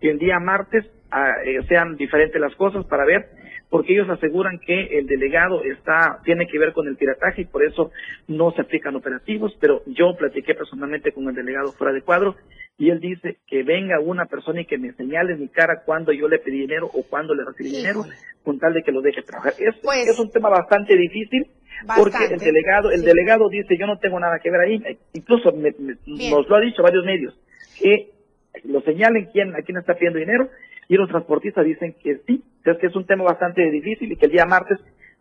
que 0.00 0.10
el 0.10 0.18
día 0.18 0.38
martes 0.38 0.84
ah, 1.10 1.34
eh, 1.44 1.62
sean 1.68 1.96
diferentes 1.96 2.40
las 2.40 2.54
cosas 2.56 2.84
para 2.86 3.04
ver 3.04 3.28
porque 3.70 3.92
ellos 3.92 4.10
aseguran 4.10 4.58
que 4.58 4.98
el 4.98 5.06
delegado 5.06 5.62
está 5.64 6.20
tiene 6.24 6.46
que 6.46 6.58
ver 6.58 6.72
con 6.72 6.88
el 6.88 6.96
pirataje 6.96 7.42
y 7.42 7.44
por 7.46 7.62
eso 7.62 7.92
no 8.26 8.50
se 8.50 8.62
aplican 8.62 8.96
operativos, 8.96 9.56
pero 9.60 9.82
yo 9.86 10.16
platiqué 10.16 10.54
personalmente 10.54 11.12
con 11.12 11.28
el 11.28 11.34
delegado 11.34 11.72
fuera 11.72 11.92
de 11.92 12.02
cuadro 12.02 12.36
y 12.80 12.88
él 12.88 12.98
dice 12.98 13.36
que 13.46 13.62
venga 13.62 14.00
una 14.00 14.24
persona 14.24 14.62
y 14.62 14.64
que 14.64 14.78
me 14.78 14.94
señale 14.94 15.36
mi 15.36 15.48
cara 15.48 15.82
cuando 15.84 16.12
yo 16.12 16.28
le 16.28 16.38
pedí 16.38 16.60
dinero 16.60 16.86
o 16.86 17.02
cuando 17.02 17.34
le 17.34 17.44
recibí 17.44 17.76
dinero 17.76 18.06
con 18.42 18.58
tal 18.58 18.72
de 18.72 18.82
que 18.82 18.90
lo 18.90 19.02
deje 19.02 19.20
trabajar. 19.20 19.52
Es, 19.58 19.76
pues 19.82 20.08
es 20.08 20.18
un 20.18 20.30
tema 20.30 20.48
bastante 20.48 20.96
difícil 20.96 21.46
porque 21.94 22.24
el 22.24 22.40
delegado 22.40 22.90
el 22.90 23.02
delegado 23.02 23.50
dice 23.50 23.76
yo 23.78 23.86
no 23.86 23.98
tengo 23.98 24.18
nada 24.18 24.38
que 24.42 24.50
ver 24.50 24.60
ahí, 24.62 24.98
incluso 25.12 25.52
nos 25.52 26.48
lo 26.48 26.56
ha 26.56 26.60
dicho 26.60 26.82
varios 26.82 27.04
medios 27.04 27.38
que 27.78 28.12
lo 28.64 28.80
señalen 28.80 29.28
quién 29.30 29.54
a 29.54 29.60
quién 29.60 29.76
está 29.76 29.92
pidiendo 29.92 30.18
dinero 30.18 30.48
y 30.88 30.94
los 30.94 31.10
transportistas 31.10 31.66
dicen 31.66 31.94
que 32.02 32.22
sí, 32.26 32.42
es 32.64 32.78
que 32.78 32.86
es 32.86 32.96
un 32.96 33.04
tema 33.04 33.24
bastante 33.24 33.62
difícil 33.70 34.10
y 34.10 34.16
que 34.16 34.24
el 34.24 34.32
día 34.32 34.46
martes 34.46 34.78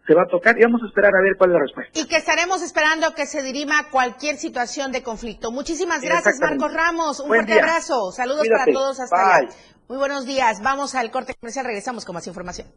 se 0.09 0.15
va 0.15 0.23
a 0.23 0.27
tocar 0.27 0.57
y 0.57 0.63
vamos 0.63 0.81
a 0.81 0.87
esperar 0.87 1.11
a 1.15 1.21
ver 1.21 1.37
cuál 1.37 1.51
es 1.51 1.53
la 1.53 1.59
respuesta. 1.61 1.99
Y 1.99 2.07
que 2.07 2.17
estaremos 2.17 2.63
esperando 2.63 3.13
que 3.13 3.27
se 3.27 3.43
dirima 3.43 3.89
cualquier 3.91 4.37
situación 4.37 4.91
de 4.91 5.03
conflicto. 5.03 5.51
Muchísimas 5.51 6.01
gracias, 6.01 6.39
Marcos 6.39 6.73
Ramos. 6.73 7.19
Un 7.19 7.27
fuerte 7.27 7.53
abrazo. 7.53 8.11
Saludos 8.11 8.47
para 8.49 8.65
todos 8.73 8.99
hasta 8.99 9.35
allá. 9.35 9.49
Muy 9.87 9.99
buenos 9.99 10.25
días. 10.25 10.63
Vamos 10.63 10.95
al 10.95 11.11
corte 11.11 11.35
comercial. 11.35 11.65
Regresamos 11.65 12.05
con 12.05 12.15
más 12.15 12.25
información. 12.25 12.67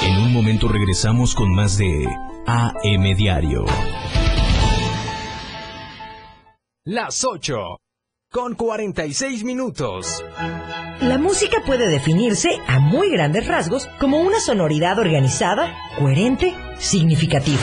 En 0.00 0.16
un 0.22 0.32
momento 0.32 0.68
regresamos 0.68 1.34
con 1.34 1.52
más 1.52 1.76
de 1.76 2.06
AM 2.46 3.16
Diario. 3.16 3.64
Las 6.86 7.24
8 7.24 7.80
con 8.30 8.54
46 8.56 9.42
minutos. 9.42 10.22
La 11.00 11.16
música 11.16 11.62
puede 11.64 11.88
definirse 11.88 12.50
a 12.66 12.78
muy 12.78 13.10
grandes 13.10 13.46
rasgos 13.46 13.86
como 13.98 14.20
una 14.20 14.38
sonoridad 14.38 14.98
organizada, 14.98 15.74
coherente, 15.98 16.54
significativa. 16.78 17.62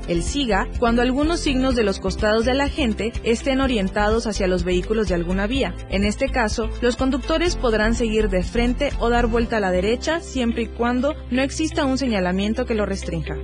El 0.07 0.23
siga 0.23 0.67
cuando 0.79 1.01
algunos 1.01 1.39
signos 1.39 1.75
de 1.75 1.83
los 1.83 1.99
costados 1.99 2.45
de 2.45 2.53
la 2.53 2.69
gente 2.69 3.13
estén 3.23 3.61
orientados 3.61 4.27
hacia 4.27 4.47
los 4.47 4.63
vehículos 4.63 5.07
de 5.07 5.15
alguna 5.15 5.47
vía. 5.47 5.73
En 5.89 6.03
este 6.03 6.29
caso, 6.29 6.69
los 6.81 6.97
conductores 6.97 7.55
podrán 7.55 7.95
seguir 7.95 8.29
de 8.29 8.43
frente 8.43 8.91
o 8.99 9.09
dar 9.09 9.27
vuelta 9.27 9.57
a 9.57 9.59
la 9.61 9.71
derecha 9.71 10.21
siempre 10.21 10.63
y 10.63 10.67
cuando 10.67 11.15
no 11.29 11.41
exista 11.41 11.85
un 11.85 11.97
señalamiento 11.97 12.65
que 12.65 12.75
lo 12.75 12.85
restrinja. 12.85 13.35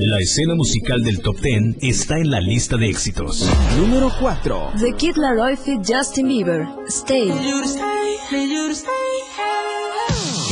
La 0.00 0.18
escena 0.18 0.56
musical 0.56 1.04
del 1.04 1.20
top 1.20 1.40
10 1.40 1.76
está 1.82 2.18
en 2.18 2.30
la 2.30 2.40
lista 2.40 2.76
de 2.76 2.88
éxitos. 2.88 3.48
Número 3.78 4.10
4. 4.18 4.72
The 4.80 4.92
Kid 4.96 5.16
Laroi 5.16 5.56
fit 5.56 5.80
Justin 5.86 6.26
Bieber. 6.26 6.66
Stay. 6.88 7.30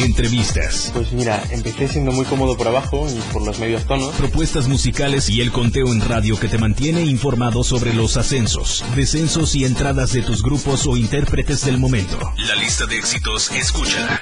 Entrevistas. 0.03 0.91
Pues 0.95 1.13
mira, 1.13 1.43
empecé 1.51 1.89
siendo 1.89 2.13
muy 2.13 2.25
cómodo 2.25 2.57
por 2.57 2.69
abajo 2.69 3.07
y 3.09 3.33
por 3.33 3.45
los 3.45 3.59
medios 3.59 3.85
tonos. 3.85 4.15
Propuestas 4.15 4.67
musicales 4.67 5.29
y 5.29 5.41
el 5.41 5.53
conteo 5.53 5.93
en 5.93 6.01
radio 6.01 6.39
que 6.39 6.49
te 6.49 6.59
mantiene 6.59 7.03
informado 7.03 7.65
sobre 7.65 7.93
los 7.93 8.17
ascensos, 8.17 8.85
descensos 8.97 9.55
y 9.55 9.65
entradas 9.65 10.13
de 10.13 10.23
tus 10.23 10.43
grupos 10.43 10.87
o 10.87 10.97
intérpretes 10.97 11.65
del 11.65 11.79
momento. 11.79 12.19
La 12.47 12.55
lista 12.57 12.87
de 12.87 12.99
éxitos, 12.99 13.51
escúchala. 13.53 14.21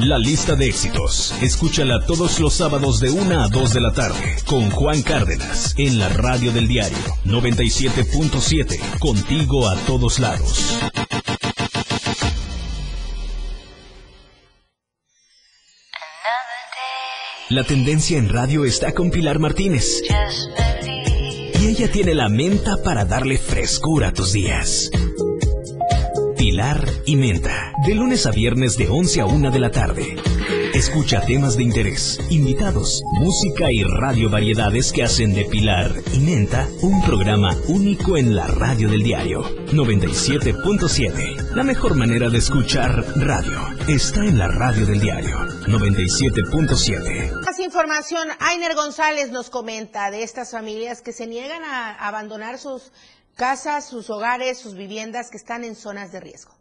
La 0.00 0.18
lista 0.18 0.54
de 0.54 0.66
éxitos. 0.66 1.34
Escúchala 1.42 2.06
todos 2.06 2.40
los 2.40 2.54
sábados 2.54 3.00
de 3.00 3.10
1 3.10 3.42
a 3.42 3.48
2 3.48 3.74
de 3.74 3.80
la 3.80 3.92
tarde 3.92 4.36
con 4.46 4.70
Juan 4.70 5.02
Cárdenas 5.02 5.74
en 5.76 5.98
la 5.98 6.08
radio 6.08 6.52
del 6.52 6.68
diario 6.68 6.96
97.7. 7.26 8.98
Contigo 8.98 9.68
a 9.68 9.76
todos 9.76 10.18
lados. 10.18 10.78
La 17.50 17.64
tendencia 17.64 18.16
en 18.16 18.28
radio 18.28 18.64
está 18.64 18.92
con 18.92 19.10
Pilar 19.10 19.40
Martínez. 19.40 20.02
Y 21.60 21.66
ella 21.66 21.90
tiene 21.90 22.14
la 22.14 22.28
menta 22.28 22.76
para 22.84 23.04
darle 23.04 23.38
frescura 23.38 24.08
a 24.08 24.12
tus 24.12 24.32
días. 24.32 24.88
Pilar 26.38 26.86
y 27.06 27.16
Menta, 27.16 27.72
de 27.84 27.96
lunes 27.96 28.24
a 28.26 28.30
viernes 28.30 28.76
de 28.76 28.88
11 28.88 29.22
a 29.22 29.26
1 29.26 29.50
de 29.50 29.58
la 29.58 29.72
tarde. 29.72 30.14
Escucha 30.74 31.20
temas 31.26 31.56
de 31.56 31.64
interés, 31.64 32.20
invitados, 32.30 33.02
música 33.14 33.72
y 33.72 33.82
radio 33.82 34.30
variedades 34.30 34.92
que 34.92 35.02
hacen 35.02 35.34
de 35.34 35.44
Pilar 35.46 35.90
y 36.12 36.20
Menta 36.20 36.68
un 36.82 37.02
programa 37.02 37.56
único 37.66 38.16
en 38.16 38.36
la 38.36 38.46
radio 38.46 38.88
del 38.88 39.02
diario 39.02 39.42
97.7. 39.72 41.54
La 41.56 41.64
mejor 41.64 41.96
manera 41.96 42.28
de 42.28 42.38
escuchar 42.38 43.04
radio 43.16 43.58
está 43.88 44.20
en 44.24 44.38
la 44.38 44.46
radio 44.46 44.86
del 44.86 45.00
diario 45.00 45.38
97.7. 45.66 47.44
Más 47.44 47.58
información, 47.58 48.28
Ainer 48.38 48.76
González 48.76 49.32
nos 49.32 49.50
comenta 49.50 50.12
de 50.12 50.22
estas 50.22 50.52
familias 50.52 51.02
que 51.02 51.12
se 51.12 51.26
niegan 51.26 51.64
a 51.64 51.94
abandonar 52.06 52.58
sus 52.58 52.92
casas, 53.34 53.88
sus 53.88 54.08
hogares, 54.08 54.58
sus 54.58 54.76
viviendas 54.76 55.30
que 55.30 55.36
están 55.36 55.64
en 55.64 55.74
zonas 55.74 56.12
de 56.12 56.20
riesgo. 56.20 56.59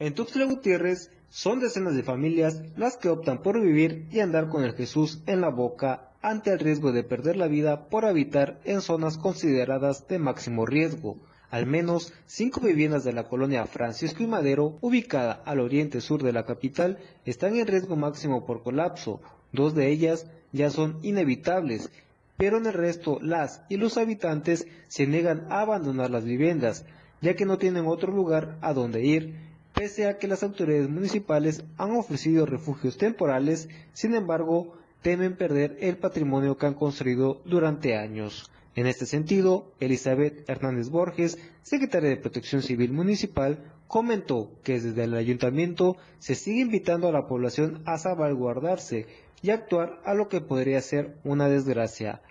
En 0.00 0.12
Tuxtla 0.12 0.46
Gutiérrez 0.46 1.12
son 1.28 1.60
decenas 1.60 1.94
de 1.94 2.02
familias 2.02 2.60
las 2.76 2.96
que 2.96 3.08
optan 3.08 3.42
por 3.42 3.60
vivir 3.60 4.08
y 4.10 4.18
andar 4.18 4.48
con 4.48 4.64
el 4.64 4.74
Jesús 4.74 5.22
en 5.26 5.40
la 5.40 5.50
boca 5.50 6.10
ante 6.20 6.50
el 6.50 6.58
riesgo 6.58 6.90
de 6.90 7.04
perder 7.04 7.36
la 7.36 7.46
vida 7.46 7.88
por 7.88 8.04
habitar 8.04 8.60
en 8.64 8.80
zonas 8.80 9.18
consideradas 9.18 10.08
de 10.08 10.18
máximo 10.18 10.66
riesgo. 10.66 11.18
Al 11.48 11.66
menos 11.66 12.12
cinco 12.26 12.60
viviendas 12.60 13.04
de 13.04 13.12
la 13.12 13.28
colonia 13.28 13.66
Francisco 13.66 14.24
y 14.24 14.26
Madero, 14.26 14.78
ubicada 14.80 15.40
al 15.44 15.60
oriente 15.60 16.00
sur 16.00 16.24
de 16.24 16.32
la 16.32 16.44
capital, 16.44 16.98
están 17.24 17.54
en 17.54 17.68
riesgo 17.68 17.94
máximo 17.94 18.46
por 18.46 18.64
colapso. 18.64 19.20
Dos 19.52 19.76
de 19.76 19.90
ellas 19.90 20.26
ya 20.50 20.70
son 20.70 20.98
inevitables, 21.02 21.88
pero 22.36 22.58
en 22.58 22.66
el 22.66 22.72
resto 22.72 23.20
las 23.22 23.62
y 23.68 23.76
los 23.76 23.96
habitantes 23.96 24.66
se 24.88 25.06
niegan 25.06 25.46
a 25.50 25.60
abandonar 25.60 26.10
las 26.10 26.24
viviendas, 26.24 26.84
ya 27.20 27.36
que 27.36 27.46
no 27.46 27.58
tienen 27.58 27.86
otro 27.86 28.12
lugar 28.12 28.58
a 28.60 28.72
donde 28.72 29.04
ir, 29.04 29.53
pese 29.74 30.06
a 30.06 30.18
que 30.18 30.28
las 30.28 30.42
autoridades 30.42 30.88
municipales 30.88 31.64
han 31.76 31.96
ofrecido 31.96 32.46
refugios 32.46 32.96
temporales, 32.96 33.68
sin 33.92 34.14
embargo, 34.14 34.74
temen 35.02 35.36
perder 35.36 35.76
el 35.80 35.98
patrimonio 35.98 36.56
que 36.56 36.66
han 36.66 36.74
construido 36.74 37.42
durante 37.44 37.96
años. 37.96 38.50
En 38.76 38.86
este 38.86 39.06
sentido, 39.06 39.72
Elizabeth 39.80 40.48
Hernández 40.48 40.88
Borges, 40.88 41.38
secretaria 41.62 42.10
de 42.10 42.16
Protección 42.16 42.62
Civil 42.62 42.92
Municipal, 42.92 43.58
comentó 43.86 44.50
que 44.62 44.80
desde 44.80 45.04
el 45.04 45.14
ayuntamiento 45.14 45.96
se 46.18 46.34
sigue 46.34 46.62
invitando 46.62 47.08
a 47.08 47.12
la 47.12 47.26
población 47.26 47.82
a 47.84 47.98
salvaguardarse 47.98 49.06
y 49.42 49.50
actuar 49.50 50.00
a 50.04 50.14
lo 50.14 50.28
que 50.28 50.40
podría 50.40 50.80
ser 50.80 51.16
una 51.22 51.48
desgracia. 51.48 52.22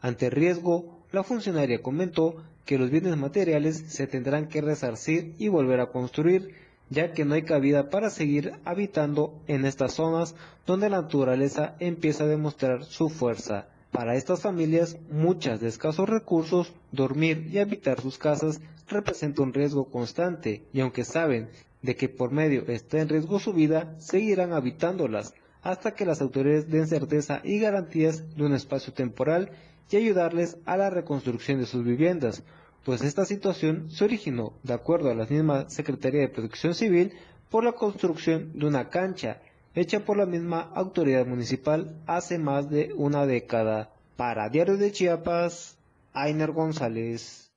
Ante 0.00 0.26
el 0.26 0.32
riesgo, 0.32 1.00
la 1.12 1.24
funcionaria 1.24 1.82
comentó 1.82 2.36
que 2.64 2.78
los 2.78 2.90
bienes 2.90 3.16
materiales 3.16 3.84
se 3.88 4.06
tendrán 4.06 4.48
que 4.48 4.60
resarcir 4.60 5.34
y 5.38 5.48
volver 5.48 5.80
a 5.80 5.90
construir, 5.90 6.54
ya 6.90 7.12
que 7.12 7.24
no 7.24 7.34
hay 7.34 7.42
cabida 7.42 7.88
para 7.88 8.10
seguir 8.10 8.52
habitando 8.64 9.40
en 9.46 9.64
estas 9.64 9.94
zonas 9.94 10.34
donde 10.66 10.90
la 10.90 11.02
naturaleza 11.02 11.76
empieza 11.78 12.24
a 12.24 12.28
demostrar 12.28 12.84
su 12.84 13.08
fuerza. 13.08 13.68
Para 13.92 14.16
estas 14.16 14.42
familias, 14.42 14.98
muchas 15.10 15.60
de 15.60 15.68
escasos 15.68 16.08
recursos, 16.08 16.72
dormir 16.92 17.48
y 17.50 17.58
habitar 17.58 18.00
sus 18.00 18.18
casas 18.18 18.60
representa 18.88 19.42
un 19.42 19.52
riesgo 19.52 19.90
constante 19.90 20.64
y 20.72 20.80
aunque 20.80 21.04
saben 21.04 21.48
de 21.82 21.96
que 21.96 22.08
por 22.08 22.30
medio 22.30 22.66
está 22.68 23.00
en 23.00 23.08
riesgo 23.08 23.40
su 23.40 23.52
vida, 23.52 23.94
seguirán 23.98 24.52
habitándolas 24.52 25.32
hasta 25.62 25.92
que 25.92 26.06
las 26.06 26.20
autoridades 26.20 26.70
den 26.70 26.86
certeza 26.86 27.40
y 27.44 27.58
garantías 27.58 28.36
de 28.36 28.44
un 28.44 28.54
espacio 28.54 28.92
temporal 28.92 29.50
y 29.90 29.96
ayudarles 29.96 30.56
a 30.66 30.76
la 30.76 30.90
reconstrucción 30.90 31.58
de 31.58 31.66
sus 31.66 31.84
viviendas, 31.84 32.42
pues 32.84 33.02
esta 33.02 33.24
situación 33.24 33.90
se 33.90 34.04
originó, 34.04 34.52
de 34.62 34.74
acuerdo 34.74 35.10
a 35.10 35.14
la 35.14 35.26
misma 35.26 35.68
Secretaría 35.68 36.20
de 36.20 36.28
Protección 36.28 36.74
Civil, 36.74 37.12
por 37.50 37.64
la 37.64 37.72
construcción 37.72 38.58
de 38.58 38.66
una 38.66 38.88
cancha 38.88 39.40
hecha 39.74 40.00
por 40.00 40.16
la 40.16 40.26
misma 40.26 40.70
autoridad 40.74 41.26
municipal 41.26 41.96
hace 42.06 42.38
más 42.38 42.70
de 42.70 42.92
una 42.94 43.26
década. 43.26 43.90
Para 44.16 44.48
Diario 44.48 44.76
de 44.76 44.92
Chiapas, 44.92 45.76
Ainer 46.12 46.52
González. 46.52 47.50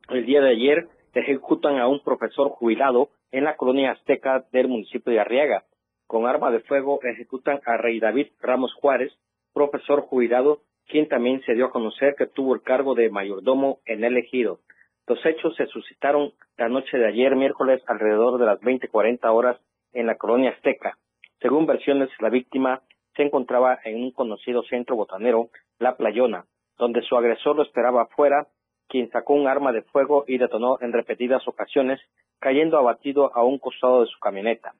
el 0.08 0.26
día 0.26 0.40
de 0.40 0.50
ayer 0.50 0.88
ejecutan 1.14 1.78
a 1.78 1.86
un 1.86 2.02
profesor 2.02 2.48
jubilado 2.48 3.10
en 3.30 3.44
la 3.44 3.54
colonia 3.54 3.92
azteca 3.92 4.44
del 4.50 4.66
municipio 4.66 5.12
de 5.12 5.20
Arriaga. 5.20 5.62
Con 6.08 6.26
arma 6.26 6.50
de 6.50 6.58
fuego 6.58 6.98
ejecutan 7.04 7.60
a 7.64 7.76
Rey 7.76 8.00
David 8.00 8.32
Ramos 8.40 8.74
Juárez, 8.74 9.12
profesor 9.52 10.00
jubilado 10.00 10.62
quien 10.92 11.08
también 11.08 11.40
se 11.46 11.54
dio 11.54 11.64
a 11.64 11.70
conocer 11.70 12.16
que 12.18 12.26
tuvo 12.26 12.54
el 12.54 12.60
cargo 12.60 12.94
de 12.94 13.08
mayordomo 13.08 13.78
en 13.86 14.04
el 14.04 14.18
ejido. 14.18 14.58
Los 15.06 15.24
hechos 15.24 15.56
se 15.56 15.64
suscitaron 15.64 16.34
la 16.58 16.68
noche 16.68 16.98
de 16.98 17.06
ayer, 17.06 17.34
miércoles, 17.34 17.82
alrededor 17.86 18.38
de 18.38 18.44
las 18.44 18.60
20:40 18.60 19.32
horas 19.32 19.56
en 19.94 20.06
la 20.06 20.16
colonia 20.16 20.50
Azteca. 20.50 20.98
Según 21.40 21.64
versiones, 21.64 22.10
la 22.20 22.28
víctima 22.28 22.82
se 23.16 23.22
encontraba 23.22 23.78
en 23.84 24.02
un 24.02 24.10
conocido 24.10 24.62
centro 24.64 24.94
botanero, 24.94 25.48
La 25.78 25.96
Playona, 25.96 26.44
donde 26.76 27.00
su 27.00 27.16
agresor 27.16 27.56
lo 27.56 27.62
esperaba 27.62 28.02
afuera, 28.02 28.48
quien 28.86 29.10
sacó 29.10 29.32
un 29.32 29.48
arma 29.48 29.72
de 29.72 29.80
fuego 29.80 30.26
y 30.28 30.36
detonó 30.36 30.76
en 30.82 30.92
repetidas 30.92 31.48
ocasiones, 31.48 32.00
cayendo 32.38 32.76
abatido 32.76 33.34
a 33.34 33.42
un 33.42 33.58
costado 33.58 34.02
de 34.02 34.08
su 34.08 34.20
camioneta. 34.20 34.74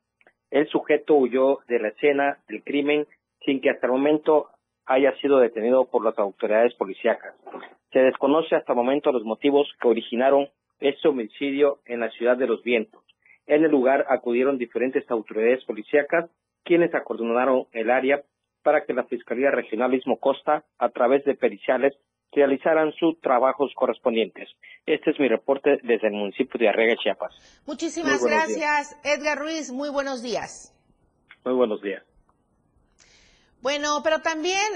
El 0.50 0.68
sujeto 0.68 1.14
huyó 1.14 1.60
de 1.68 1.78
la 1.78 1.88
escena 1.88 2.36
del 2.48 2.62
crimen 2.62 3.06
sin 3.46 3.62
que 3.62 3.70
hasta 3.70 3.86
el 3.86 3.92
momento 3.92 4.50
haya 4.87 5.14
sido 5.20 5.39
detenido 5.39 5.85
por 5.87 6.05
las 6.05 6.18
autoridades 6.18 6.74
policíacas. 6.74 7.35
Se 7.93 8.01
desconoce 8.01 8.57
hasta 8.57 8.72
el 8.72 8.76
momento 8.76 9.12
los 9.12 9.24
motivos 9.24 9.68
que 9.80 9.89
originaron 9.89 10.49
este 10.80 11.09
homicidio 11.09 11.78
en 11.87 12.01
la 12.01 12.11
ciudad 12.11 12.37
de 12.37 12.47
Los 12.47 12.62
Vientos. 12.62 13.03
En 13.47 13.64
el 13.64 13.70
lugar 13.70 14.07
acudieron 14.09 14.59
diferentes 14.59 15.09
autoridades 15.11 15.64
policíacas 15.64 16.30
quienes 16.64 16.95
acordonaron 16.95 17.66
el 17.72 17.91
área 17.91 18.22
para 18.62 18.85
que 18.85 18.95
la 18.95 19.05
Fiscalía 19.05 19.51
Regional 19.51 19.95
Istmo 19.95 20.18
Costa, 20.18 20.64
a 20.78 20.89
través 20.91 21.24
de 21.24 21.35
periciales, 21.35 21.95
realizaran 22.33 22.93
sus 22.93 23.20
trabajos 23.20 23.72
correspondientes. 23.74 24.49
Este 24.87 25.11
es 25.11 25.20
mi 25.20 25.28
reporte 25.28 25.78
desde 25.83 26.09
el 26.09 26.14
municipio 26.14 26.59
de 26.59 26.68
Arrega, 26.68 26.97
Chiapas. 26.97 27.62
Muchísimas 27.66 28.24
gracias, 28.24 28.99
Edgar 29.05 29.39
Ruiz. 29.39 29.70
Muy 29.70 29.91
buenos 29.91 30.22
días. 30.22 30.74
Muy 31.45 31.55
buenos 31.55 31.83
días. 31.83 32.03
Bueno, 33.62 34.02
pero 34.02 34.20
también 34.20 34.66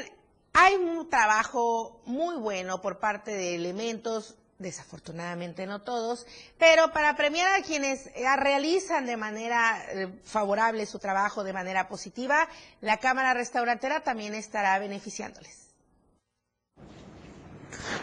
hay 0.53 0.77
un 0.77 1.11
trabajo 1.11 2.01
muy 2.07 2.37
bueno 2.37 2.81
por 2.81 3.01
parte 3.01 3.33
de 3.33 3.57
elementos, 3.57 4.37
desafortunadamente 4.59 5.67
no 5.67 5.83
todos, 5.83 6.25
pero 6.57 6.93
para 6.93 7.17
premiar 7.17 7.53
a 7.61 7.65
quienes 7.65 8.07
eh, 8.15 8.25
realizan 8.37 9.05
de 9.05 9.17
manera 9.17 9.85
eh, 9.91 10.09
favorable 10.23 10.87
su 10.87 11.01
trabajo, 11.01 11.43
de 11.43 11.53
manera 11.53 11.89
positiva, 11.89 12.49
la 12.81 12.99
Cámara 12.99 13.35
Restaurantera 13.35 14.05
también 14.05 14.35
estará 14.35 14.79
beneficiándoles. 14.79 15.66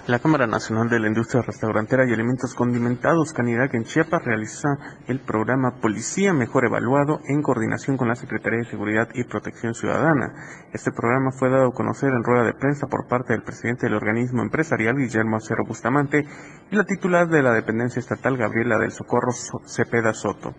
La 0.07 0.19
Cámara 0.19 0.47
Nacional 0.47 0.89
de 0.89 0.99
la 0.99 1.07
Industria 1.07 1.41
Restaurantera 1.41 2.03
y 2.05 2.13
Alimentos 2.13 2.53
Condimentados 2.53 3.31
Canirac 3.31 3.73
en 3.73 3.85
Chiapas 3.85 4.25
realiza 4.25 4.67
el 5.07 5.19
programa 5.19 5.79
Policía 5.81 6.33
Mejor 6.33 6.65
Evaluado 6.65 7.21
en 7.27 7.41
coordinación 7.41 7.95
con 7.95 8.09
la 8.09 8.15
Secretaría 8.15 8.59
de 8.59 8.69
Seguridad 8.69 9.07
y 9.13 9.23
Protección 9.23 9.73
Ciudadana. 9.73 10.33
Este 10.73 10.91
programa 10.91 11.31
fue 11.31 11.49
dado 11.49 11.67
a 11.67 11.73
conocer 11.73 12.09
en 12.09 12.23
rueda 12.23 12.43
de 12.43 12.53
prensa 12.53 12.87
por 12.87 13.07
parte 13.07 13.31
del 13.31 13.43
presidente 13.43 13.85
del 13.85 13.95
organismo 13.95 14.41
empresarial 14.41 14.97
Guillermo 14.97 15.37
Acero 15.37 15.63
Bustamante 15.65 16.25
y 16.69 16.75
la 16.75 16.83
titular 16.83 17.29
de 17.29 17.41
la 17.41 17.53
dependencia 17.53 17.99
estatal 17.99 18.35
Gabriela 18.35 18.77
del 18.79 18.91
Socorro 18.91 19.31
Cepeda 19.65 20.13
Soto. 20.13 20.53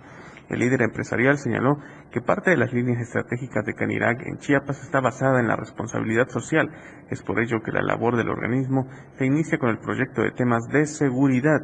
El 0.48 0.60
líder 0.60 0.82
empresarial 0.82 1.38
señaló 1.38 1.78
que 2.14 2.20
parte 2.20 2.50
de 2.50 2.56
las 2.56 2.72
líneas 2.72 3.00
estratégicas 3.00 3.64
de 3.64 3.74
Canirac 3.74 4.24
en 4.24 4.38
Chiapas 4.38 4.80
está 4.84 5.00
basada 5.00 5.40
en 5.40 5.48
la 5.48 5.56
responsabilidad 5.56 6.28
social. 6.28 6.70
Es 7.10 7.24
por 7.24 7.40
ello 7.40 7.60
que 7.60 7.72
la 7.72 7.82
labor 7.82 8.16
del 8.16 8.28
organismo 8.28 8.86
se 9.18 9.26
inicia 9.26 9.58
con 9.58 9.70
el 9.70 9.78
proyecto 9.78 10.22
de 10.22 10.30
temas 10.30 10.68
de 10.68 10.86
seguridad. 10.86 11.58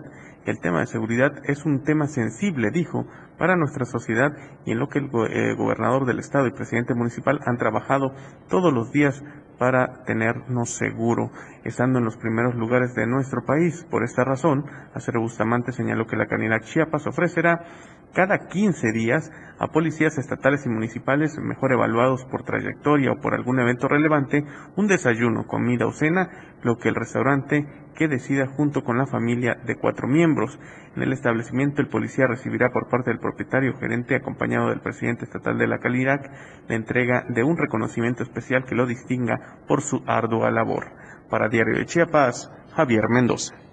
El 0.47 0.59
tema 0.59 0.81
de 0.81 0.87
seguridad 0.87 1.35
es 1.45 1.65
un 1.67 1.85
tema 1.85 2.09
sensible, 2.09 2.73
dijo, 2.73 3.07
para 3.39 3.55
nuestra 3.55 3.85
sociedad 3.85 4.33
y 4.65 4.73
en 4.73 4.81
lo 4.81 4.89
que 4.89 4.99
el 4.99 5.05
eh, 5.05 5.55
gobernador 5.55 6.05
del 6.05 6.19
estado 6.19 6.49
y 6.49 6.53
presidente 6.53 6.95
municipal 6.95 7.39
han 7.47 7.57
trabajado 7.57 8.13
todos 8.49 8.73
los 8.73 8.91
días 8.91 9.23
para 9.61 10.03
tenernos 10.05 10.71
seguro, 10.71 11.31
estando 11.65 11.99
en 11.99 12.07
los 12.07 12.17
primeros 12.17 12.57
lugares 12.57 12.95
de 12.95 13.07
nuestro 13.07 13.45
país. 13.45 13.87
Por 13.89 14.03
esta 14.03 14.25
razón, 14.25 14.65
Acero 14.95 15.21
Bustamante 15.21 15.71
señaló 15.71 16.07
que 16.07 16.17
la 16.17 16.27
Canidad 16.27 16.63
Chiapas 16.63 17.07
ofrecerá 17.07 17.63
cada 18.13 18.49
15 18.49 18.93
días 18.93 19.31
a 19.59 19.69
policías 19.69 20.19
estatales 20.19 20.65
y 20.67 20.69
municipales 20.69 21.39
mejor 21.39 21.73
evaluados 21.73 22.25
por 22.25 22.45
trayectoria 22.45 23.13
o 23.13 23.21
por 23.21 23.35
algún 23.35 23.61
evento 23.61 23.89
relevante 23.89 24.45
un 24.77 24.87
desayuno, 24.87 25.47
comida 25.47 25.87
o 25.87 25.93
cena, 25.93 26.31
lo 26.63 26.77
que 26.79 26.89
el 26.89 26.95
restaurante 26.95 27.67
que 27.95 28.09
decida 28.09 28.47
junto 28.47 28.83
con 28.83 28.97
la 28.97 29.07
familia 29.07 29.57
de 29.67 29.77
cuatro 29.77 30.09
miembros. 30.09 30.59
En 30.97 31.03
el 31.03 31.13
establecimiento 31.13 31.83
el 31.83 31.89
policía 31.89 32.27
recibirá 32.27 32.71
por 32.71 32.89
parte 32.89 33.11
del 33.11 33.21
propietario 33.21 33.77
gerente 33.77 34.17
acompañado 34.17 34.71
del 34.71 34.81
presidente 34.81 35.25
estatal 35.25 35.59
de 35.59 35.67
la 35.67 35.79
Calirac 35.79 36.31
la 36.69 36.75
entrega 36.75 37.25
de 37.29 37.45
un 37.45 37.59
reconocimiento 37.59 38.23
especial 38.23 38.65
que 38.65 38.75
lo 38.75 38.87
distinga 38.87 39.59
por 39.69 39.83
su 39.83 40.03
ardua 40.07 40.51
labor. 40.51 40.87
Para 41.29 41.49
Diario 41.49 41.79
de 41.79 41.87
Chiapas, 41.87 42.51
Javier 42.75 43.05
Mendoza 43.09 43.70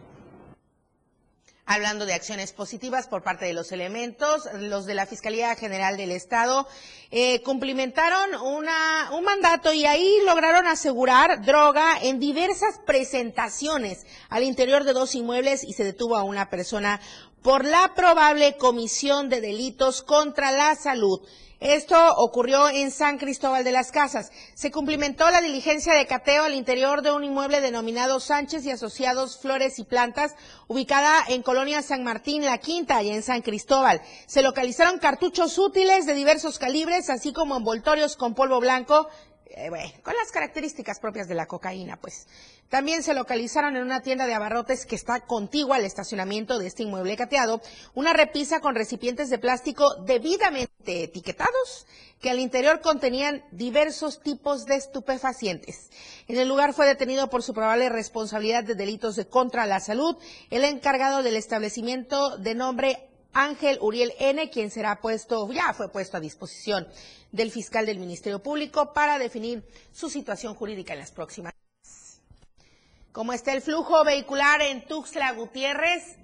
hablando 1.67 2.05
de 2.05 2.13
acciones 2.13 2.53
positivas 2.53 3.07
por 3.07 3.23
parte 3.23 3.45
de 3.45 3.53
los 3.53 3.71
elementos, 3.73 4.47
los 4.53 4.85
de 4.85 4.95
la 4.95 5.05
Fiscalía 5.05 5.53
General 5.55 5.97
del 5.97 6.11
Estado 6.11 6.65
eh, 7.11 7.41
cumplimentaron 7.43 8.35
una, 8.41 9.11
un 9.11 9.25
mandato 9.25 9.73
y 9.73 9.85
ahí 9.85 10.17
lograron 10.25 10.65
asegurar 10.65 11.45
droga 11.45 11.99
en 12.01 12.19
diversas 12.19 12.79
presentaciones 12.85 14.05
al 14.29 14.43
interior 14.43 14.85
de 14.85 14.93
dos 14.93 15.13
inmuebles 15.13 15.65
y 15.65 15.73
se 15.73 15.83
detuvo 15.83 16.15
a 16.15 16.23
una 16.23 16.49
persona 16.49 17.01
por 17.43 17.65
la 17.65 17.93
probable 17.93 18.55
comisión 18.57 19.29
de 19.29 19.41
delitos 19.41 20.01
contra 20.01 20.51
la 20.51 20.73
salud. 20.75 21.19
Esto 21.59 21.97
ocurrió 22.17 22.69
en 22.69 22.91
San 22.91 23.17
Cristóbal 23.17 23.63
de 23.63 23.71
las 23.71 23.91
Casas. 23.91 24.31
Se 24.53 24.69
cumplimentó 24.69 25.27
la 25.31 25.41
diligencia 25.41 25.95
de 25.95 26.05
cateo 26.05 26.43
al 26.43 26.53
interior 26.53 27.01
de 27.01 27.11
un 27.11 27.23
inmueble 27.23 27.61
denominado 27.61 28.19
Sánchez 28.19 28.63
y 28.65 28.69
Asociados 28.69 29.39
Flores 29.39 29.79
y 29.79 29.83
Plantas, 29.83 30.35
ubicada 30.67 31.23
en 31.29 31.41
Colonia 31.41 31.81
San 31.81 32.03
Martín, 32.03 32.45
La 32.45 32.59
Quinta, 32.59 33.01
y 33.01 33.09
en 33.09 33.23
San 33.23 33.41
Cristóbal. 33.41 34.03
Se 34.27 34.43
localizaron 34.43 34.99
cartuchos 34.99 35.57
útiles 35.57 36.05
de 36.05 36.13
diversos 36.13 36.59
calibres, 36.59 37.09
así 37.09 37.33
como 37.33 37.57
envoltorios 37.57 38.17
con 38.17 38.35
polvo 38.35 38.59
blanco, 38.59 39.09
eh, 39.57 39.93
con 40.03 40.13
las 40.15 40.31
características 40.31 40.99
propias 40.99 41.27
de 41.27 41.35
la 41.35 41.47
cocaína, 41.47 41.97
pues. 41.97 42.27
También 42.69 43.01
se 43.01 43.13
localizaron 43.13 43.75
en 43.75 43.83
una 43.83 44.01
tienda 44.01 44.27
de 44.27 44.33
abarrotes 44.33 44.85
que 44.85 44.95
está 44.95 45.21
contigua 45.21 45.77
al 45.77 45.85
estacionamiento 45.85 46.59
de 46.59 46.67
este 46.67 46.83
inmueble 46.83 47.15
cateado 47.15 47.61
una 47.95 48.13
repisa 48.13 48.59
con 48.59 48.75
recipientes 48.75 49.29
de 49.29 49.39
plástico 49.39 49.95
debidamente 50.03 51.03
etiquetados 51.03 51.87
que 52.21 52.29
al 52.29 52.39
interior 52.39 52.81
contenían 52.81 53.43
diversos 53.51 54.21
tipos 54.21 54.65
de 54.65 54.75
estupefacientes. 54.75 55.89
En 56.27 56.37
el 56.37 56.47
lugar 56.47 56.73
fue 56.73 56.85
detenido 56.85 57.29
por 57.29 57.41
su 57.41 57.53
probable 57.53 57.89
responsabilidad 57.89 58.63
de 58.63 58.75
delitos 58.75 59.15
de 59.15 59.27
contra 59.27 59.65
la 59.65 59.79
salud 59.79 60.17
el 60.49 60.63
encargado 60.63 61.23
del 61.23 61.35
establecimiento 61.35 62.37
de 62.37 62.55
nombre 62.55 63.09
Ángel 63.33 63.77
Uriel 63.81 64.13
N., 64.19 64.49
quien 64.49 64.71
será 64.71 64.99
puesto, 64.99 65.51
ya 65.51 65.73
fue 65.73 65.89
puesto 65.89 66.17
a 66.17 66.19
disposición 66.19 66.87
del 67.37 67.51
fiscal 67.51 67.85
del 67.85 67.99
Ministerio 67.99 68.43
Público 68.43 68.91
para 68.93 69.17
definir 69.17 69.63
su 69.93 70.09
situación 70.09 70.55
jurídica 70.55 70.93
en 70.93 70.99
las 70.99 71.11
próximas 71.11 71.53
¿Cómo 73.11 73.33
está 73.33 73.53
el 73.53 73.61
flujo 73.61 74.03
vehicular 74.03 74.61
en 74.61 74.85
Tuxtla 74.85 75.31
Gutiérrez? 75.33 76.17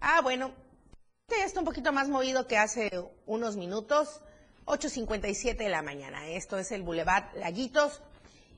Ah, 0.00 0.20
bueno, 0.20 0.52
ya 1.28 1.44
está 1.44 1.58
un 1.58 1.66
poquito 1.66 1.92
más 1.92 2.08
movido 2.08 2.46
que 2.46 2.56
hace 2.56 2.90
unos 3.26 3.56
minutos. 3.56 4.20
8.57 4.66 5.56
de 5.56 5.68
la 5.68 5.82
mañana. 5.82 6.28
Esto 6.28 6.58
es 6.58 6.70
el 6.70 6.82
Boulevard 6.82 7.34
Laguitos 7.36 8.02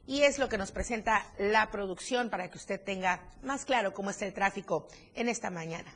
y 0.06 0.22
es 0.22 0.38
lo 0.38 0.50
que 0.50 0.58
nos 0.58 0.72
presenta 0.72 1.24
la 1.38 1.70
producción 1.70 2.28
para 2.28 2.50
que 2.50 2.58
usted 2.58 2.82
tenga 2.82 3.22
más 3.42 3.64
claro 3.64 3.94
cómo 3.94 4.10
está 4.10 4.26
el 4.26 4.34
tráfico 4.34 4.86
en 5.14 5.28
esta 5.30 5.48
mañana. 5.50 5.94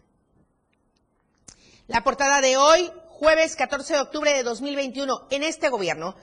La 1.86 2.02
portada 2.02 2.40
de 2.40 2.56
hoy, 2.56 2.90
jueves 3.18 3.56
14 3.56 3.94
de 3.94 4.00
octubre 4.00 4.32
de 4.32 4.42
2021, 4.42 5.28
en 5.30 5.42
este 5.42 5.68
gobierno, 5.68 6.16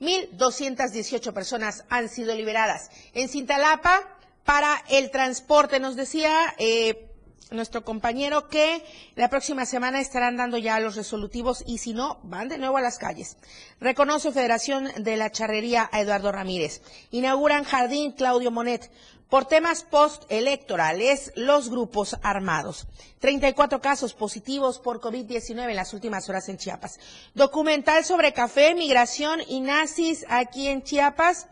1.218 0.00 1.32
personas 1.32 1.84
han 1.90 2.08
sido 2.08 2.34
liberadas. 2.34 2.90
En 3.12 3.28
Cintalapa, 3.28 4.20
para 4.44 4.82
el 4.88 5.10
transporte. 5.10 5.80
Nos 5.80 5.96
decía 5.96 6.54
eh, 6.58 7.09
nuestro 7.50 7.84
compañero 7.84 8.48
que 8.48 8.84
la 9.16 9.28
próxima 9.28 9.66
semana 9.66 10.00
estarán 10.00 10.36
dando 10.36 10.58
ya 10.58 10.78
los 10.80 10.96
resolutivos 10.96 11.64
y 11.66 11.78
si 11.78 11.92
no, 11.92 12.18
van 12.22 12.48
de 12.48 12.58
nuevo 12.58 12.76
a 12.76 12.80
las 12.80 12.98
calles. 12.98 13.36
Reconoce 13.80 14.32
Federación 14.32 14.88
de 14.98 15.16
la 15.16 15.30
Charrería 15.30 15.88
a 15.92 16.00
Eduardo 16.00 16.32
Ramírez. 16.32 16.82
Inauguran 17.10 17.64
Jardín 17.64 18.12
Claudio 18.12 18.50
Monet. 18.50 18.90
Por 19.28 19.44
temas 19.44 19.84
postelectorales, 19.84 21.32
los 21.36 21.70
grupos 21.70 22.16
armados. 22.20 22.88
34 23.20 23.80
casos 23.80 24.12
positivos 24.12 24.80
por 24.80 25.00
COVID-19 25.00 25.70
en 25.70 25.76
las 25.76 25.94
últimas 25.94 26.28
horas 26.28 26.48
en 26.48 26.58
Chiapas. 26.58 26.98
Documental 27.34 28.04
sobre 28.04 28.32
café, 28.32 28.74
migración 28.74 29.40
y 29.46 29.60
nazis 29.60 30.26
aquí 30.28 30.66
en 30.66 30.82
Chiapas 30.82 31.46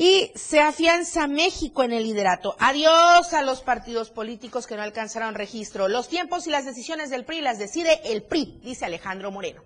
y 0.00 0.32
se 0.34 0.60
afianza 0.60 1.26
México 1.26 1.82
en 1.82 1.92
el 1.92 2.04
liderato. 2.04 2.56
Adiós 2.58 3.34
a 3.34 3.42
los 3.42 3.60
partidos 3.60 4.10
políticos 4.10 4.66
que 4.66 4.74
no 4.74 4.80
alcanzaron 4.80 5.34
registro. 5.34 5.88
Los 5.88 6.08
tiempos 6.08 6.46
y 6.46 6.50
las 6.50 6.64
decisiones 6.64 7.10
del 7.10 7.26
PRI 7.26 7.42
las 7.42 7.58
decide 7.58 8.00
el 8.04 8.22
PRI, 8.22 8.60
dice 8.64 8.86
Alejandro 8.86 9.30
Moreno. 9.30 9.62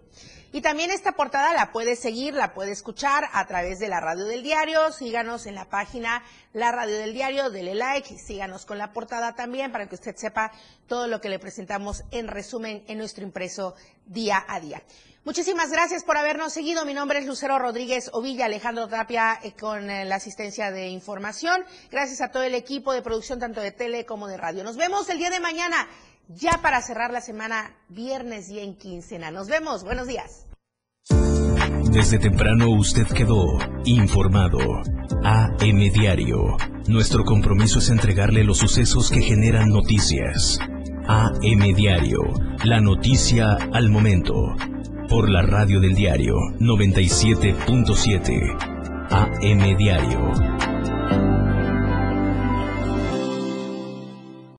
Y 0.50 0.60
también 0.60 0.90
esta 0.90 1.12
portada 1.12 1.54
la 1.54 1.70
puede 1.70 1.94
seguir, 1.94 2.34
la 2.34 2.52
puede 2.52 2.72
escuchar 2.72 3.28
a 3.32 3.46
través 3.46 3.78
de 3.78 3.86
la 3.86 4.00
radio 4.00 4.24
del 4.24 4.42
diario. 4.42 4.90
Síganos 4.90 5.46
en 5.46 5.54
la 5.54 5.68
página 5.68 6.24
La 6.52 6.72
Radio 6.72 6.98
del 6.98 7.14
Diario, 7.14 7.50
dele 7.50 7.76
like, 7.76 8.18
síganos 8.18 8.66
con 8.66 8.78
la 8.78 8.92
portada 8.92 9.36
también 9.36 9.70
para 9.70 9.88
que 9.88 9.94
usted 9.94 10.16
sepa 10.16 10.50
todo 10.88 11.06
lo 11.06 11.20
que 11.20 11.28
le 11.28 11.38
presentamos 11.38 12.02
en 12.10 12.26
resumen 12.26 12.82
en 12.88 12.98
nuestro 12.98 13.22
impreso 13.22 13.76
día 14.04 14.44
a 14.48 14.58
día. 14.58 14.82
Muchísimas 15.24 15.70
gracias 15.70 16.04
por 16.04 16.18
habernos 16.18 16.52
seguido. 16.52 16.84
Mi 16.84 16.92
nombre 16.92 17.18
es 17.18 17.24
Lucero 17.24 17.58
Rodríguez 17.58 18.10
Ovilla, 18.12 18.44
Alejandro 18.44 18.88
Tapia 18.88 19.38
eh, 19.42 19.54
con 19.58 19.88
eh, 19.88 20.04
la 20.04 20.16
asistencia 20.16 20.70
de 20.70 20.88
información. 20.88 21.64
Gracias 21.90 22.20
a 22.20 22.28
todo 22.28 22.42
el 22.42 22.54
equipo 22.54 22.92
de 22.92 23.00
producción 23.00 23.38
tanto 23.38 23.62
de 23.62 23.72
tele 23.72 24.04
como 24.04 24.28
de 24.28 24.36
radio. 24.36 24.64
Nos 24.64 24.76
vemos 24.76 25.08
el 25.08 25.16
día 25.16 25.30
de 25.30 25.40
mañana, 25.40 25.88
ya 26.28 26.60
para 26.60 26.82
cerrar 26.82 27.10
la 27.10 27.22
semana, 27.22 27.74
viernes 27.88 28.50
y 28.50 28.60
en 28.60 28.76
quincena. 28.76 29.30
Nos 29.30 29.48
vemos. 29.48 29.82
Buenos 29.82 30.06
días. 30.06 30.46
Desde 31.90 32.18
temprano 32.18 32.68
usted 32.68 33.06
quedó 33.06 33.56
informado. 33.86 34.58
AM 35.22 35.78
Diario. 35.90 36.58
Nuestro 36.86 37.24
compromiso 37.24 37.78
es 37.78 37.88
entregarle 37.88 38.44
los 38.44 38.58
sucesos 38.58 39.10
que 39.10 39.22
generan 39.22 39.70
noticias. 39.70 40.58
AM 41.08 41.74
Diario. 41.74 42.20
La 42.62 42.82
noticia 42.82 43.56
al 43.72 43.88
momento 43.88 44.54
por 45.08 45.30
la 45.30 45.42
radio 45.42 45.80
del 45.80 45.94
diario 45.94 46.36
97.7 46.60 48.74
AM 49.10 49.76
Diario. 49.76 50.93